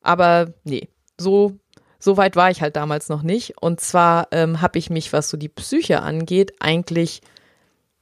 aber 0.00 0.52
nee, 0.64 0.88
so, 1.18 1.56
so 1.98 2.16
weit 2.16 2.34
war 2.34 2.50
ich 2.50 2.62
halt 2.62 2.76
damals 2.76 3.08
noch 3.08 3.22
nicht. 3.22 3.62
Und 3.62 3.80
zwar 3.80 4.28
ähm, 4.32 4.60
habe 4.60 4.78
ich 4.78 4.90
mich, 4.90 5.12
was 5.12 5.28
so 5.28 5.36
die 5.36 5.48
Psyche 5.48 6.02
angeht, 6.02 6.54
eigentlich 6.58 7.22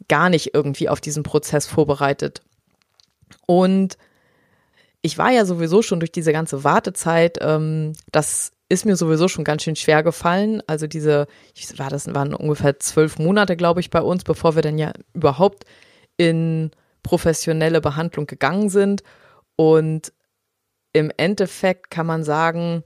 gar 0.08 0.30
nicht 0.30 0.54
irgendwie 0.54 0.88
auf 0.88 1.00
diesen 1.00 1.22
Prozess 1.22 1.66
vorbereitet. 1.66 2.40
Und 3.46 3.98
ich 5.02 5.18
war 5.18 5.30
ja 5.30 5.44
sowieso 5.44 5.82
schon 5.82 6.00
durch 6.00 6.12
diese 6.12 6.32
ganze 6.32 6.64
Wartezeit, 6.64 7.38
ähm, 7.40 7.92
das 8.12 8.52
ist 8.68 8.86
mir 8.86 8.96
sowieso 8.96 9.28
schon 9.28 9.44
ganz 9.44 9.64
schön 9.64 9.76
schwer 9.76 10.02
gefallen. 10.02 10.62
Also 10.66 10.86
diese, 10.86 11.26
ich 11.54 11.78
war 11.78 11.90
das 11.90 12.12
waren 12.14 12.34
ungefähr 12.34 12.78
zwölf 12.78 13.18
Monate, 13.18 13.56
glaube 13.56 13.80
ich, 13.80 13.90
bei 13.90 14.00
uns, 14.00 14.22
bevor 14.22 14.54
wir 14.54 14.62
dann 14.62 14.78
ja 14.78 14.92
überhaupt 15.12 15.64
in 16.16 16.70
professionelle 17.02 17.80
Behandlung 17.80 18.26
gegangen 18.26 18.68
sind. 18.68 19.02
Und 19.56 20.12
im 20.92 21.10
Endeffekt 21.16 21.90
kann 21.90 22.06
man 22.06 22.22
sagen, 22.22 22.84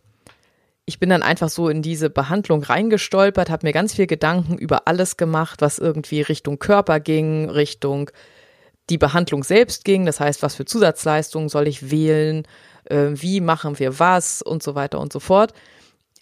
ich 0.86 0.98
bin 0.98 1.10
dann 1.10 1.22
einfach 1.22 1.48
so 1.48 1.68
in 1.68 1.82
diese 1.82 2.10
Behandlung 2.10 2.62
reingestolpert, 2.62 3.50
habe 3.50 3.66
mir 3.66 3.72
ganz 3.72 3.94
viel 3.94 4.06
Gedanken 4.06 4.56
über 4.56 4.86
alles 4.86 5.16
gemacht, 5.16 5.60
was 5.62 5.78
irgendwie 5.78 6.20
Richtung 6.20 6.58
Körper 6.58 7.00
ging, 7.00 7.48
Richtung 7.50 8.10
die 8.90 8.98
Behandlung 8.98 9.44
selbst 9.44 9.84
ging. 9.84 10.06
Das 10.06 10.20
heißt, 10.20 10.42
was 10.42 10.54
für 10.54 10.64
Zusatzleistungen 10.64 11.48
soll 11.48 11.68
ich 11.68 11.90
wählen, 11.90 12.46
äh, 12.84 13.10
wie 13.12 13.40
machen 13.40 13.78
wir 13.78 13.98
was 13.98 14.42
und 14.42 14.62
so 14.62 14.74
weiter 14.74 15.00
und 15.00 15.12
so 15.12 15.20
fort 15.20 15.54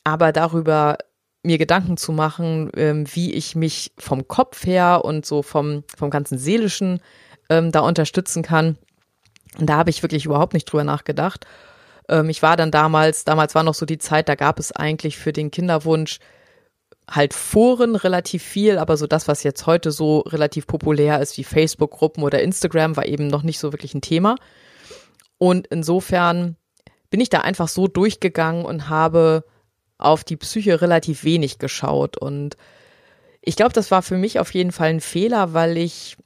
aber 0.04 0.32
darüber 0.32 0.98
mir 1.42 1.58
Gedanken 1.58 1.96
zu 1.96 2.12
machen, 2.12 2.70
ähm, 2.76 3.04
wie 3.12 3.32
ich 3.32 3.56
mich 3.56 3.92
vom 3.98 4.28
Kopf 4.28 4.64
her 4.64 5.04
und 5.04 5.26
so 5.26 5.42
vom, 5.42 5.84
vom 5.96 6.10
ganzen 6.10 6.38
Seelischen 6.38 7.00
ähm, 7.50 7.72
da 7.72 7.80
unterstützen 7.80 8.42
kann. 8.42 8.78
Da 9.58 9.76
habe 9.76 9.90
ich 9.90 10.02
wirklich 10.02 10.24
überhaupt 10.24 10.54
nicht 10.54 10.66
drüber 10.66 10.84
nachgedacht. 10.84 11.46
Ähm, 12.08 12.28
ich 12.30 12.42
war 12.42 12.56
dann 12.56 12.70
damals, 12.70 13.24
damals 13.24 13.54
war 13.54 13.64
noch 13.64 13.74
so 13.74 13.86
die 13.86 13.98
Zeit, 13.98 14.28
da 14.28 14.36
gab 14.36 14.58
es 14.60 14.72
eigentlich 14.72 15.18
für 15.18 15.32
den 15.32 15.50
Kinderwunsch 15.50 16.20
halt 17.14 17.34
Foren 17.34 17.94
relativ 17.94 18.42
viel, 18.42 18.78
aber 18.78 18.96
so 18.96 19.06
das, 19.06 19.28
was 19.28 19.42
jetzt 19.42 19.66
heute 19.66 19.92
so 19.92 20.20
relativ 20.20 20.66
populär 20.66 21.20
ist, 21.20 21.36
wie 21.36 21.44
Facebook-Gruppen 21.44 22.22
oder 22.22 22.42
Instagram, 22.42 22.96
war 22.96 23.06
eben 23.06 23.26
noch 23.26 23.42
nicht 23.42 23.58
so 23.58 23.72
wirklich 23.72 23.94
ein 23.94 24.00
Thema. 24.00 24.36
Und 25.38 25.66
insofern 25.66 26.56
bin 27.10 27.20
ich 27.20 27.28
da 27.28 27.40
einfach 27.40 27.68
so 27.68 27.86
durchgegangen 27.86 28.64
und 28.64 28.88
habe 28.88 29.44
auf 29.98 30.24
die 30.24 30.36
Psyche 30.36 30.80
relativ 30.80 31.24
wenig 31.24 31.58
geschaut. 31.58 32.16
Und 32.16 32.56
ich 33.42 33.56
glaube, 33.56 33.72
das 33.72 33.90
war 33.90 34.02
für 34.02 34.16
mich 34.16 34.38
auf 34.40 34.54
jeden 34.54 34.72
Fall 34.72 34.88
ein 34.88 35.00
Fehler, 35.00 35.52
weil 35.52 35.76
ich, 35.76 36.16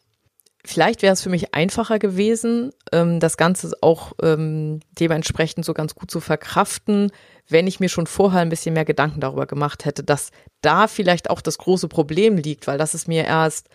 vielleicht 0.67 1.03
wäre 1.03 1.13
es 1.13 1.23
für 1.23 1.31
mich 1.31 1.55
einfacher 1.55 1.99
gewesen, 1.99 2.73
ähm, 2.93 3.21
das 3.21 3.37
Ganze 3.37 3.73
auch 3.81 4.13
ähm, 4.23 4.81
dementsprechend 4.99 5.65
so 5.65 5.75
ganz 5.75 5.95
gut 5.95 6.11
zu 6.11 6.21
verkraften, 6.21 7.13
wenn 7.49 7.67
ich 7.67 7.81
mir 7.81 7.89
schon 7.89 8.07
vorher 8.07 8.41
ein 8.41 8.49
bisschen 8.49 8.75
mehr 8.75 8.85
Gedanken 8.85 9.21
darüber 9.21 9.47
gemacht 9.47 9.85
hätte, 9.85 10.03
dass 10.03 10.31
da 10.61 10.89
vielleicht 10.89 11.31
auch 11.31 11.41
das 11.41 11.59
große 11.59 11.89
Problem 11.89 12.37
liegt, 12.37 12.67
weil 12.67 12.79
das 12.79 12.95
ist 12.95 13.07
mir 13.07 13.25
erst, 13.25 13.69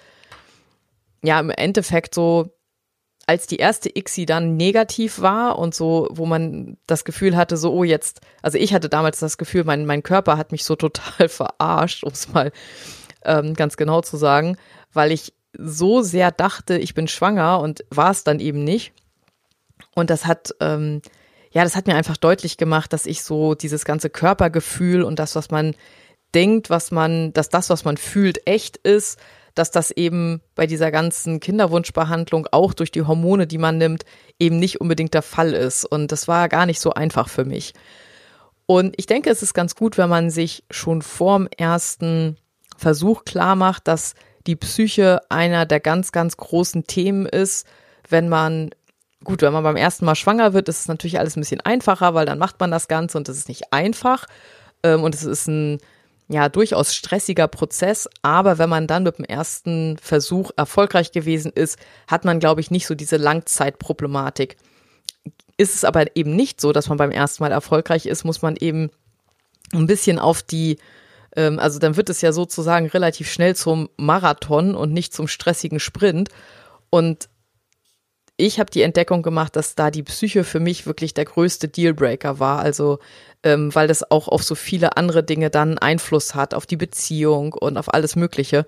ja, 1.23 1.39
im 1.39 1.49
Endeffekt 1.49 2.13
so 2.13 2.49
als 3.27 3.47
die 3.47 3.57
erste 3.57 3.89
ICSI 3.89 4.25
dann 4.25 4.57
negativ 4.57 5.21
war 5.21 5.57
und 5.57 5.73
so, 5.73 6.09
wo 6.11 6.25
man 6.25 6.77
das 6.87 7.05
Gefühl 7.05 7.37
hatte, 7.37 7.55
so, 7.55 7.71
oh, 7.71 7.83
jetzt, 7.83 8.19
also 8.41 8.57
ich 8.57 8.73
hatte 8.73 8.89
damals 8.89 9.19
das 9.19 9.37
Gefühl, 9.37 9.63
mein, 9.63 9.85
mein 9.85 10.03
Körper 10.03 10.37
hat 10.37 10.51
mich 10.51 10.65
so 10.65 10.75
total 10.77 11.29
verarscht, 11.29 12.03
um 12.03 12.11
es 12.11 12.33
mal 12.33 12.51
ähm, 13.23 13.53
ganz 13.53 13.77
genau 13.77 14.01
zu 14.01 14.17
sagen, 14.17 14.57
weil 14.91 15.11
ich 15.11 15.33
so 15.57 16.01
sehr 16.01 16.31
dachte, 16.31 16.77
ich 16.77 16.93
bin 16.93 17.07
schwanger 17.07 17.59
und 17.59 17.83
war 17.89 18.11
es 18.11 18.23
dann 18.23 18.39
eben 18.39 18.63
nicht. 18.63 18.93
Und 19.95 20.09
das 20.09 20.25
hat, 20.25 20.55
ähm, 20.59 21.01
ja, 21.51 21.63
das 21.63 21.75
hat 21.75 21.87
mir 21.87 21.95
einfach 21.95 22.17
deutlich 22.17 22.57
gemacht, 22.57 22.93
dass 22.93 23.05
ich 23.05 23.23
so 23.23 23.55
dieses 23.55 23.85
ganze 23.85 24.09
Körpergefühl 24.09 25.03
und 25.03 25.19
das, 25.19 25.35
was 25.35 25.51
man 25.51 25.75
denkt, 26.33 26.69
was 26.69 26.91
man, 26.91 27.33
dass 27.33 27.49
das, 27.49 27.69
was 27.69 27.83
man 27.83 27.97
fühlt, 27.97 28.47
echt 28.47 28.77
ist, 28.77 29.19
dass 29.53 29.69
das 29.69 29.91
eben 29.91 30.41
bei 30.55 30.65
dieser 30.65 30.91
ganzen 30.91 31.41
Kinderwunschbehandlung 31.41 32.47
auch 32.51 32.73
durch 32.73 32.91
die 32.91 33.01
Hormone, 33.01 33.47
die 33.47 33.57
man 33.57 33.77
nimmt, 33.77 34.05
eben 34.39 34.57
nicht 34.57 34.79
unbedingt 34.79 35.13
der 35.13 35.21
Fall 35.21 35.53
ist. 35.53 35.83
Und 35.83 36.11
das 36.13 36.29
war 36.29 36.47
gar 36.47 36.65
nicht 36.65 36.79
so 36.79 36.93
einfach 36.93 37.27
für 37.27 37.43
mich. 37.43 37.73
Und 38.65 38.93
ich 38.97 39.07
denke, 39.07 39.29
es 39.29 39.43
ist 39.43 39.53
ganz 39.53 39.75
gut, 39.75 39.97
wenn 39.97 40.09
man 40.09 40.29
sich 40.29 40.63
schon 40.71 41.01
vorm 41.01 41.49
ersten 41.57 42.37
Versuch 42.77 43.25
klar 43.25 43.57
macht, 43.57 43.87
dass 43.89 44.15
die 44.47 44.55
Psyche 44.55 45.21
einer 45.29 45.65
der 45.65 45.79
ganz, 45.79 46.11
ganz 46.11 46.37
großen 46.37 46.85
Themen 46.87 47.25
ist, 47.25 47.65
wenn 48.09 48.29
man 48.29 48.71
gut, 49.23 49.41
wenn 49.41 49.53
man 49.53 49.63
beim 49.63 49.75
ersten 49.75 50.05
Mal 50.05 50.15
schwanger 50.15 50.53
wird, 50.53 50.67
ist 50.67 50.81
es 50.81 50.87
natürlich 50.87 51.19
alles 51.19 51.35
ein 51.35 51.41
bisschen 51.41 51.61
einfacher, 51.61 52.13
weil 52.13 52.25
dann 52.25 52.39
macht 52.39 52.59
man 52.59 52.71
das 52.71 52.87
Ganze 52.87 53.17
und 53.17 53.29
es 53.29 53.37
ist 53.37 53.49
nicht 53.49 53.71
einfach. 53.71 54.25
Ähm, 54.83 55.03
und 55.03 55.13
es 55.13 55.23
ist 55.23 55.47
ein 55.47 55.79
ja 56.27 56.49
durchaus 56.49 56.95
stressiger 56.95 57.47
Prozess, 57.47 58.09
aber 58.21 58.57
wenn 58.57 58.69
man 58.69 58.87
dann 58.87 59.03
mit 59.03 59.17
dem 59.17 59.25
ersten 59.25 59.97
Versuch 59.97 60.51
erfolgreich 60.55 61.11
gewesen 61.11 61.51
ist, 61.53 61.77
hat 62.07 62.25
man, 62.25 62.39
glaube 62.39 62.61
ich, 62.61 62.71
nicht 62.71 62.87
so 62.87 62.95
diese 62.95 63.17
Langzeitproblematik. 63.17 64.55
Ist 65.57 65.75
es 65.75 65.83
aber 65.83 66.15
eben 66.15 66.35
nicht 66.35 66.61
so, 66.61 66.71
dass 66.71 66.87
man 66.89 66.97
beim 66.97 67.11
ersten 67.11 67.43
Mal 67.43 67.51
erfolgreich 67.51 68.05
ist, 68.05 68.23
muss 68.23 68.41
man 68.41 68.55
eben 68.55 68.89
ein 69.73 69.87
bisschen 69.87 70.19
auf 70.19 70.41
die, 70.41 70.77
ähm, 71.35 71.59
also 71.59 71.79
dann 71.79 71.97
wird 71.97 72.09
es 72.09 72.21
ja 72.21 72.33
sozusagen 72.33 72.87
relativ 72.87 73.31
schnell 73.31 73.55
zum 73.55 73.89
Marathon 73.97 74.75
und 74.75 74.93
nicht 74.93 75.13
zum 75.13 75.27
stressigen 75.27 75.79
Sprint. 75.79 76.29
Und 76.89 77.29
ich 78.37 78.59
habe 78.59 78.71
die 78.71 78.81
Entdeckung 78.81 79.21
gemacht, 79.21 79.55
dass 79.55 79.75
da 79.75 79.91
die 79.91 80.03
Psyche 80.03 80.43
für 80.43 80.59
mich 80.59 80.85
wirklich 80.85 81.13
der 81.13 81.25
größte 81.25 81.67
Dealbreaker 81.67 82.39
war. 82.39 82.59
Also 82.59 82.99
ähm, 83.43 83.73
weil 83.73 83.87
das 83.87 84.09
auch 84.09 84.27
auf 84.27 84.43
so 84.43 84.55
viele 84.55 84.97
andere 84.97 85.23
Dinge 85.23 85.49
dann 85.49 85.77
Einfluss 85.77 86.35
hat, 86.35 86.53
auf 86.53 86.65
die 86.65 86.77
Beziehung 86.77 87.53
und 87.53 87.77
auf 87.77 87.93
alles 87.93 88.15
Mögliche. 88.15 88.65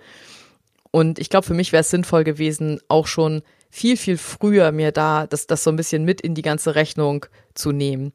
Und 0.92 1.20
ich 1.20 1.30
glaube, 1.30 1.48
für 1.48 1.54
mich 1.54 1.72
wäre 1.72 1.82
es 1.82 1.90
sinnvoll 1.90 2.24
gewesen, 2.24 2.80
auch 2.88 3.08
schon 3.08 3.42
viel, 3.70 3.98
viel 3.98 4.18
früher 4.18 4.72
mir 4.72 4.92
da 4.92 5.26
das, 5.28 5.48
das 5.48 5.64
so 5.64 5.72
ein 5.72 5.76
bisschen 5.76 6.06
mit 6.06 6.22
in 6.22 6.36
die 6.36 6.44
ganze 6.44 6.76
Rechnung 6.76 7.26
zu 7.56 7.72
nehmen. 7.72 8.14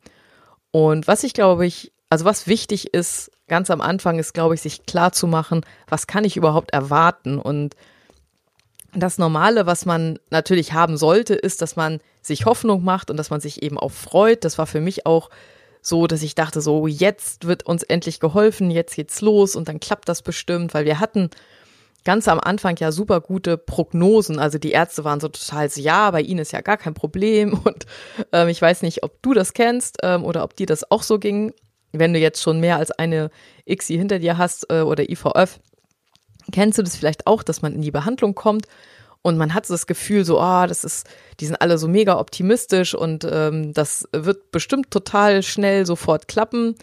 Und 0.70 1.06
was 1.08 1.24
ich 1.24 1.32
glaube 1.32 1.66
ich, 1.66 1.92
also 2.10 2.24
was 2.24 2.46
wichtig 2.46 2.94
ist, 2.94 3.30
ganz 3.48 3.70
am 3.70 3.80
Anfang 3.80 4.18
ist, 4.18 4.34
glaube 4.34 4.54
ich, 4.54 4.62
sich 4.62 4.86
klar 4.86 5.12
zu 5.12 5.26
machen, 5.26 5.64
was 5.88 6.06
kann 6.06 6.24
ich 6.24 6.36
überhaupt 6.36 6.72
erwarten 6.72 7.38
und 7.38 7.76
das 8.94 9.18
Normale, 9.18 9.66
was 9.66 9.84
man 9.84 10.18
natürlich 10.30 10.72
haben 10.72 10.96
sollte, 10.96 11.34
ist, 11.34 11.60
dass 11.60 11.76
man 11.76 12.00
sich 12.22 12.46
Hoffnung 12.46 12.84
macht 12.84 13.10
und 13.10 13.16
dass 13.18 13.30
man 13.30 13.40
sich 13.40 13.62
eben 13.62 13.78
auch 13.78 13.92
freut. 13.92 14.44
Das 14.44 14.56
war 14.56 14.66
für 14.66 14.80
mich 14.80 15.04
auch 15.04 15.28
so, 15.82 16.06
dass 16.06 16.22
ich 16.22 16.34
dachte, 16.34 16.60
so 16.60 16.86
jetzt 16.86 17.46
wird 17.46 17.66
uns 17.66 17.82
endlich 17.82 18.18
geholfen, 18.18 18.70
jetzt 18.70 18.96
geht's 18.96 19.20
los 19.20 19.56
und 19.56 19.68
dann 19.68 19.78
klappt 19.78 20.08
das 20.08 20.22
bestimmt, 20.22 20.74
weil 20.74 20.86
wir 20.86 21.00
hatten 21.00 21.30
ganz 22.04 22.28
am 22.28 22.40
Anfang 22.40 22.76
ja 22.78 22.92
super 22.92 23.20
gute 23.20 23.58
Prognosen. 23.58 24.38
Also 24.38 24.58
die 24.58 24.70
Ärzte 24.72 25.04
waren 25.04 25.20
so 25.20 25.28
total 25.28 25.68
so, 25.68 25.80
ja, 25.80 26.10
bei 26.10 26.22
ihnen 26.22 26.40
ist 26.40 26.52
ja 26.52 26.60
gar 26.60 26.76
kein 26.76 26.94
Problem. 26.94 27.52
Und 27.64 27.84
ähm, 28.32 28.48
ich 28.48 28.62
weiß 28.62 28.82
nicht, 28.82 29.02
ob 29.02 29.20
du 29.20 29.34
das 29.34 29.52
kennst 29.52 29.98
ähm, 30.02 30.24
oder 30.24 30.44
ob 30.44 30.56
dir 30.56 30.66
das 30.66 30.90
auch 30.90 31.02
so 31.02 31.18
ging. 31.18 31.52
Wenn 31.98 32.12
du 32.12 32.18
jetzt 32.18 32.42
schon 32.42 32.60
mehr 32.60 32.76
als 32.76 32.90
eine 32.90 33.30
ICSI 33.66 33.96
hinter 33.96 34.18
dir 34.18 34.38
hast 34.38 34.70
äh, 34.70 34.80
oder 34.82 35.08
IVF, 35.08 35.60
Kennst 36.50 36.78
du 36.78 36.82
das 36.82 36.96
vielleicht 36.96 37.26
auch, 37.26 37.42
dass 37.42 37.62
man 37.62 37.74
in 37.74 37.82
die 37.82 37.90
Behandlung 37.90 38.34
kommt 38.34 38.66
und 39.22 39.36
man 39.36 39.52
hat 39.52 39.66
so 39.66 39.74
das 39.74 39.86
Gefühl, 39.86 40.24
so, 40.24 40.40
ah, 40.40 40.64
oh, 40.64 40.66
das 40.66 40.84
ist, 40.84 41.06
die 41.40 41.46
sind 41.46 41.60
alle 41.60 41.76
so 41.76 41.88
mega 41.88 42.18
optimistisch 42.18 42.94
und 42.94 43.26
ähm, 43.30 43.74
das 43.74 44.08
wird 44.12 44.50
bestimmt 44.50 44.90
total 44.90 45.42
schnell 45.42 45.84
sofort 45.84 46.28
klappen. 46.28 46.76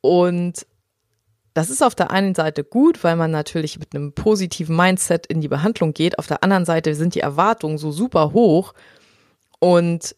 Und 0.00 0.66
das 1.52 1.68
ist 1.68 1.82
auf 1.82 1.94
der 1.94 2.10
einen 2.10 2.34
Seite 2.34 2.64
gut, 2.64 3.04
weil 3.04 3.16
man 3.16 3.30
natürlich 3.30 3.78
mit 3.78 3.94
einem 3.94 4.14
positiven 4.14 4.74
Mindset 4.74 5.26
in 5.26 5.42
die 5.42 5.48
Behandlung 5.48 5.92
geht. 5.92 6.18
Auf 6.18 6.26
der 6.26 6.42
anderen 6.42 6.64
Seite 6.64 6.94
sind 6.94 7.14
die 7.14 7.20
Erwartungen 7.20 7.76
so 7.76 7.92
super 7.92 8.32
hoch 8.32 8.72
und 9.58 10.16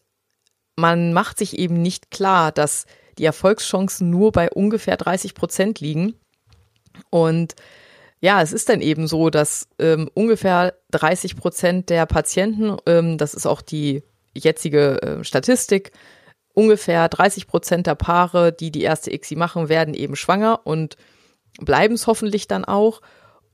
man 0.77 1.11
macht 1.11 1.37
sich 1.37 1.57
eben 1.59 1.81
nicht 1.81 2.09
klar, 2.11 2.51
dass 2.53 2.85
die 3.17 3.25
Erfolgschancen 3.25 4.09
nur 4.09 4.31
bei 4.31 4.49
ungefähr 4.49 4.97
30 4.97 5.33
Prozent 5.33 5.79
liegen. 5.79 6.15
Und 7.09 7.55
ja, 8.21 8.41
es 8.41 8.53
ist 8.53 8.69
dann 8.69 8.81
eben 8.81 9.07
so, 9.07 9.29
dass 9.29 9.67
ähm, 9.79 10.09
ungefähr 10.13 10.73
30 10.91 11.35
Prozent 11.35 11.89
der 11.89 12.05
Patienten, 12.05 12.77
ähm, 12.85 13.17
das 13.17 13.33
ist 13.33 13.45
auch 13.45 13.61
die 13.61 14.03
jetzige 14.33 15.01
äh, 15.01 15.23
Statistik, 15.23 15.91
ungefähr 16.53 17.07
30 17.07 17.47
Prozent 17.47 17.87
der 17.87 17.95
Paare, 17.95 18.51
die 18.51 18.71
die 18.71 18.81
erste 18.81 19.13
ICSI 19.13 19.35
machen, 19.35 19.69
werden 19.69 19.93
eben 19.93 20.15
schwanger 20.15 20.61
und 20.63 20.97
bleiben 21.59 21.95
es 21.95 22.07
hoffentlich 22.07 22.47
dann 22.47 22.65
auch. 22.65 23.01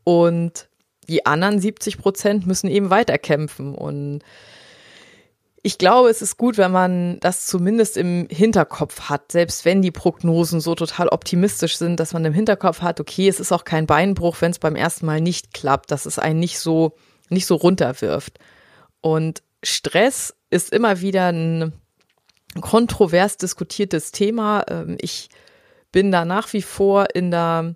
Und 0.04 0.70
die 1.08 1.26
anderen 1.26 1.60
70 1.60 1.98
Prozent 1.98 2.48
müssen 2.48 2.70
eben 2.70 2.90
weiterkämpfen. 2.90 3.76
Und 3.76 4.24
ich 5.64 5.78
glaube, 5.78 6.10
es 6.10 6.22
ist 6.22 6.38
gut, 6.38 6.58
wenn 6.58 6.72
man 6.72 7.20
das 7.20 7.46
zumindest 7.46 7.96
im 7.96 8.28
Hinterkopf 8.32 9.02
hat, 9.10 9.32
selbst 9.32 9.64
wenn 9.64 9.84
die 9.84 9.92
Prognosen 9.92 10.60
so 10.60 10.74
total 10.74 11.08
optimistisch 11.10 11.78
sind, 11.78 12.00
dass 12.00 12.14
man 12.14 12.26
im 12.26 12.34
Hinterkopf 12.34 12.82
hat, 12.82 13.00
okay, 13.00 13.28
es 13.28 13.40
ist 13.40 13.52
auch 13.52 13.64
kein 13.64 13.86
Beinbruch, 13.86 14.38
wenn 14.40 14.52
es 14.52 14.60
beim 14.60 14.76
ersten 14.76 15.06
Mal 15.06 15.22
nicht 15.22 15.54
klappt, 15.54 15.92
dass 15.92 16.08
es 16.08 16.18
einen 16.18 16.40
nicht 16.40 16.58
so, 16.58 16.96
nicht 17.30 17.46
so 17.46 17.56
runterwirft. 17.56 18.40
Und 19.02 19.44
Stress 19.62 20.34
ist 20.50 20.74
immer 20.74 21.02
wieder 21.02 21.32
ein 21.32 21.74
kontrovers 22.60 23.38
diskutiertes 23.38 24.12
Thema. 24.12 24.66
Ähm, 24.68 24.98
ich 25.00 25.30
bin 25.92 26.12
da 26.12 26.26
nach 26.26 26.52
wie 26.54 26.64
vor 26.64 27.14
in 27.14 27.30
der, 27.30 27.76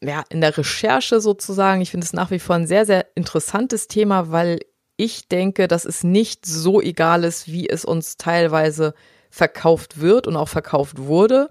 ja, 0.00 0.24
in 0.30 0.40
der 0.40 0.56
Recherche 0.56 1.20
sozusagen. 1.20 1.82
Ich 1.82 1.90
finde 1.90 2.06
es 2.06 2.14
nach 2.14 2.30
wie 2.30 2.38
vor 2.38 2.56
ein 2.56 2.66
sehr, 2.66 2.86
sehr 2.86 3.06
interessantes 3.14 3.88
Thema, 3.88 4.30
weil 4.30 4.60
ich 4.96 5.28
denke, 5.28 5.68
dass 5.68 5.84
es 5.84 6.04
nicht 6.04 6.46
so 6.46 6.80
egal 6.80 7.24
ist, 7.24 7.48
wie 7.48 7.68
es 7.68 7.84
uns 7.84 8.16
teilweise 8.16 8.94
verkauft 9.30 10.00
wird 10.00 10.26
und 10.26 10.36
auch 10.36 10.48
verkauft 10.48 10.98
wurde. 10.98 11.50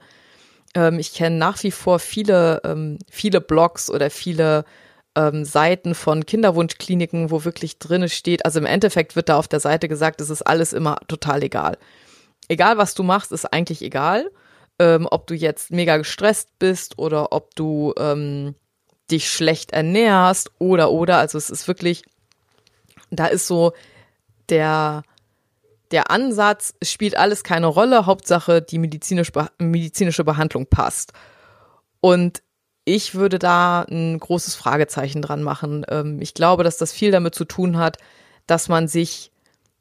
Ähm, 0.73 0.99
ich 0.99 1.13
kenne 1.13 1.37
nach 1.37 1.61
wie 1.63 1.71
vor 1.71 1.99
viele, 1.99 2.61
ähm, 2.63 2.97
viele 3.09 3.41
Blogs 3.41 3.89
oder 3.89 4.09
viele 4.09 4.65
ähm, 5.15 5.45
Seiten 5.45 5.95
von 5.95 6.25
Kinderwunschkliniken, 6.25 7.31
wo 7.31 7.45
wirklich 7.45 7.79
drinne 7.79 8.09
steht, 8.09 8.45
also 8.45 8.59
im 8.59 8.65
Endeffekt 8.65 9.15
wird 9.15 9.29
da 9.29 9.37
auf 9.37 9.47
der 9.47 9.59
Seite 9.59 9.87
gesagt, 9.87 10.21
es 10.21 10.29
ist 10.29 10.41
alles 10.41 10.73
immer 10.73 10.97
total 11.07 11.43
egal. 11.43 11.77
Egal, 12.47 12.77
was 12.77 12.93
du 12.93 13.03
machst, 13.03 13.31
ist 13.31 13.45
eigentlich 13.45 13.81
egal. 13.81 14.29
Ähm, 14.77 15.07
ob 15.09 15.25
du 15.27 15.35
jetzt 15.35 15.71
mega 15.71 15.95
gestresst 15.97 16.59
bist 16.59 16.99
oder 16.99 17.31
ob 17.31 17.55
du 17.55 17.93
ähm, 17.97 18.55
dich 19.09 19.29
schlecht 19.29 19.71
ernährst 19.71 20.51
oder 20.59 20.91
oder. 20.91 21.17
Also 21.17 21.37
es 21.37 21.49
ist 21.49 21.67
wirklich 21.67 22.03
da 23.19 23.27
ist 23.27 23.47
so 23.47 23.73
der, 24.49 25.03
der 25.91 26.11
Ansatz, 26.11 26.73
spielt 26.83 27.17
alles 27.17 27.43
keine 27.43 27.67
Rolle, 27.67 28.05
Hauptsache 28.05 28.61
die 28.61 28.77
medizinisch, 28.77 29.31
medizinische 29.59 30.23
Behandlung 30.23 30.67
passt. 30.67 31.13
Und 32.01 32.43
ich 32.85 33.15
würde 33.15 33.39
da 33.39 33.81
ein 33.89 34.19
großes 34.19 34.55
Fragezeichen 34.55 35.21
dran 35.21 35.41
machen. 35.41 35.85
Ähm, 35.89 36.21
ich 36.21 36.33
glaube, 36.33 36.63
dass 36.63 36.77
das 36.77 36.93
viel 36.93 37.11
damit 37.11 37.33
zu 37.33 37.45
tun 37.45 37.77
hat, 37.77 37.97
dass 38.45 38.69
man 38.69 38.87
sich, 38.87 39.31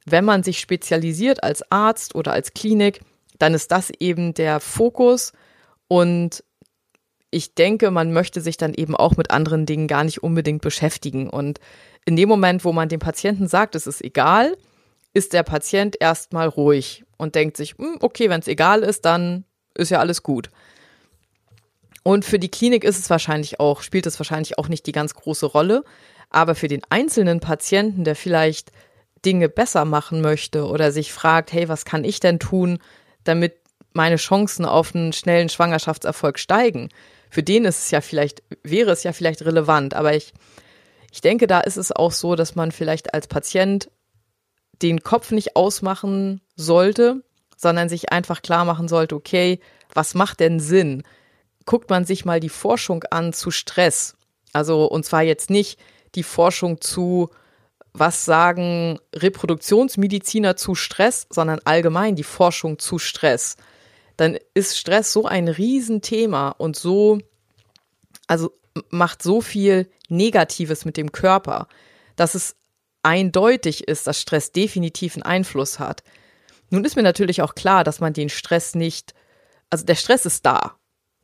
wenn 0.07 0.24
man 0.24 0.43
sich 0.43 0.59
spezialisiert 0.59 1.43
als 1.43 1.70
Arzt 1.70 2.14
oder 2.14 2.32
als 2.32 2.55
Klinik, 2.55 3.01
dann 3.39 3.53
ist 3.53 3.72
das 3.72 3.91
eben 3.91 4.32
der 4.32 4.61
Fokus 4.61 5.32
und 5.89 6.43
ich 7.35 7.55
denke, 7.55 7.91
man 7.91 8.12
möchte 8.12 8.41
sich 8.41 8.57
dann 8.57 8.74
eben 8.74 8.95
auch 8.95 9.16
mit 9.16 9.32
anderen 9.32 9.66
Dingen 9.66 9.89
gar 9.89 10.05
nicht 10.05 10.22
unbedingt 10.22 10.62
beschäftigen. 10.62 11.28
Und 11.28 11.59
in 12.05 12.16
dem 12.16 12.28
Moment, 12.28 12.64
wo 12.64 12.72
man 12.72 12.88
dem 12.88 13.00
Patienten 13.00 13.48
sagt, 13.48 13.74
es 13.74 13.86
ist 13.86 14.05
egal, 14.05 14.57
ist 15.14 15.32
der 15.32 15.42
Patient 15.42 15.96
erstmal 16.00 16.48
ruhig 16.48 17.05
und 17.16 17.34
denkt 17.34 17.57
sich, 17.57 17.76
hm, 17.78 17.98
okay, 18.00 18.28
wenn 18.28 18.40
es 18.40 18.48
egal 18.48 18.82
ist, 18.82 19.05
dann 19.05 19.44
ist 19.74 19.90
ja 19.90 20.00
alles 20.00 20.22
gut. 20.22 20.50
Und 22.02 22.24
für 22.24 22.38
die 22.38 22.50
Klinik 22.50 22.84
ist 22.84 22.98
es 22.98 23.09
wahrscheinlich 23.09 23.61
auch, 23.61 23.80
spielt 23.80 24.07
es 24.07 24.20
wahrscheinlich 24.20 24.59
auch 24.59 24.68
nicht 24.68 24.86
die 24.86 24.92
ganz 24.92 25.14
große 25.14 25.46
Rolle. 25.46 25.84
Aber 26.28 26.55
für 26.55 26.68
den 26.68 26.82
einzelnen 26.90 27.40
Patienten, 27.40 28.05
der 28.05 28.14
vielleicht 28.14 28.72
Dinge 29.24 29.48
besser 29.48 29.86
machen 29.86 30.20
möchte 30.20 30.66
oder 30.66 30.92
sich 30.92 31.12
fragt, 31.12 31.52
hey, 31.52 31.68
was 31.68 31.86
kann 31.86 32.05
ich 32.05 32.20
denn 32.20 32.38
tun, 32.38 32.78
damit 33.24 33.55
meine 33.94 34.16
Chancen 34.16 34.66
auf 34.66 34.94
einen 34.94 35.14
schnellen 35.14 35.48
Schwangerschaftserfolg 35.48 36.38
steigen? 36.38 36.90
Für 37.30 37.42
den 37.42 37.64
ist 37.64 37.78
es 37.78 37.90
ja 37.90 38.02
vielleicht, 38.02 38.42
wäre 38.62 38.90
es 38.90 39.02
ja 39.02 39.14
vielleicht 39.14 39.42
relevant. 39.42 39.94
Aber 39.94 40.14
ich 40.14 40.34
ich 41.14 41.20
denke, 41.20 41.46
da 41.46 41.60
ist 41.60 41.76
es 41.76 41.92
auch 41.92 42.10
so, 42.10 42.34
dass 42.34 42.56
man 42.56 42.72
vielleicht 42.72 43.14
als 43.14 43.28
Patient 43.28 43.88
den 44.82 45.04
Kopf 45.04 45.30
nicht 45.30 45.54
ausmachen 45.54 46.40
sollte, 46.56 47.22
sondern 47.56 47.88
sich 47.88 48.10
einfach 48.10 48.42
klar 48.42 48.64
machen 48.64 48.88
sollte, 48.88 49.14
okay, 49.14 49.60
was 49.94 50.14
macht 50.14 50.40
denn 50.40 50.58
Sinn? 50.58 51.04
Guckt 51.66 51.88
man 51.88 52.04
sich 52.04 52.24
mal 52.24 52.40
die 52.40 52.48
Forschung 52.48 53.04
an 53.12 53.32
zu 53.32 53.52
Stress. 53.52 54.16
Also, 54.52 54.86
und 54.86 55.06
zwar 55.06 55.22
jetzt 55.22 55.50
nicht 55.50 55.78
die 56.16 56.24
Forschung 56.24 56.80
zu, 56.80 57.30
was 57.92 58.24
sagen 58.24 58.98
Reproduktionsmediziner 59.14 60.56
zu 60.56 60.74
Stress, 60.74 61.28
sondern 61.30 61.60
allgemein 61.64 62.16
die 62.16 62.24
Forschung 62.24 62.80
zu 62.80 62.98
Stress. 62.98 63.56
Dann 64.16 64.36
ist 64.52 64.76
Stress 64.76 65.12
so 65.12 65.26
ein 65.26 65.46
Riesenthema 65.46 66.48
und 66.48 66.74
so, 66.74 67.20
also 68.26 68.50
macht 68.90 69.22
so 69.22 69.40
viel 69.40 69.88
Negatives 70.16 70.84
mit 70.84 70.96
dem 70.96 71.12
Körper, 71.12 71.68
dass 72.16 72.34
es 72.34 72.56
eindeutig 73.02 73.86
ist, 73.86 74.06
dass 74.06 74.20
Stress 74.20 74.52
definitiv 74.52 75.14
einen 75.14 75.22
Einfluss 75.22 75.78
hat. 75.78 76.02
Nun 76.70 76.84
ist 76.84 76.96
mir 76.96 77.02
natürlich 77.02 77.42
auch 77.42 77.54
klar, 77.54 77.84
dass 77.84 78.00
man 78.00 78.12
den 78.12 78.28
Stress 78.28 78.74
nicht, 78.74 79.14
also 79.70 79.84
der 79.84 79.94
Stress 79.94 80.26
ist 80.26 80.46
da. 80.46 80.76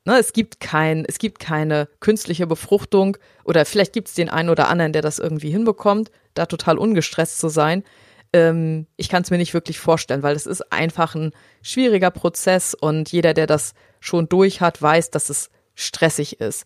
Ne, 0.06 0.18
es 0.18 0.32
gibt 0.32 0.60
kein, 0.60 1.04
es 1.06 1.18
gibt 1.18 1.40
keine 1.40 1.86
künstliche 2.00 2.46
Befruchtung 2.46 3.18
oder 3.44 3.66
vielleicht 3.66 3.92
gibt 3.92 4.08
es 4.08 4.14
den 4.14 4.30
einen 4.30 4.48
oder 4.48 4.68
anderen, 4.68 4.94
der 4.94 5.02
das 5.02 5.18
irgendwie 5.18 5.50
hinbekommt, 5.50 6.10
da 6.32 6.46
total 6.46 6.78
ungestresst 6.78 7.38
zu 7.38 7.48
sein. 7.48 7.84
Ähm, 8.32 8.86
ich 8.96 9.10
kann 9.10 9.22
es 9.22 9.30
mir 9.30 9.36
nicht 9.36 9.52
wirklich 9.52 9.78
vorstellen, 9.78 10.22
weil 10.22 10.36
es 10.36 10.46
ist 10.46 10.72
einfach 10.72 11.14
ein 11.14 11.32
schwieriger 11.62 12.10
Prozess 12.10 12.74
und 12.74 13.12
jeder, 13.12 13.34
der 13.34 13.46
das 13.46 13.74
schon 13.98 14.28
durch 14.28 14.62
hat, 14.62 14.80
weiß, 14.80 15.10
dass 15.10 15.28
es 15.28 15.50
stressig 15.74 16.40
ist. 16.40 16.64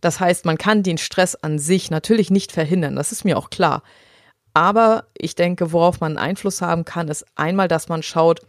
Das 0.00 0.20
heißt, 0.20 0.44
man 0.44 0.58
kann 0.58 0.82
den 0.82 0.98
Stress 0.98 1.34
an 1.34 1.58
sich 1.58 1.90
natürlich 1.90 2.30
nicht 2.30 2.52
verhindern, 2.52 2.96
das 2.96 3.12
ist 3.12 3.24
mir 3.24 3.36
auch 3.36 3.50
klar. 3.50 3.82
Aber 4.54 5.06
ich 5.16 5.34
denke, 5.34 5.72
worauf 5.72 6.00
man 6.00 6.18
Einfluss 6.18 6.60
haben 6.60 6.84
kann, 6.84 7.08
ist 7.08 7.24
einmal, 7.36 7.68
dass 7.68 7.88
man 7.88 8.02
schaut, 8.02 8.40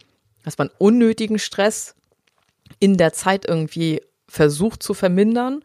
dass 0.43 0.57
man 0.57 0.69
unnötigen 0.79 1.37
Stress 1.37 1.95
in 2.79 2.97
der 2.97 3.13
Zeit 3.13 3.45
irgendwie 3.45 4.01
versucht 4.27 4.81
zu 4.81 4.93
vermindern. 4.93 5.63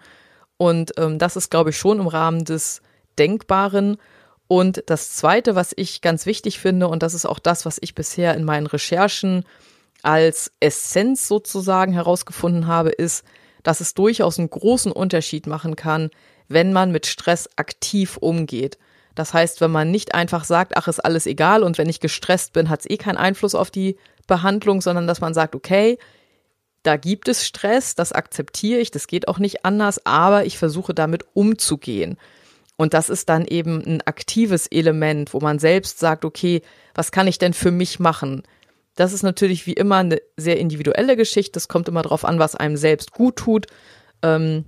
Und 0.59 0.93
ähm, 0.99 1.19
das 1.19 1.37
ist, 1.37 1.51
glaube 1.51 1.71
ich, 1.71 1.79
schon 1.79 2.01
im 2.01 2.07
Rahmen 2.07 2.45
des 2.45 2.83
Denkbaren. 3.19 3.97
Und 4.49 4.85
das 4.87 5.15
Zweite, 5.15 5.55
was 5.55 5.73
ich 5.77 6.03
ganz 6.03 6.27
wichtig 6.27 6.59
finde, 6.59 6.89
und 6.89 7.03
das 7.03 7.15
ist 7.15 7.27
auch 7.27 7.39
das, 7.39 7.65
was 7.65 7.79
ich 7.81 7.95
bisher 7.95 8.35
in 8.35 8.45
meinen 8.45 8.67
Recherchen 8.67 9.45
als 10.03 10.53
Essenz 10.61 11.27
sozusagen 11.27 11.93
herausgefunden 11.93 12.67
habe, 12.67 12.91
ist, 12.91 13.25
dass 13.67 13.81
es 13.81 13.95
durchaus 13.95 14.39
einen 14.39 14.49
großen 14.49 14.93
Unterschied 14.93 15.49
machen 15.49 15.75
kann, 15.75 16.11
wenn 16.47 16.73
man 16.73 16.93
mit 16.93 17.05
Stress 17.05 17.51
aktiv 17.57 18.17
umgeht. 18.17 18.79
Das 19.17 19.35
heißt, 19.35 19.61
wenn 19.61 19.73
man 19.73 19.91
nicht 19.91 20.15
einfach 20.15 20.45
sagt, 20.45 20.77
ach, 20.77 20.87
ist 20.87 21.05
alles 21.05 21.27
egal 21.27 21.65
und 21.65 21.77
wenn 21.77 21.89
ich 21.89 21.99
gestresst 21.99 22.53
bin, 22.53 22.69
hat 22.69 22.81
es 22.81 22.91
eh 22.91 22.97
keinen 22.97 23.17
Einfluss 23.17 23.57
auf 23.57 23.73
die 23.73 23.97
Behandlung, 24.29 24.83
sondern 24.83 25.09
dass 25.09 25.21
man 25.21 25.35
sagt, 25.35 25.57
okay, 25.57 25.99
da 26.85 26.97
gibt 26.97 27.27
es 27.27 27.45
Stress, 27.45 27.97
das 27.97 28.13
akzeptiere 28.13 28.79
ich, 28.79 28.93
das 28.93 29.09
geht 29.09 29.27
auch 29.27 29.41
nicht 29.41 29.65
anders, 29.65 30.07
aber 30.07 30.45
ich 30.45 30.59
versuche 30.59 30.95
damit 30.95 31.25
umzugehen. 31.35 32.19
Und 32.77 32.95
das 32.95 33.09
ist 33.09 33.29
dann 33.29 33.47
eben 33.47 33.83
ein 33.85 34.03
aktives 34.03 34.69
Element, 34.69 35.35
wo 35.35 35.41
man 35.41 35.59
selbst 35.59 35.99
sagt, 35.99 36.25
okay, 36.25 36.63
was 36.95 37.11
kann 37.11 37.27
ich 37.27 37.39
denn 37.39 37.53
für 37.53 37.73
mich 37.73 37.99
machen? 37.99 38.45
Das 38.97 39.13
ist 39.13 39.23
natürlich 39.23 39.67
wie 39.67 39.75
immer 39.75 39.97
eine 39.97 40.21
sehr 40.37 40.59
individuelle 40.59 41.17
Geschichte. 41.17 41.59
Es 41.59 41.69
kommt 41.69 41.89
immer 41.89 42.03
darauf 42.03 42.25
an, 42.25 42.39
was 42.39 42.57
einem 42.57 42.77
selbst 42.77 43.13
gut 43.13 43.37
tut. 43.37 43.67
Ähm, 44.23 44.65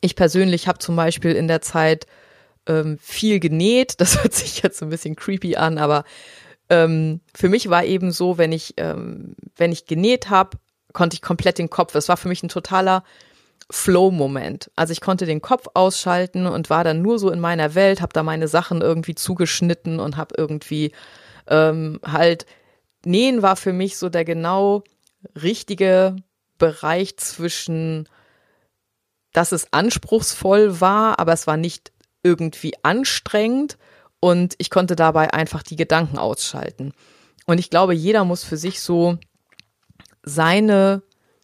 ich 0.00 0.16
persönlich 0.16 0.66
habe 0.66 0.78
zum 0.78 0.96
Beispiel 0.96 1.32
in 1.32 1.48
der 1.48 1.60
Zeit 1.60 2.06
ähm, 2.66 2.98
viel 3.00 3.38
genäht. 3.38 3.94
Das 3.98 4.22
hört 4.22 4.34
sich 4.34 4.62
jetzt 4.62 4.78
so 4.78 4.86
ein 4.86 4.90
bisschen 4.90 5.16
creepy 5.16 5.56
an, 5.56 5.78
aber 5.78 6.04
ähm, 6.70 7.20
für 7.34 7.48
mich 7.48 7.68
war 7.68 7.84
eben 7.84 8.10
so, 8.10 8.38
wenn 8.38 8.52
ich, 8.52 8.74
ähm, 8.78 9.36
wenn 9.56 9.70
ich 9.70 9.86
genäht 9.86 10.30
habe, 10.30 10.58
konnte 10.92 11.14
ich 11.14 11.22
komplett 11.22 11.58
den 11.58 11.70
Kopf. 11.70 11.92
Das 11.92 12.08
war 12.08 12.16
für 12.16 12.28
mich 12.28 12.42
ein 12.42 12.48
totaler 12.48 13.04
Flow-Moment. 13.70 14.70
Also 14.76 14.92
ich 14.92 15.00
konnte 15.00 15.26
den 15.26 15.42
Kopf 15.42 15.66
ausschalten 15.74 16.46
und 16.46 16.70
war 16.70 16.84
dann 16.84 17.02
nur 17.02 17.18
so 17.18 17.30
in 17.30 17.40
meiner 17.40 17.74
Welt, 17.74 18.00
habe 18.00 18.12
da 18.12 18.22
meine 18.22 18.48
Sachen 18.48 18.80
irgendwie 18.80 19.14
zugeschnitten 19.14 20.00
und 20.00 20.16
habe 20.16 20.34
irgendwie 20.36 20.92
ähm, 21.48 22.00
halt 22.04 22.46
Nähen 23.04 23.42
war 23.42 23.56
für 23.56 23.72
mich 23.72 23.96
so 23.96 24.08
der 24.08 24.24
genau 24.24 24.84
richtige 25.40 26.16
Bereich 26.58 27.16
zwischen, 27.16 28.08
dass 29.32 29.52
es 29.52 29.72
anspruchsvoll 29.72 30.80
war, 30.80 31.18
aber 31.18 31.32
es 31.32 31.46
war 31.46 31.56
nicht 31.56 31.92
irgendwie 32.22 32.72
anstrengend 32.82 33.78
und 34.20 34.54
ich 34.58 34.70
konnte 34.70 34.94
dabei 34.94 35.32
einfach 35.32 35.62
die 35.62 35.76
Gedanken 35.76 36.18
ausschalten. 36.18 36.92
Und 37.46 37.58
ich 37.58 37.70
glaube, 37.70 37.94
jeder 37.94 38.24
muss 38.24 38.44
für 38.44 38.56
sich 38.56 38.80
so 38.80 39.18
seine 40.22 41.02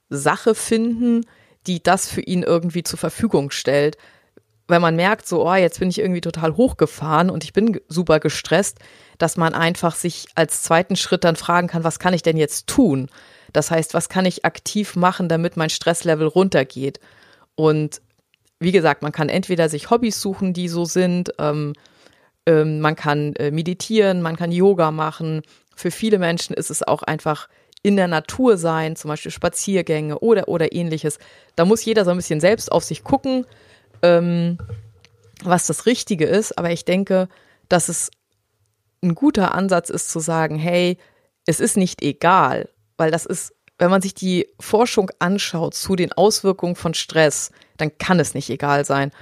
Sache 0.09 0.55
finden, 0.55 1.27
die 1.67 1.83
das 1.83 2.09
für 2.09 2.21
ihn 2.21 2.43
irgendwie 2.43 2.83
zur 2.83 2.99
Verfügung 2.99 3.51
stellt. 3.51 3.99
Wenn 4.69 4.83
man 4.83 4.97
merkt, 4.97 5.27
so, 5.27 5.49
oh, 5.49 5.55
jetzt 5.55 5.81
bin 5.81 5.89
ich 5.89 5.99
irgendwie 5.99 6.21
total 6.21 6.57
hochgefahren 6.57 7.31
und 7.31 7.43
ich 7.43 7.53
bin 7.53 7.81
super 7.89 8.21
gestresst, 8.21 8.79
dass 9.17 9.37
man 9.37 9.55
einfach 9.55 9.95
sich 9.95 10.27
als 10.35 10.63
zweiten 10.63 10.95
Schritt 10.95 11.25
dann 11.25 11.37
fragen 11.37 11.69
kann, 11.69 11.85
was 11.85 11.99
kann 11.99 12.15
ich 12.15 12.23
denn 12.23 12.37
jetzt 12.37 12.67
tun? 12.67 13.09
Das 13.53 13.71
heißt, 13.71 13.95
was 13.95 14.09
kann 14.09 14.27
ich 14.27 14.45
aktiv 14.45 14.95
machen, 14.95 15.29
damit 15.29 15.57
mein 15.57 15.71
Stresslevel 15.71 16.27
runtergeht? 16.27 17.01
Und 17.55 18.03
wie 18.61 18.73
gesagt, 18.73 19.03
man 19.03 19.13
kann 19.13 19.29
entweder 19.29 19.69
sich 19.69 19.91
Hobbys 19.91 20.21
suchen, 20.21 20.53
die 20.53 20.69
so 20.69 20.85
sind, 20.85 21.33
ähm, 21.39 21.73
ähm, 22.47 22.81
man 22.81 22.97
kann 22.97 23.35
äh, 23.37 23.51
meditieren, 23.51 24.23
man 24.23 24.37
kann 24.37 24.53
Yoga 24.53 24.91
machen. 24.91 25.43
Für 25.77 25.91
viele 25.91 26.19
Menschen 26.19 26.55
ist 26.55 26.71
es 26.71 26.83
auch 26.83 27.03
einfach 27.03 27.49
in 27.83 27.97
der 27.97 28.09
Natur 28.09 28.57
sein, 28.57 28.97
zum 28.97 29.09
Beispiel 29.09 29.31
Spaziergänge 29.31 30.19
oder, 30.19 30.49
oder 30.49 30.73
ähnliches. 30.73 31.19
Da 31.57 31.65
muss 31.65 31.85
jeder 31.85 32.05
so 32.05 32.11
ein 32.11 32.17
bisschen 32.17 32.41
selbst 32.41 32.73
auf 32.73 32.85
sich 32.85 33.05
gucken, 33.05 33.47
ähm, 34.03 34.59
was 35.43 35.67
das 35.67 35.87
Richtige 35.87 36.27
ist. 36.27 36.59
Aber 36.59 36.71
ich 36.71 36.85
denke, 36.85 37.29
dass 37.69 37.89
es 37.89 38.11
ein 39.03 39.15
guter 39.15 39.55
Ansatz 39.55 39.91
ist 39.91 40.11
zu 40.11 40.21
sagen, 40.21 40.57
hey, 40.57 40.99
es 41.47 41.61
ist 41.61 41.77
nicht 41.77 42.03
egal, 42.03 42.69
weil 42.97 43.11
das 43.11 43.25
ist, 43.25 43.55
wenn 43.79 43.91
man 43.91 44.03
sich 44.03 44.15
die 44.15 44.49
Forschung 44.59 45.11
anschaut 45.19 45.75
zu 45.75 45.97
den 45.97 46.13
Auswirkungen 46.13 46.75
von 46.75 46.95
Stress, 46.95 47.53
dann 47.77 47.97
kann 47.99 48.19
es 48.19 48.35
nicht 48.35 48.51
egal 48.51 48.85
sein. 48.85 49.13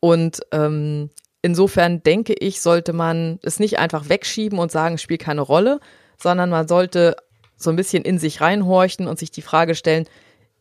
Und 0.00 0.42
ähm, 0.52 1.10
insofern 1.40 2.02
denke 2.02 2.34
ich, 2.34 2.60
sollte 2.60 2.92
man 2.92 3.38
es 3.42 3.58
nicht 3.58 3.78
einfach 3.78 4.08
wegschieben 4.08 4.58
und 4.58 4.70
sagen, 4.70 4.98
spielt 4.98 5.22
keine 5.22 5.40
Rolle, 5.40 5.80
sondern 6.18 6.50
man 6.50 6.68
sollte 6.68 7.16
so 7.56 7.70
ein 7.70 7.76
bisschen 7.76 8.04
in 8.04 8.18
sich 8.18 8.40
reinhorchen 8.40 9.06
und 9.06 9.18
sich 9.18 9.30
die 9.30 9.42
Frage 9.42 9.74
stellen, 9.74 10.06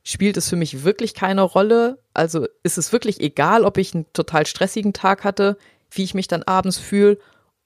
spielt 0.04 0.38
es 0.38 0.49
für 0.49 0.56
mich 0.56 0.84
wirklich 0.84 1.14
keine 1.14 1.41
Rolle? 1.41 1.99
Also 2.14 2.47
ist 2.64 2.78
es 2.78 2.91
wirklich 2.91 3.20
egal, 3.20 3.66
ob 3.66 3.78
ich 3.78 3.93
einen 3.93 4.12
total 4.14 4.45
stressigen 4.45 4.93
Tag 4.93 5.24
hatte, 5.24 5.58
wie 5.91 6.04
ich 6.04 6.14
mich 6.14 6.28
dann 6.28 6.43
abends 6.43 6.78
fühle, 6.78 7.18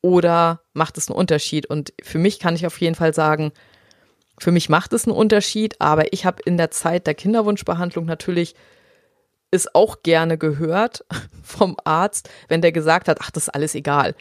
oder 0.02 0.62
macht 0.74 1.00
es 1.00 1.10
einen 1.10 1.18
Unterschied? 1.18 1.66
Und 1.66 1.92
für 2.04 2.20
mich 2.20 2.40
kann 2.40 2.56
ich 2.56 2.68
auf 2.68 2.80
jeden 2.80 2.94
Fall 2.94 3.14
sagen, 3.14 3.52
für 4.38 4.52
mich 4.52 4.70
macht 4.70 4.94
es 4.94 5.08
einen 5.08 5.16
Unterschied, 5.16 5.76
aber 5.80 6.14
ich 6.14 6.26
habe 6.26 6.44
in 6.46 6.58
der 6.58 6.70
Zeit 6.70 7.08
der 7.08 7.16
Kinderwunschbehandlung 7.16 8.06
natürlich 8.06 8.54
es 9.50 9.74
auch 9.74 10.04
gerne 10.04 10.38
gehört 10.38 11.06
vom 11.44 11.78
Arzt, 11.84 12.30
wenn 12.50 12.62
der 12.62 12.72
gesagt 12.72 13.08
hat, 13.08 13.18
ach, 13.22 13.32
das 13.32 13.44
ist 13.44 13.50
alles 13.56 13.74
egal. 13.74 14.16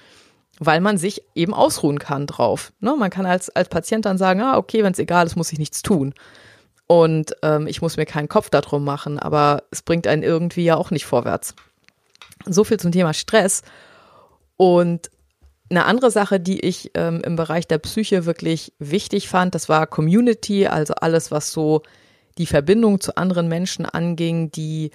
Weil 0.58 0.80
man 0.80 0.98
sich 0.98 1.22
eben 1.34 1.52
ausruhen 1.52 1.98
kann 1.98 2.26
drauf. 2.26 2.72
Ne? 2.80 2.94
Man 2.96 3.10
kann 3.10 3.26
als, 3.26 3.50
als 3.50 3.68
Patient 3.68 4.06
dann 4.06 4.18
sagen, 4.18 4.40
ah, 4.40 4.56
okay, 4.56 4.84
wenn 4.84 4.92
es 4.92 4.98
egal 4.98 5.26
ist, 5.26 5.36
muss 5.36 5.52
ich 5.52 5.58
nichts 5.58 5.82
tun. 5.82 6.14
Und 6.86 7.34
ähm, 7.42 7.66
ich 7.66 7.80
muss 7.80 7.96
mir 7.96 8.06
keinen 8.06 8.28
Kopf 8.28 8.50
darum 8.50 8.84
machen, 8.84 9.18
aber 9.18 9.64
es 9.70 9.82
bringt 9.82 10.06
einen 10.06 10.22
irgendwie 10.22 10.64
ja 10.64 10.76
auch 10.76 10.90
nicht 10.90 11.06
vorwärts. 11.06 11.54
So 12.46 12.64
viel 12.64 12.78
zum 12.78 12.92
Thema 12.92 13.14
Stress. 13.14 13.62
Und 14.56 15.10
eine 15.70 15.86
andere 15.86 16.10
Sache, 16.10 16.40
die 16.40 16.60
ich 16.60 16.90
ähm, 16.94 17.22
im 17.24 17.36
Bereich 17.36 17.66
der 17.66 17.78
Psyche 17.78 18.26
wirklich 18.26 18.72
wichtig 18.78 19.28
fand, 19.28 19.54
das 19.54 19.68
war 19.68 19.86
Community, 19.86 20.66
also 20.66 20.94
alles, 20.94 21.30
was 21.30 21.52
so 21.52 21.82
die 22.36 22.46
Verbindung 22.46 23.00
zu 23.00 23.16
anderen 23.16 23.48
Menschen 23.48 23.86
anging, 23.86 24.50
die 24.50 24.90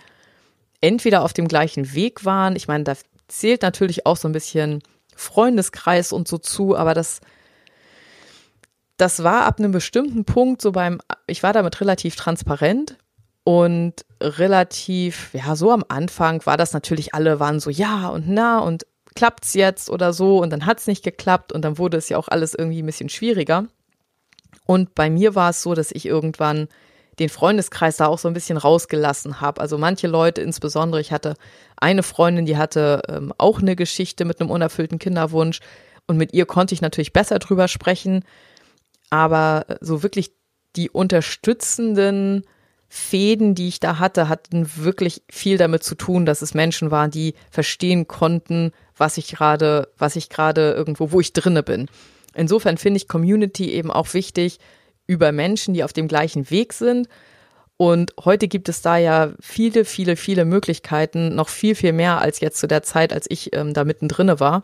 entweder 0.81 1.23
auf 1.23 1.33
dem 1.33 1.47
gleichen 1.47 1.93
Weg 1.93 2.23
waren. 2.23 2.55
Ich 2.55 2.67
meine, 2.67 2.83
da 2.83 2.93
zählt 3.27 3.63
natürlich 3.63 4.05
auch 4.05 4.17
so 4.17 4.27
ein 4.27 4.33
bisschen 4.33 4.83
Freundeskreis 5.15 6.13
und 6.13 6.27
so 6.27 6.37
zu, 6.37 6.77
aber 6.77 6.93
das, 6.93 7.21
das 8.99 9.23
war 9.23 9.45
ab 9.45 9.59
einem 9.59 9.71
bestimmten 9.71 10.25
Punkt 10.25 10.61
so 10.61 10.73
beim, 10.73 10.99
ich 11.25 11.41
war 11.41 11.53
damit 11.53 11.79
relativ 11.79 12.15
transparent 12.17 12.97
und 13.45 13.93
relativ, 14.21 15.33
ja, 15.33 15.55
so 15.55 15.71
am 15.71 15.85
Anfang 15.87 16.45
war 16.45 16.57
das 16.57 16.73
natürlich, 16.73 17.13
alle 17.13 17.39
waren 17.39 17.61
so, 17.61 17.69
ja 17.69 18.09
und 18.09 18.25
na 18.27 18.59
und 18.59 18.85
klappt's 19.15 19.53
jetzt 19.53 19.89
oder 19.89 20.11
so 20.11 20.41
und 20.41 20.49
dann 20.51 20.65
hat's 20.65 20.85
nicht 20.85 21.03
geklappt 21.03 21.53
und 21.53 21.63
dann 21.63 21.77
wurde 21.77 21.97
es 21.97 22.09
ja 22.09 22.17
auch 22.17 22.27
alles 22.27 22.53
irgendwie 22.53 22.83
ein 22.83 22.85
bisschen 22.85 23.09
schwieriger. 23.09 23.65
Und 24.65 24.95
bei 24.95 25.09
mir 25.09 25.33
war 25.33 25.51
es 25.51 25.63
so, 25.63 25.73
dass 25.73 25.91
ich 25.91 26.05
irgendwann 26.05 26.67
den 27.19 27.29
Freundeskreis 27.29 27.97
da 27.97 28.07
auch 28.07 28.19
so 28.19 28.27
ein 28.27 28.33
bisschen 28.33 28.57
rausgelassen 28.57 29.41
habe. 29.41 29.61
Also 29.61 29.77
manche 29.77 30.07
Leute, 30.07 30.41
insbesondere, 30.41 31.01
ich 31.01 31.11
hatte 31.11 31.35
eine 31.77 32.03
Freundin, 32.03 32.45
die 32.45 32.57
hatte 32.57 33.01
ähm, 33.07 33.33
auch 33.37 33.59
eine 33.61 33.75
Geschichte 33.75 34.25
mit 34.25 34.39
einem 34.39 34.51
unerfüllten 34.51 34.99
Kinderwunsch 34.99 35.59
und 36.05 36.17
mit 36.17 36.33
ihr 36.33 36.45
konnte 36.45 36.73
ich 36.73 36.81
natürlich 36.81 37.13
besser 37.13 37.39
drüber 37.39 37.67
sprechen. 37.67 38.23
Aber 39.09 39.65
so 39.81 40.03
wirklich 40.03 40.31
die 40.75 40.89
unterstützenden 40.89 42.43
Fäden, 42.87 43.53
die 43.53 43.67
ich 43.67 43.79
da 43.79 43.99
hatte, 43.99 44.29
hatten 44.29 44.67
wirklich 44.75 45.21
viel 45.29 45.57
damit 45.57 45.83
zu 45.83 45.95
tun, 45.95 46.25
dass 46.25 46.41
es 46.41 46.55
Menschen 46.55 46.89
waren, 46.89 47.11
die 47.11 47.35
verstehen 47.51 48.07
konnten, 48.07 48.71
was 48.97 49.17
ich 49.17 49.27
gerade, 49.27 49.89
was 49.97 50.15
ich 50.15 50.29
gerade 50.29 50.71
irgendwo, 50.71 51.11
wo 51.11 51.19
ich 51.19 51.33
drinne 51.33 51.61
bin. 51.61 51.87
Insofern 52.33 52.77
finde 52.77 52.97
ich 52.97 53.07
Community 53.07 53.71
eben 53.71 53.91
auch 53.91 54.13
wichtig, 54.13 54.59
über 55.05 55.31
Menschen, 55.31 55.73
die 55.73 55.83
auf 55.83 55.93
dem 55.93 56.07
gleichen 56.07 56.49
Weg 56.49 56.73
sind. 56.73 57.07
Und 57.77 58.13
heute 58.23 58.47
gibt 58.47 58.69
es 58.69 58.81
da 58.81 58.97
ja 58.97 59.33
viele, 59.39 59.85
viele, 59.85 60.15
viele 60.15 60.45
Möglichkeiten, 60.45 61.35
noch 61.35 61.49
viel, 61.49 61.75
viel 61.75 61.93
mehr 61.93 62.19
als 62.19 62.39
jetzt 62.39 62.59
zu 62.59 62.67
der 62.67 62.83
Zeit, 62.83 63.13
als 63.13 63.25
ich 63.29 63.55
ähm, 63.55 63.73
da 63.73 63.85
mittendrin 63.85 64.39
war. 64.39 64.63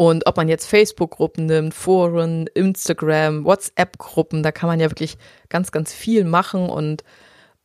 Und 0.00 0.28
ob 0.28 0.36
man 0.36 0.46
jetzt 0.46 0.66
Facebook-Gruppen 0.66 1.46
nimmt, 1.46 1.74
Foren, 1.74 2.46
Instagram, 2.54 3.44
WhatsApp-Gruppen, 3.44 4.44
da 4.44 4.52
kann 4.52 4.68
man 4.68 4.78
ja 4.78 4.88
wirklich 4.92 5.18
ganz, 5.48 5.72
ganz 5.72 5.92
viel 5.92 6.22
machen 6.22 6.70
und 6.70 7.02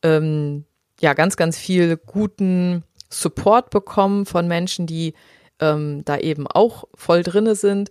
ähm, 0.02 0.64
ja, 0.98 1.14
ganz, 1.14 1.36
ganz 1.36 1.56
viel 1.56 1.96
guten 1.96 2.82
Support 3.08 3.70
bekommen 3.70 4.26
von 4.26 4.48
Menschen, 4.48 4.88
die 4.88 5.14
ähm, 5.60 6.04
da 6.04 6.18
eben 6.18 6.48
auch 6.48 6.86
voll 6.96 7.22
drinne 7.22 7.54
sind. 7.54 7.90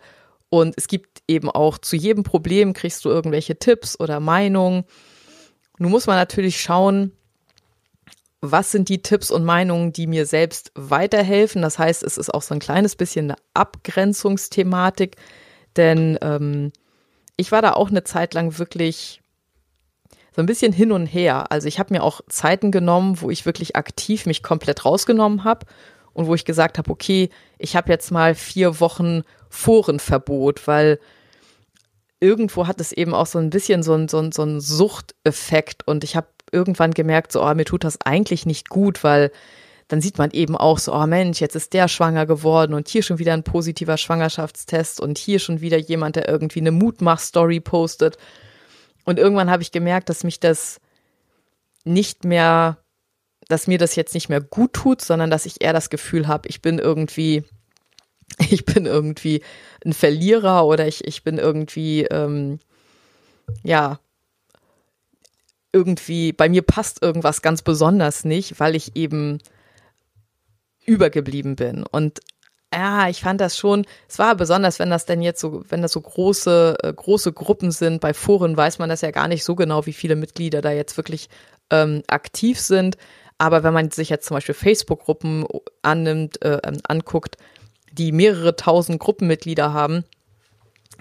Und 0.50 0.74
es 0.76 0.90
gibt 0.90 1.24
eben 1.26 1.50
auch 1.50 1.78
zu 1.78 1.96
jedem 1.96 2.24
Problem 2.24 2.74
kriegst 2.74 3.06
du 3.06 3.10
irgendwelche 3.10 3.58
Tipps 3.58 3.98
oder 3.98 4.20
Meinungen. 4.20 4.84
Nun 5.80 5.92
muss 5.92 6.06
man 6.06 6.18
natürlich 6.18 6.60
schauen, 6.60 7.14
was 8.46 8.72
sind 8.72 8.90
die 8.90 9.02
Tipps 9.02 9.32
und 9.32 9.46
Meinungen, 9.46 9.94
die 9.94 10.06
mir 10.06 10.26
selbst 10.26 10.74
weiterhelfen. 10.76 11.62
Das 11.62 11.80
heißt, 11.80 12.04
es 12.04 12.18
ist 12.18 12.34
auch 12.34 12.42
so 12.42 12.54
ein 12.54 12.60
kleines 12.60 12.98
bisschen 12.98 13.32
eine 13.32 13.40
Abgrenzungsthematik, 13.54 15.16
denn 15.78 16.20
ähm, 16.22 16.74
ich 17.38 17.54
war 17.54 17.62
da 17.62 17.72
auch 17.72 17.90
eine 17.90 18.04
Zeit 18.04 18.34
lang 18.34 18.58
wirklich 18.60 19.22
so 20.36 20.42
ein 20.42 20.46
bisschen 20.46 20.74
hin 20.74 20.92
und 20.92 21.06
her. 21.06 21.54
Also 21.54 21.70
ich 21.70 21.80
habe 21.80 21.94
mir 21.94 22.04
auch 22.04 22.20
Zeiten 22.28 22.72
genommen, 22.72 23.22
wo 23.22 23.30
ich 23.30 23.46
wirklich 23.46 23.78
aktiv 23.78 24.26
mich 24.26 24.44
komplett 24.44 24.84
rausgenommen 24.84 25.46
habe 25.46 25.66
und 26.12 26.28
wo 26.28 26.36
ich 26.36 26.44
gesagt 26.44 26.78
habe, 26.78 26.92
okay, 26.92 27.30
ich 27.58 27.78
habe 27.78 27.90
jetzt 27.94 28.12
mal 28.12 28.36
vier 28.36 28.82
Wochen 28.82 29.22
Forenverbot, 29.50 30.68
weil 30.68 31.00
irgendwo 32.20 32.68
hat 32.68 32.82
es 32.82 32.92
eben 32.92 33.14
auch 33.14 33.28
so 33.28 33.40
ein 33.40 33.52
bisschen 33.52 33.84
so 33.84 33.94
ein, 33.94 34.10
so 34.10 34.30
so 34.32 34.44
ein 34.44 34.60
Suchteffekt 34.60 35.88
und 35.88 36.04
ich 36.04 36.18
habe 36.18 36.28
irgendwann 36.54 36.94
gemerkt, 36.94 37.32
so, 37.32 37.44
oh, 37.44 37.54
mir 37.54 37.66
tut 37.66 37.84
das 37.84 38.00
eigentlich 38.02 38.46
nicht 38.46 38.70
gut, 38.70 39.04
weil 39.04 39.32
dann 39.88 40.02
sieht 40.02 40.18
man 40.18 40.32
eben 40.32 40.56
auch 40.56 40.80
so, 40.80 40.94
oh 40.94 41.06
Mensch, 41.06 41.42
jetzt 41.42 41.56
ist 41.56 41.74
der 41.74 41.88
schwanger 41.88 42.26
geworden 42.26 42.74
und 42.74 42.88
hier 42.88 43.04
schon 43.04 43.20
wieder 43.20 43.34
ein 43.34 43.44
positiver 43.44 43.98
Schwangerschaftstest 43.98 45.02
und 45.02 45.18
hier 45.18 45.40
schon 45.40 45.62
wieder 45.62 45.78
jemand, 45.78 46.16
der 46.16 46.28
irgendwie 46.28 46.62
eine 46.62 46.72
Mutmach-Story 46.72 47.60
postet. 47.60 48.18
Und 49.06 49.20
irgendwann 49.20 49.52
habe 49.52 49.62
ich 49.62 49.72
gemerkt, 49.72 50.10
dass 50.10 50.24
mich 50.24 50.40
das 50.40 50.80
nicht 51.84 52.24
mehr, 52.24 52.78
dass 53.50 53.68
mir 53.68 53.78
das 53.78 53.96
jetzt 53.96 54.14
nicht 54.14 54.30
mehr 54.30 54.42
gut 54.42 54.74
tut, 54.74 55.02
sondern 55.02 55.30
dass 55.30 55.46
ich 55.46 55.62
eher 55.62 55.74
das 55.74 55.90
Gefühl 55.90 56.28
habe, 56.28 56.48
ich 56.48 56.62
bin 56.62 56.80
irgendwie, 56.80 57.44
ich 58.50 58.66
bin 58.66 58.86
irgendwie 58.86 59.44
ein 59.86 59.94
Verlierer 59.94 60.66
oder 60.66 60.88
ich, 60.88 61.06
ich 61.06 61.24
bin 61.24 61.38
irgendwie, 61.38 62.04
ähm, 62.06 62.60
ja, 63.64 64.00
irgendwie, 65.74 66.32
bei 66.32 66.48
mir 66.48 66.62
passt 66.62 67.02
irgendwas 67.02 67.42
ganz 67.42 67.62
besonders 67.62 68.24
nicht, 68.24 68.60
weil 68.60 68.76
ich 68.76 68.96
eben 68.96 69.40
übergeblieben 70.86 71.56
bin. 71.56 71.84
Und 71.84 72.20
ja, 72.74 73.10
ich 73.10 73.22
fand 73.22 73.42
das 73.42 73.58
schon, 73.58 73.86
es 74.08 74.20
war 74.20 74.36
besonders, 74.36 74.80
wenn 74.80 74.90
das 74.90 75.06
denn 75.06 75.22
jetzt 75.22 75.40
so, 75.40 75.64
wenn 75.70 75.82
das 75.82 75.92
so 75.92 76.02
große, 76.02 76.78
äh, 76.82 76.94
große 76.94 77.34
Gruppen 77.34 77.72
sind, 77.72 78.02
bei 78.02 78.14
Foren 78.14 78.56
weiß 78.58 78.80
man 78.80 78.90
das 78.90 79.02
ja 79.02 79.12
gar 79.12 79.28
nicht 79.28 79.44
so 79.44 79.56
genau, 79.56 79.86
wie 79.86 79.94
viele 79.94 80.16
Mitglieder 80.16 80.62
da 80.62 80.72
jetzt 80.72 80.98
wirklich 80.98 81.30
ähm, 81.70 82.04
aktiv 82.08 82.60
sind. 82.60 82.98
Aber 83.38 83.64
wenn 83.64 83.74
man 83.74 83.92
sich 83.92 84.10
jetzt 84.10 84.28
zum 84.28 84.36
Beispiel 84.36 84.56
Facebook-Gruppen 84.56 85.46
annimmt, 85.82 86.44
äh, 86.44 86.60
ähm, 86.64 86.80
anguckt, 86.88 87.38
die 87.92 88.12
mehrere 88.12 88.56
tausend 88.56 89.00
Gruppenmitglieder 89.00 89.74
haben, 89.74 90.04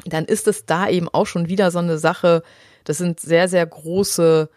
dann 0.04 0.24
ist 0.24 0.48
es 0.48 0.66
da 0.66 0.88
eben 0.88 1.08
auch 1.08 1.26
schon 1.26 1.48
wieder 1.48 1.70
so 1.70 1.78
eine 1.78 1.98
Sache. 1.98 2.42
Das 2.84 2.98
sind 2.98 3.20
sehr, 3.20 3.48
sehr 3.48 3.64
große 3.64 4.50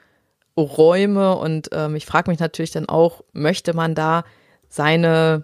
Räume 0.57 1.35
und 1.35 1.69
ähm, 1.73 1.95
ich 1.95 2.05
frage 2.05 2.31
mich 2.31 2.39
natürlich 2.39 2.71
dann 2.71 2.87
auch, 2.87 3.23
möchte 3.33 3.73
man 3.73 3.95
da 3.95 4.23
seine 4.69 5.43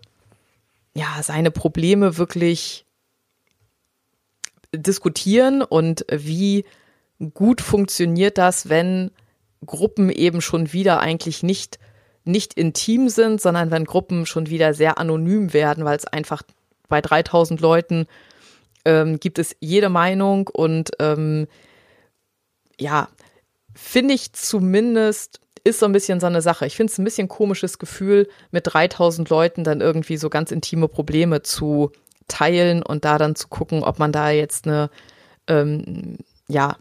ja, 0.94 1.22
seine 1.22 1.52
Probleme 1.52 2.18
wirklich 2.18 2.86
diskutieren 4.74 5.62
und 5.62 6.06
wie 6.12 6.66
gut 7.34 7.62
funktioniert 7.62 8.38
das, 8.38 8.70
wenn 8.70 9.12
Gruppen 9.66 10.10
eben 10.10 10.42
schon 10.42 10.74
wieder 10.74 11.00
eigentlich 11.00 11.44
nicht, 11.44 11.80
nicht 12.24 12.56
intim 12.56 13.10
sind, 13.10 13.42
sondern 13.42 13.72
wenn 13.72 13.86
Gruppen 13.86 14.26
schon 14.26 14.50
wieder 14.50 14.74
sehr 14.74 14.98
anonym 14.98 15.54
werden, 15.54 15.86
weil 15.86 15.98
es 15.98 16.06
einfach 16.06 16.44
bei 16.88 17.02
3000 17.02 17.62
Leuten 17.62 18.08
ähm, 18.86 19.20
gibt 19.20 19.40
es 19.40 19.56
jede 19.60 19.90
Meinung 19.90 20.48
und 20.48 20.92
ähm, 21.00 21.48
ja, 22.80 23.10
finde 23.76 24.14
ich 24.14 24.34
zumindest 24.34 25.40
ist 25.64 25.80
so 25.80 25.86
ein 25.86 25.92
bisschen 25.92 26.20
so 26.20 26.28
eine 26.28 26.42
Sache. 26.42 26.66
Ich 26.66 26.76
finde 26.76 26.92
es 26.92 26.98
ein 26.98 27.04
bisschen 27.04 27.28
komisches 27.28 27.78
Gefühl, 27.78 28.28
mit 28.52 28.74
3000 28.74 29.30
Leuten 29.30 29.64
dann 29.64 29.82
irgendwie 29.82 30.18
so 30.18 30.30
ganz 30.30 30.52
intime 30.52 30.88
Probleme 30.88 31.44
zu 31.44 31.92
teilen 32.28 32.82
und 32.82 33.06
da 33.06 33.18
dann 33.18 33.36
zu 33.36 33.48
gucken, 33.48 33.84
ob 33.84 34.00
man 34.00 34.12
da 34.12 34.32
jetzt 34.32 34.66
eine, 34.66 34.90
ähm, 35.48 36.18
ja, 36.48 36.78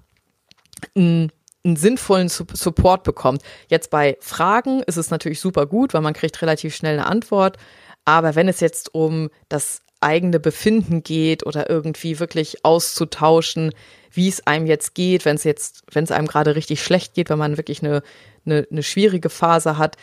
einen, 0.95 1.30
einen 1.64 1.76
sinnvollen 1.76 2.28
Support 2.28 3.05
bekommt. 3.05 3.43
Jetzt 3.68 3.91
bei 3.91 4.16
Fragen 4.20 4.82
ist 4.84 4.97
es 4.97 5.11
natürlich 5.11 5.41
super 5.41 5.66
gut, 5.66 5.93
weil 5.93 6.01
man 6.01 6.14
kriegt 6.14 6.41
relativ 6.41 6.74
schnell 6.74 6.99
eine 6.99 7.07
Antwort. 7.07 7.59
Aber 8.07 8.34
wenn 8.34 8.49
es 8.49 8.61
jetzt 8.61 8.95
um 8.95 9.28
das 9.51 9.82
eigene 10.01 10.40
Befinden 10.40 11.03
geht 11.03 11.44
oder 11.44 11.68
irgendwie 11.68 12.18
wirklich 12.18 12.64
auszutauschen, 12.64 13.72
wie 14.12 14.28
es 14.28 14.46
einem 14.46 14.66
jetzt 14.66 14.94
geht, 14.94 15.24
wenn 15.24 15.36
es 15.36 15.44
jetzt, 15.44 15.82
wenn 15.92 16.05
es 16.05 16.11
einem 16.11 16.26
gerade 16.26 16.57
richtig 16.57 16.82
schlecht 16.82 17.14
geht, 17.14 17.30
wenn 17.30 17.38
man 17.38 17.57
wirklich 17.57 17.82
eine, 17.82 18.03
eine, 18.44 18.66
eine 18.70 18.82
schwierige 18.82 19.30
Phase 19.30 19.78
hat, 19.78 19.96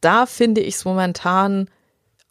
da 0.00 0.26
finde 0.26 0.60
ich 0.60 0.74
es 0.74 0.84
momentan 0.84 1.68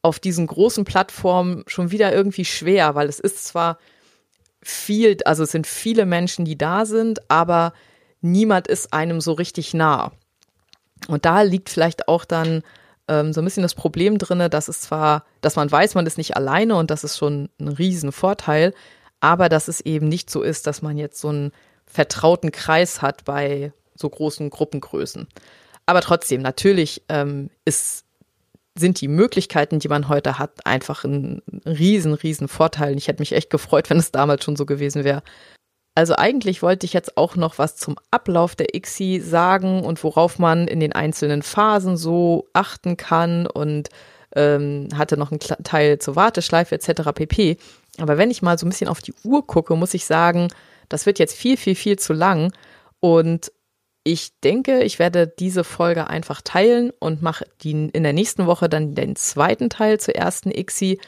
auf 0.02 0.20
diesen 0.20 0.48
großen 0.48 0.84
Plattformen 0.84 1.64
schon 1.68 1.92
wieder 1.92 2.14
irgendwie 2.14 2.46
schwer, 2.46 2.96
weil 2.96 3.08
es 3.08 3.20
ist 3.20 3.46
zwar 3.46 3.78
viel, 4.62 5.18
also 5.26 5.44
es 5.44 5.52
sind 5.52 5.68
viele 5.68 6.06
Menschen, 6.06 6.46
die 6.46 6.58
da 6.58 6.86
sind, 6.86 7.30
aber 7.30 7.74
niemand 8.22 8.68
ist 8.68 8.94
einem 8.94 9.22
so 9.22 9.34
richtig 9.34 9.74
nah. 9.74 10.12
Und 11.08 11.26
da 11.26 11.42
liegt 11.42 11.70
vielleicht 11.70 12.08
auch 12.08 12.26
dann 12.26 12.64
ähm, 13.12 13.34
so 13.34 13.42
ein 13.42 13.46
bisschen 13.46 13.64
das 13.64 13.76
Problem 13.76 14.18
drinne, 14.18 14.50
dass 14.50 14.70
es 14.70 14.80
zwar, 14.82 15.26
dass 15.42 15.58
man 15.58 15.70
weiß, 15.70 15.96
man 15.96 16.08
ist 16.08 16.18
nicht 16.18 16.38
alleine 16.38 16.78
und 16.78 16.90
das 16.90 17.04
ist 17.04 17.18
schon 17.18 17.50
ein 17.60 17.68
Riesenvorteil, 17.68 18.74
aber 19.20 19.50
dass 19.50 19.68
es 19.68 19.82
eben 19.82 20.08
nicht 20.08 20.30
so 20.30 20.42
ist, 20.42 20.66
dass 20.66 20.82
man 20.82 20.98
jetzt 20.98 21.20
so 21.20 21.28
einen 21.28 21.52
vertrauten 21.86 22.54
Kreis 22.54 23.02
hat 23.02 23.26
bei 23.26 23.74
so 23.96 24.10
großen 24.10 24.50
Gruppengrößen. 24.50 25.28
Aber 25.86 26.00
trotzdem, 26.00 26.42
natürlich 26.42 27.04
ähm, 27.10 27.50
ist, 27.66 28.06
sind 28.76 29.02
die 29.02 29.10
Möglichkeiten, 29.10 29.80
die 29.80 29.90
man 29.90 30.08
heute 30.08 30.40
hat, 30.40 30.66
einfach 30.66 31.04
ein 31.04 31.42
riesen, 31.66 32.14
riesen 32.14 32.48
Vorteil. 32.48 32.94
Und 32.94 32.98
ich 32.98 33.10
hätte 33.10 33.22
mich 33.22 33.34
echt 33.34 33.50
gefreut, 33.50 33.90
wenn 33.90 33.98
es 33.98 34.12
damals 34.12 34.46
schon 34.46 34.56
so 34.56 34.66
gewesen 34.66 35.04
wäre. 35.04 35.22
Also 35.94 36.16
eigentlich 36.16 36.62
wollte 36.62 36.86
ich 36.86 36.94
jetzt 36.94 37.18
auch 37.18 37.36
noch 37.36 37.58
was 37.58 37.76
zum 37.76 37.98
Ablauf 38.12 38.56
der 38.56 38.74
ICSI 38.76 39.20
sagen 39.20 39.84
und 39.84 40.04
worauf 40.04 40.40
man 40.40 40.68
in 40.68 40.80
den 40.80 40.94
einzelnen 40.94 41.42
Phasen 41.42 41.98
so 41.98 42.48
achten 42.54 42.96
kann 42.96 43.46
und 43.46 43.90
ähm, 44.34 44.88
hatte 44.96 45.18
noch 45.18 45.32
einen 45.32 45.42
Teil 45.42 46.00
zur 46.00 46.16
Warteschleife 46.16 46.76
etc. 46.76 47.12
pp. 47.14 47.58
Aber 48.00 48.18
wenn 48.18 48.32
ich 48.32 48.42
mal 48.42 48.58
so 48.58 48.66
ein 48.66 48.70
bisschen 48.70 48.88
auf 48.88 49.02
die 49.02 49.14
Uhr 49.24 49.46
gucke, 49.46 49.76
muss 49.76 49.94
ich 49.94 50.06
sagen, 50.06 50.48
das 50.88 51.06
wird 51.06 51.20
jetzt 51.20 51.36
viel, 51.36 51.58
viel, 51.58 51.76
viel 51.76 52.00
zu 52.00 52.14
lang. 52.14 52.54
Und 53.02 53.52
ich 54.04 54.40
denke, 54.40 54.84
ich 54.84 54.98
werde 54.98 55.28
diese 55.28 55.64
Folge 55.64 56.08
einfach 56.08 56.42
teilen 56.42 56.92
und 57.00 57.22
mache 57.22 57.46
in 57.64 57.92
der 57.92 58.14
nächsten 58.14 58.46
Woche 58.46 58.70
dann 58.70 58.96
den 58.96 59.16
zweiten 59.16 59.70
Teil 59.70 60.00
zur 60.00 60.16
ersten 60.16 60.52
ICSI, 60.52 61.00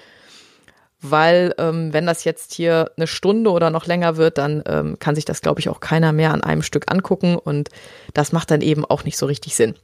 weil 1.03 1.53
ähm, 1.57 1.91
wenn 1.91 2.05
das 2.05 2.23
jetzt 2.23 2.53
hier 2.53 2.91
eine 2.95 3.07
Stunde 3.07 3.51
oder 3.51 3.69
noch 3.69 3.85
länger 3.85 4.15
wird, 4.15 4.37
dann 4.37 4.63
ähm, 4.65 4.97
kann 4.99 5.15
sich 5.15 5.25
das, 5.25 5.41
glaube 5.41 5.59
ich, 5.59 5.67
auch 5.69 5.81
keiner 5.81 6.13
mehr 6.13 6.33
an 6.33 6.41
einem 6.41 6.63
Stück 6.63 6.89
angucken 6.91 7.35
und 7.35 7.69
das 8.13 8.31
macht 8.31 8.49
dann 8.49 8.61
eben 8.61 8.85
auch 8.85 9.03
nicht 9.03 9.17
so 9.17 9.25
richtig 9.25 9.55
Sinn. 9.55 9.75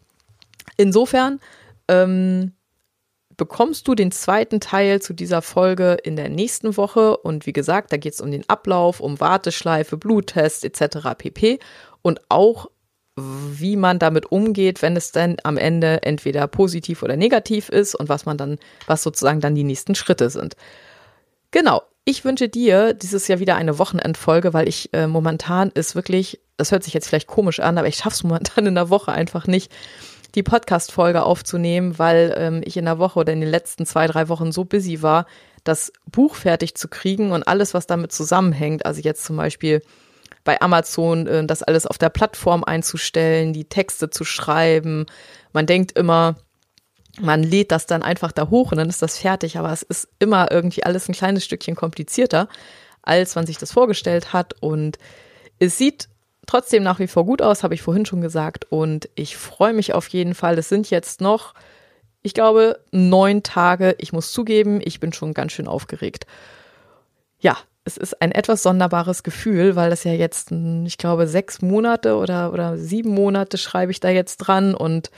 Insofern 0.77 1.39
ähm, 1.89 2.53
bekommst 3.35 3.87
du 3.87 3.95
den 3.95 4.11
zweiten 4.11 4.61
Teil 4.61 5.01
zu 5.01 5.13
dieser 5.13 5.41
Folge 5.41 5.97
in 6.03 6.15
der 6.15 6.29
nächsten 6.29 6.77
Woche 6.77 7.17
und 7.17 7.45
wie 7.45 7.53
gesagt, 7.53 7.91
da 7.91 7.97
geht 7.97 8.13
es 8.13 8.21
um 8.21 8.31
den 8.31 8.47
Ablauf, 8.47 9.01
um 9.01 9.19
Warteschleife, 9.19 9.97
Bluttest 9.97 10.63
etc. 10.63 11.15
pp. 11.17 11.59
Und 12.01 12.21
auch 12.29 12.67
wie 13.17 13.75
man 13.75 13.99
damit 13.99 14.31
umgeht, 14.31 14.81
wenn 14.81 14.95
es 14.95 15.11
dann 15.11 15.35
am 15.43 15.57
Ende 15.57 16.03
entweder 16.03 16.47
positiv 16.47 17.03
oder 17.03 17.17
negativ 17.17 17.67
ist 17.67 17.93
und 17.95 18.07
was 18.07 18.25
man 18.25 18.37
dann, 18.37 18.57
was 18.87 19.03
sozusagen 19.03 19.41
dann 19.41 19.55
die 19.55 19.65
nächsten 19.65 19.95
Schritte 19.95 20.29
sind. 20.29 20.55
Genau. 21.51 21.83
Ich 22.05 22.25
wünsche 22.25 22.49
dir 22.49 22.93
dieses 22.93 23.27
Jahr 23.27 23.39
wieder 23.39 23.55
eine 23.55 23.77
Wochenendfolge, 23.77 24.53
weil 24.53 24.67
ich 24.67 24.91
äh, 24.93 25.05
momentan 25.05 25.69
ist 25.69 25.93
wirklich, 25.95 26.39
das 26.57 26.71
hört 26.71 26.83
sich 26.83 26.93
jetzt 26.93 27.07
vielleicht 27.07 27.27
komisch 27.27 27.59
an, 27.59 27.77
aber 27.77 27.87
ich 27.87 27.97
schaffe 27.97 28.15
es 28.15 28.23
momentan 28.23 28.65
in 28.65 28.75
der 28.75 28.89
Woche 28.89 29.11
einfach 29.11 29.47
nicht, 29.47 29.71
die 30.35 30.43
Podcast-Folge 30.43 31.23
aufzunehmen, 31.23 31.97
weil 31.97 32.33
ähm, 32.37 32.61
ich 32.63 32.77
in 32.77 32.85
der 32.85 32.99
Woche 32.99 33.19
oder 33.19 33.33
in 33.33 33.41
den 33.41 33.49
letzten 33.49 33.85
zwei, 33.85 34.07
drei 34.07 34.29
Wochen 34.29 34.51
so 34.51 34.63
busy 34.63 35.01
war, 35.01 35.25
das 35.63 35.91
Buch 36.05 36.35
fertig 36.35 36.75
zu 36.75 36.87
kriegen 36.87 37.31
und 37.31 37.47
alles, 37.47 37.73
was 37.73 37.87
damit 37.87 38.11
zusammenhängt. 38.11 38.85
Also 38.85 39.01
jetzt 39.01 39.23
zum 39.23 39.37
Beispiel 39.37 39.81
bei 40.43 40.61
Amazon 40.61 41.27
äh, 41.27 41.45
das 41.45 41.63
alles 41.63 41.85
auf 41.85 41.97
der 41.97 42.09
Plattform 42.09 42.63
einzustellen, 42.63 43.53
die 43.53 43.65
Texte 43.65 44.09
zu 44.09 44.23
schreiben. 44.23 45.05
Man 45.53 45.65
denkt 45.65 45.97
immer, 45.97 46.35
man 47.19 47.43
lädt 47.43 47.71
das 47.71 47.85
dann 47.85 48.03
einfach 48.03 48.31
da 48.31 48.49
hoch 48.49 48.71
und 48.71 48.77
dann 48.77 48.89
ist 48.89 49.01
das 49.01 49.17
fertig, 49.17 49.57
aber 49.57 49.71
es 49.71 49.81
ist 49.81 50.07
immer 50.19 50.51
irgendwie 50.51 50.83
alles 50.83 51.09
ein 51.09 51.13
kleines 51.13 51.43
Stückchen 51.45 51.75
komplizierter, 51.75 52.47
als 53.01 53.35
man 53.35 53.45
sich 53.45 53.57
das 53.57 53.71
vorgestellt 53.71 54.33
hat 54.33 54.53
und 54.61 54.97
es 55.59 55.77
sieht 55.77 56.07
trotzdem 56.49 56.83
nach 56.83 56.99
wie 56.99 57.07
vor 57.07 57.25
gut 57.25 57.41
aus, 57.41 57.63
habe 57.63 57.75
ich 57.75 57.81
vorhin 57.81 58.05
schon 58.05 58.21
gesagt 58.21 58.65
und 58.71 59.09
ich 59.15 59.37
freue 59.37 59.73
mich 59.73 59.93
auf 59.93 60.07
jeden 60.07 60.33
Fall. 60.33 60.57
Es 60.57 60.69
sind 60.69 60.89
jetzt 60.89 61.21
noch, 61.21 61.53
ich 62.23 62.33
glaube, 62.33 62.79
neun 62.91 63.43
Tage. 63.43 63.95
Ich 63.99 64.13
muss 64.13 64.31
zugeben, 64.31 64.81
ich 64.83 64.99
bin 64.99 65.13
schon 65.13 65.35
ganz 65.35 65.51
schön 65.51 65.67
aufgeregt. 65.67 66.25
Ja, 67.39 67.55
es 67.85 67.97
ist 67.97 68.21
ein 68.21 68.31
etwas 68.31 68.63
sonderbares 68.63 69.21
Gefühl, 69.23 69.75
weil 69.75 69.91
das 69.91 70.03
ja 70.03 70.11
jetzt, 70.11 70.51
ich 70.51 70.97
glaube, 70.97 71.27
sechs 71.27 71.61
Monate 71.61 72.15
oder, 72.15 72.51
oder 72.51 72.77
sieben 72.77 73.13
Monate 73.13 73.57
schreibe 73.57 73.91
ich 73.91 73.99
da 73.99 74.09
jetzt 74.09 74.37
dran 74.37 74.73
und 74.73 75.11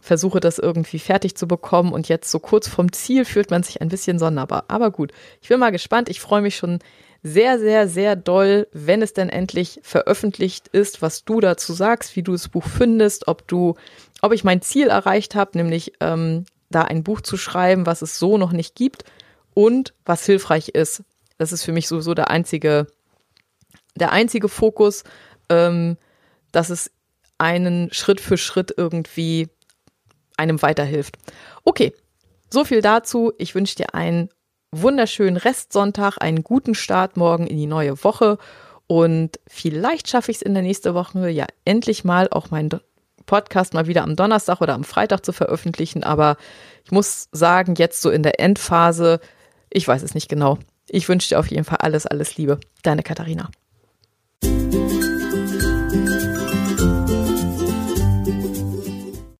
versuche 0.00 0.40
das 0.40 0.58
irgendwie 0.58 0.98
fertig 0.98 1.34
zu 1.34 1.46
bekommen 1.48 1.92
und 1.92 2.08
jetzt 2.08 2.30
so 2.30 2.38
kurz 2.38 2.68
vom 2.68 2.92
Ziel 2.92 3.24
fühlt 3.24 3.50
man 3.50 3.62
sich 3.62 3.80
ein 3.80 3.88
bisschen 3.88 4.18
sonderbar. 4.18 4.64
Aber 4.68 4.90
gut, 4.90 5.12
ich 5.40 5.48
bin 5.48 5.60
mal 5.60 5.72
gespannt. 5.72 6.08
Ich 6.08 6.20
freue 6.20 6.42
mich 6.42 6.56
schon 6.56 6.78
sehr, 7.22 7.58
sehr, 7.58 7.88
sehr 7.88 8.16
doll, 8.16 8.68
wenn 8.72 9.02
es 9.02 9.12
denn 9.12 9.28
endlich 9.28 9.80
veröffentlicht 9.82 10.68
ist, 10.68 11.02
was 11.02 11.24
du 11.24 11.40
dazu 11.40 11.72
sagst, 11.72 12.16
wie 12.16 12.22
du 12.22 12.32
das 12.32 12.48
Buch 12.48 12.64
findest, 12.64 13.28
ob 13.28 13.46
du, 13.48 13.74
ob 14.22 14.32
ich 14.32 14.44
mein 14.44 14.62
Ziel 14.62 14.88
erreicht 14.88 15.34
habe, 15.34 15.58
nämlich 15.58 15.92
ähm, 16.00 16.44
da 16.70 16.82
ein 16.82 17.02
Buch 17.02 17.20
zu 17.20 17.36
schreiben, 17.36 17.86
was 17.86 18.02
es 18.02 18.18
so 18.18 18.38
noch 18.38 18.52
nicht 18.52 18.74
gibt 18.74 19.04
und 19.54 19.94
was 20.04 20.24
hilfreich 20.24 20.68
ist. 20.70 21.02
Das 21.38 21.52
ist 21.52 21.64
für 21.64 21.72
mich 21.72 21.88
sowieso 21.88 22.14
der 22.14 22.30
einzige, 22.30 22.86
der 23.96 24.12
einzige 24.12 24.48
Fokus, 24.48 25.02
ähm, 25.48 25.96
dass 26.52 26.70
es 26.70 26.90
einen 27.38 27.92
Schritt 27.92 28.20
für 28.20 28.36
Schritt 28.36 28.74
irgendwie 28.76 29.48
einem 30.38 30.62
weiterhilft. 30.62 31.16
Okay, 31.64 31.92
so 32.50 32.64
viel 32.64 32.80
dazu. 32.80 33.32
Ich 33.38 33.54
wünsche 33.54 33.76
dir 33.76 33.94
einen 33.94 34.30
wunderschönen 34.70 35.36
Restsonntag, 35.36 36.18
einen 36.18 36.42
guten 36.42 36.74
Start 36.74 37.16
morgen 37.16 37.46
in 37.46 37.56
die 37.56 37.66
neue 37.66 38.02
Woche 38.04 38.38
und 38.86 39.38
vielleicht 39.46 40.08
schaffe 40.08 40.30
ich 40.30 40.38
es 40.38 40.42
in 40.42 40.54
der 40.54 40.62
nächsten 40.62 40.94
Woche 40.94 41.28
ja 41.28 41.46
endlich 41.64 42.04
mal 42.04 42.28
auch 42.30 42.50
meinen 42.50 42.70
Podcast 43.26 43.74
mal 43.74 43.86
wieder 43.86 44.02
am 44.02 44.16
Donnerstag 44.16 44.60
oder 44.60 44.74
am 44.74 44.82
Freitag 44.82 45.24
zu 45.24 45.32
veröffentlichen. 45.32 46.02
Aber 46.02 46.36
ich 46.84 46.90
muss 46.90 47.28
sagen, 47.30 47.74
jetzt 47.76 48.00
so 48.00 48.10
in 48.10 48.22
der 48.22 48.40
Endphase, 48.40 49.20
ich 49.70 49.86
weiß 49.86 50.02
es 50.02 50.14
nicht 50.14 50.28
genau. 50.28 50.58
Ich 50.88 51.08
wünsche 51.08 51.28
dir 51.28 51.38
auf 51.38 51.48
jeden 51.48 51.64
Fall 51.64 51.78
alles, 51.82 52.06
alles 52.06 52.38
Liebe. 52.38 52.58
Deine 52.82 53.02
Katharina. 53.02 53.50